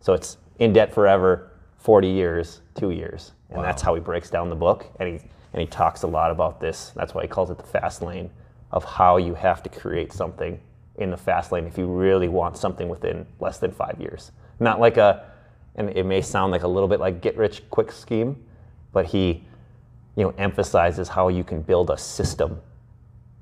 So 0.00 0.12
it's 0.14 0.36
in 0.58 0.72
debt 0.72 0.92
forever, 0.92 1.50
40 1.78 2.08
years, 2.08 2.60
two 2.74 2.90
years. 2.90 3.32
And 3.50 3.62
that's 3.62 3.82
how 3.82 3.94
he 3.94 4.00
breaks 4.00 4.30
down 4.30 4.48
the 4.48 4.56
book. 4.56 4.86
And 4.98 5.08
he, 5.08 5.14
and 5.52 5.60
he 5.60 5.66
talks 5.66 6.02
a 6.02 6.06
lot 6.06 6.30
about 6.30 6.60
this. 6.60 6.92
That's 6.96 7.14
why 7.14 7.22
he 7.22 7.28
calls 7.28 7.50
it 7.50 7.58
the 7.58 7.64
fast 7.64 8.00
lane 8.00 8.30
of 8.70 8.84
how 8.84 9.18
you 9.18 9.34
have 9.34 9.62
to 9.64 9.68
create 9.68 10.12
something 10.12 10.58
in 10.96 11.10
the 11.10 11.16
fast 11.16 11.52
lane 11.52 11.66
if 11.66 11.76
you 11.76 11.86
really 11.86 12.28
want 12.28 12.56
something 12.56 12.88
within 12.88 13.26
less 13.40 13.58
than 13.58 13.70
five 13.70 13.96
years. 14.00 14.32
Not 14.60 14.80
like 14.80 14.96
a, 14.96 15.26
and 15.76 15.90
it 15.90 16.04
may 16.04 16.22
sound 16.22 16.52
like 16.52 16.62
a 16.62 16.68
little 16.68 16.88
bit 16.88 17.00
like 17.00 17.20
get 17.20 17.36
rich 17.36 17.68
quick 17.70 17.92
scheme, 17.92 18.42
but 18.92 19.06
he, 19.06 19.44
you 20.16 20.24
know, 20.24 20.34
emphasizes 20.38 21.08
how 21.08 21.28
you 21.28 21.44
can 21.44 21.62
build 21.62 21.90
a 21.90 21.98
system 21.98 22.60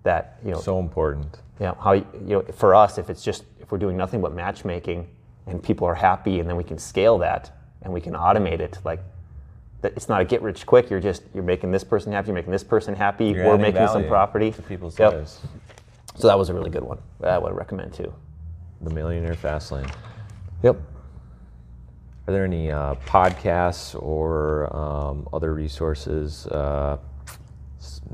that, 0.03 0.39
you 0.45 0.51
know, 0.51 0.61
So 0.61 0.79
important. 0.79 1.39
yeah, 1.59 1.75
how 1.79 1.93
you 1.93 2.05
know 2.21 2.43
for 2.53 2.75
us, 2.75 2.99
if 2.99 3.11
it's 3.11 3.23
just 3.23 3.45
if 3.61 3.71
we're 3.71 3.79
doing 3.79 3.97
nothing 3.97 4.21
but 4.21 4.35
matchmaking 4.35 5.07
and 5.47 5.63
people 5.63 5.87
are 5.87 5.95
happy, 5.95 6.41
and 6.41 6.49
then 6.49 6.57
we 6.57 6.65
can 6.65 6.79
scale 6.79 7.19
that 7.19 7.51
and 7.83 7.93
we 7.93 8.01
can 8.01 8.13
automate 8.15 8.61
it. 8.61 8.79
Like, 8.85 9.01
that 9.83 9.93
it's 9.97 10.09
not 10.09 10.21
a 10.21 10.25
get 10.25 10.43
rich 10.43 10.67
quick. 10.67 10.91
You're 10.91 11.01
just 11.01 11.23
you're 11.35 11.43
making 11.43 11.71
this 11.73 11.85
person 11.85 12.13
happy. 12.13 12.29
You're 12.29 12.35
making 12.35 12.53
this 12.53 12.65
person 12.65 12.95
happy. 12.95 13.27
You're 13.27 13.47
we're 13.47 13.59
making 13.59 13.87
some 13.89 14.07
property. 14.07 14.51
to 14.53 14.63
people's 14.63 14.99
Yep. 14.99 15.13
lives. 15.13 15.41
So 16.17 16.29
that 16.29 16.37
was 16.39 16.49
a 16.51 16.55
really 16.55 16.71
good 16.71 16.83
one. 16.85 16.99
That 17.21 17.31
I 17.31 17.39
would 17.39 17.55
recommend 17.55 17.95
too. 17.95 18.13
The 18.83 18.91
Millionaire 18.91 19.35
Fast 19.35 19.73
Lane. 19.73 19.87
Yep. 20.63 20.77
Are 22.27 22.33
there 22.33 22.45
any 22.45 22.71
uh, 22.71 22.95
podcasts 23.07 24.01
or 24.01 24.75
um, 24.77 25.29
other 25.33 25.55
resources, 25.55 26.47
uh, 26.49 26.99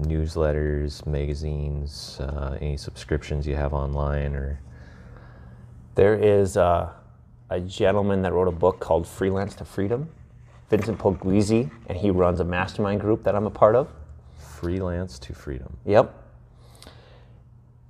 newsletters, 0.00 1.06
magazines, 1.06 2.18
uh, 2.20 2.56
any 2.60 2.76
subscriptions 2.76 3.46
you 3.46 3.56
have 3.56 3.72
online, 3.74 4.34
or 4.34 4.60
There 5.94 6.14
is 6.14 6.56
uh, 6.56 6.90
a 7.50 7.60
gentleman 7.60 8.22
that 8.22 8.32
wrote 8.32 8.48
a 8.48 8.52
book 8.52 8.80
called 8.80 9.06
Freelance 9.06 9.54
to 9.56 9.64
Freedom, 9.64 10.08
Vincent 10.68 10.98
Pugliese, 10.98 11.70
and 11.88 11.98
he 11.98 12.10
runs 12.10 12.40
a 12.40 12.44
mastermind 12.44 13.00
group 13.00 13.24
that 13.24 13.34
I'm 13.34 13.46
a 13.46 13.50
part 13.50 13.74
of. 13.74 13.88
freelance 14.38 15.18
to 15.20 15.34
freedom? 15.34 15.76
Yep. 15.84 16.14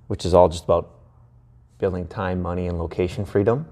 Which 0.09 0.25
is 0.25 0.35
all 0.35 0.49
just 0.49 0.65
about 0.65 0.91
building 1.79 2.07
time, 2.07 2.41
money, 2.43 2.67
and 2.69 2.79
location 2.79 3.25
freedom. 3.25 3.67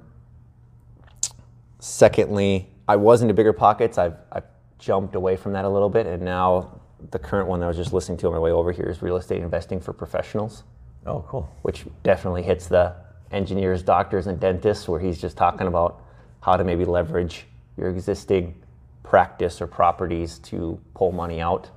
Secondly, 1.79 2.69
I 2.89 2.97
was 2.97 3.23
into 3.23 3.35
BiggerPockets. 3.35 3.99
I've, 3.99 4.17
I've 4.33 4.45
jumped 4.79 5.15
away 5.15 5.37
from 5.37 5.53
that 5.53 5.65
a 5.65 5.69
little 5.69 5.91
bit, 5.91 6.07
and 6.07 6.23
now 6.23 6.81
the 7.11 7.19
current 7.19 7.49
one 7.49 7.61
that 7.61 7.67
I 7.67 7.69
was 7.69 7.77
just 7.77 7.93
listening 7.93 8.19
to 8.19 8.27
on 8.29 8.33
my 8.33 8.39
way 8.39 8.51
over 8.51 8.73
here 8.73 8.87
is 8.87 9.03
real 9.03 9.17
estate 9.17 9.43
investing 9.43 9.81
for 9.81 9.93
professionals. 9.93 10.65
Oh, 11.07 11.23
cool. 11.29 11.47
which 11.63 11.85
definitely 12.03 12.43
hits 12.43 12.67
the 12.67 12.95
engineers, 13.31 13.83
doctors, 13.83 14.27
and 14.27 14.41
dentists, 14.41 14.89
where 14.89 14.99
he's 15.01 15.21
just 15.21 15.37
talking 15.37 15.67
about 15.67 16.01
how 16.41 16.57
to 16.57 16.65
maybe 16.65 16.87
leverage 16.87 17.45
your 17.77 17.91
existing 17.91 18.55
practice 19.03 19.61
or 19.61 19.67
properties 19.67 20.39
to 20.39 20.81
pull 20.95 21.13
money 21.13 21.41
out. 21.43 21.69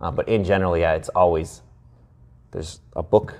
Uh, 0.00 0.10
but 0.10 0.26
in 0.28 0.44
general, 0.44 0.76
yeah, 0.78 0.94
it's 0.94 1.10
always 1.10 1.60
there's 2.52 2.80
a 2.96 3.02
book 3.02 3.34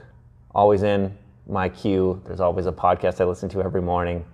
always 0.55 0.83
in 0.83 1.17
my 1.47 1.69
queue. 1.71 2.21
There's 2.27 2.41
always 2.41 2.67
a 2.67 2.73
podcast 2.73 3.21
I 3.21 3.25
listen 3.25 3.49
to 3.51 3.63
every 3.63 3.81
morning, 3.83 4.25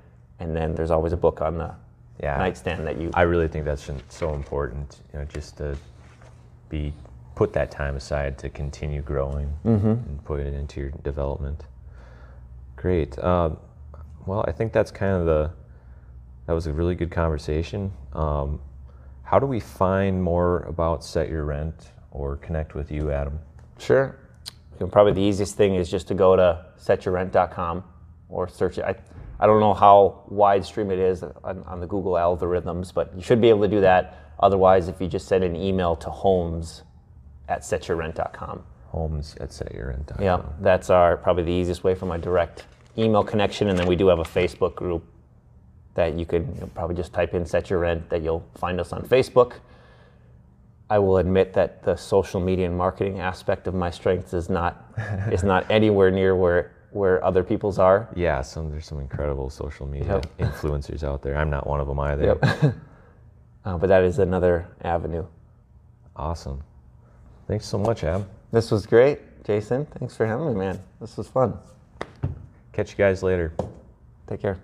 and 0.40 0.56
then 0.56 0.74
there's 0.74 0.90
always 0.90 1.12
a 1.12 1.16
book 1.16 1.40
on 1.40 1.56
the 1.58 1.72
Yeah. 2.20 2.36
nightstand 2.36 2.84
that 2.86 2.98
you. 3.00 3.10
I 3.14 3.22
really 3.22 3.46
think 3.48 3.64
that's 3.64 3.88
so 4.08 4.34
important, 4.34 4.98
you 5.12 5.18
know, 5.20 5.24
just 5.26 5.56
to 5.58 5.76
be 6.70 6.94
put 7.34 7.52
that 7.52 7.70
time 7.70 7.96
aside 7.96 8.38
to 8.38 8.48
continue 8.48 9.02
growing 9.02 9.52
and 10.08 10.24
put 10.24 10.40
it 10.40 10.54
into 10.54 10.80
your 10.80 10.90
development. 10.90 11.64
Great. 12.76 13.18
Um, 13.18 13.58
well, 14.26 14.44
I 14.48 14.52
think 14.52 14.72
that's 14.72 14.90
kind 14.90 15.16
of 15.16 15.26
the. 15.26 15.50
That 16.46 16.54
was 16.54 16.66
a 16.66 16.72
really 16.72 16.94
good 16.94 17.10
conversation. 17.10 17.92
Um, 18.12 18.60
how 19.22 19.38
do 19.38 19.46
we 19.46 19.60
find 19.60 20.22
more 20.22 20.60
about 20.62 21.04
Set 21.04 21.28
Your 21.28 21.44
Rent 21.44 21.92
or 22.10 22.36
connect 22.38 22.74
with 22.74 22.90
you, 22.90 23.12
Adam? 23.12 23.38
Sure. 23.78 24.16
Probably 24.90 25.12
the 25.12 25.20
easiest 25.20 25.56
thing 25.56 25.74
is 25.76 25.90
just 25.90 26.08
to 26.08 26.14
go 26.14 26.34
to 26.34 26.64
setyourrent.com 26.78 27.84
or 28.28 28.48
search 28.48 28.78
it. 28.78 28.84
I, 28.84 28.94
I 29.40 29.46
don't 29.46 29.58
know 29.58 29.72
how 29.72 30.22
widestream 30.30 30.92
it 30.92 30.98
is 30.98 31.22
on, 31.22 31.64
on 31.66 31.80
the 31.80 31.86
Google 31.86 32.12
algorithms, 32.12 32.92
but 32.92 33.10
you 33.16 33.22
should 33.22 33.40
be 33.40 33.48
able 33.48 33.62
to 33.62 33.68
do 33.68 33.80
that. 33.80 34.34
Otherwise, 34.38 34.88
if 34.88 35.00
you 35.00 35.08
just 35.08 35.26
send 35.26 35.42
an 35.42 35.56
email 35.56 35.96
to 35.96 36.10
homes 36.10 36.82
at 37.48 37.62
setyourrent.com. 37.62 38.62
Homes 38.88 39.36
at 39.40 39.48
setyourrent.com. 39.48 40.22
Yeah, 40.22 40.42
that's 40.60 40.90
our 40.90 41.16
probably 41.16 41.44
the 41.44 41.52
easiest 41.52 41.84
way 41.84 41.94
for 41.94 42.04
my 42.04 42.18
direct 42.18 42.66
email 42.98 43.24
connection. 43.24 43.68
And 43.68 43.78
then 43.78 43.86
we 43.86 43.96
do 43.96 44.08
have 44.08 44.18
a 44.18 44.24
Facebook 44.24 44.74
group 44.74 45.04
that 45.94 46.18
you 46.18 46.26
could 46.26 46.46
you 46.54 46.60
know, 46.60 46.70
probably 46.74 46.94
just 46.94 47.14
type 47.14 47.32
in 47.32 47.46
Set 47.46 47.70
Your 47.70 47.78
Rent 47.78 48.10
that 48.10 48.22
you'll 48.22 48.44
find 48.56 48.78
us 48.78 48.92
on 48.92 49.02
Facebook. 49.02 49.54
I 50.90 50.98
will 50.98 51.18
admit 51.18 51.54
that 51.54 51.82
the 51.82 51.96
social 51.96 52.40
media 52.40 52.66
and 52.66 52.76
marketing 52.76 53.20
aspect 53.20 53.66
of 53.66 53.74
my 53.74 53.90
strengths 53.90 54.34
is 54.34 54.50
not 54.50 54.92
is 55.30 55.44
not 55.44 55.70
anywhere 55.70 56.10
near 56.10 56.34
where 56.36 56.72
where 56.92 57.22
other 57.24 57.42
people's 57.42 57.78
are. 57.78 58.08
Yeah, 58.14 58.42
some 58.42 58.70
there's 58.70 58.86
some 58.86 59.00
incredible 59.00 59.50
social 59.50 59.86
media 59.86 60.20
Yep. 60.38 60.38
influencers 60.52 61.02
out 61.04 61.22
there. 61.22 61.36
I'm 61.36 61.50
not 61.50 61.66
one 61.66 61.80
of 61.80 61.86
them 61.86 62.00
either. 62.00 62.24
Yep. 62.40 62.74
Uh, 63.62 63.76
but 63.76 63.88
that 63.88 64.02
is 64.02 64.18
another 64.18 64.66
avenue. 64.80 65.22
Awesome. 66.16 66.62
Thanks 67.46 67.66
so 67.66 67.76
much, 67.76 68.04
Ab. 68.04 68.26
This 68.52 68.70
was 68.70 68.86
great, 68.86 69.44
Jason. 69.44 69.84
Thanks 69.84 70.16
for 70.16 70.24
having 70.24 70.46
me, 70.48 70.54
man. 70.54 70.80
This 70.98 71.18
was 71.18 71.28
fun. 71.28 71.58
Catch 72.72 72.92
you 72.92 72.96
guys 72.96 73.22
later. 73.22 73.52
Take 74.26 74.40
care. 74.40 74.58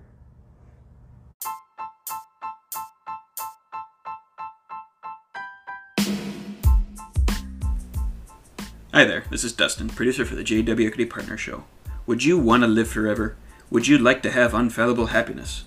Hi 8.92 9.04
there, 9.04 9.24
this 9.30 9.44
is 9.44 9.52
Dustin, 9.52 9.88
producer 9.90 10.24
for 10.24 10.34
the 10.36 10.42
JW 10.44 10.86
Equity 10.86 11.04
Partner 11.04 11.36
Show. 11.36 11.64
Would 12.06 12.24
you 12.24 12.38
want 12.38 12.62
to 12.62 12.68
live 12.68 12.88
forever? 12.88 13.36
Would 13.70 13.88
you 13.88 13.98
like 13.98 14.22
to 14.22 14.30
have 14.30 14.54
unfathomable 14.54 15.06
happiness? 15.06 15.64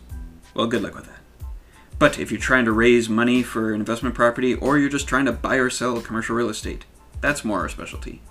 Well, 0.54 0.68
good 0.68 0.82
luck 0.82 0.96
with 0.96 1.06
that. 1.06 1.20
But 2.00 2.18
if 2.18 2.32
you're 2.32 2.40
trying 2.40 2.64
to 2.66 2.72
raise 2.72 3.10
money 3.10 3.44
for 3.44 3.74
an 3.74 3.82
investment 3.82 4.16
property 4.16 4.56
or 4.56 4.78
you're 4.78 4.90
just 4.90 5.08
trying 5.08 5.26
to 5.26 5.34
buy 5.34 5.56
or 5.56 5.70
sell 5.70 6.00
commercial 6.00 6.38
real 6.38 6.50
estate, 6.50 6.86
that's 7.20 7.44
more 7.44 7.60
our 7.60 7.68
specialty. 7.70 8.22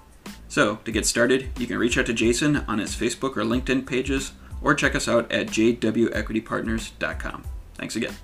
So, 0.49 0.77
to 0.87 0.91
get 0.91 1.05
started, 1.05 1.51
you 1.59 1.67
can 1.67 1.77
reach 1.77 1.99
out 1.99 2.07
to 2.07 2.15
Jason 2.15 2.57
on 2.67 2.79
his 2.79 2.97
Facebook 2.97 3.37
or 3.37 3.45
LinkedIn 3.45 3.87
pages 3.87 4.33
or 4.63 4.75
check 4.75 4.95
us 4.95 5.07
out 5.07 5.31
at 5.31 5.49
jwequitypartners.com. 5.49 7.45
Thanks 7.75 7.97
again. 7.97 8.15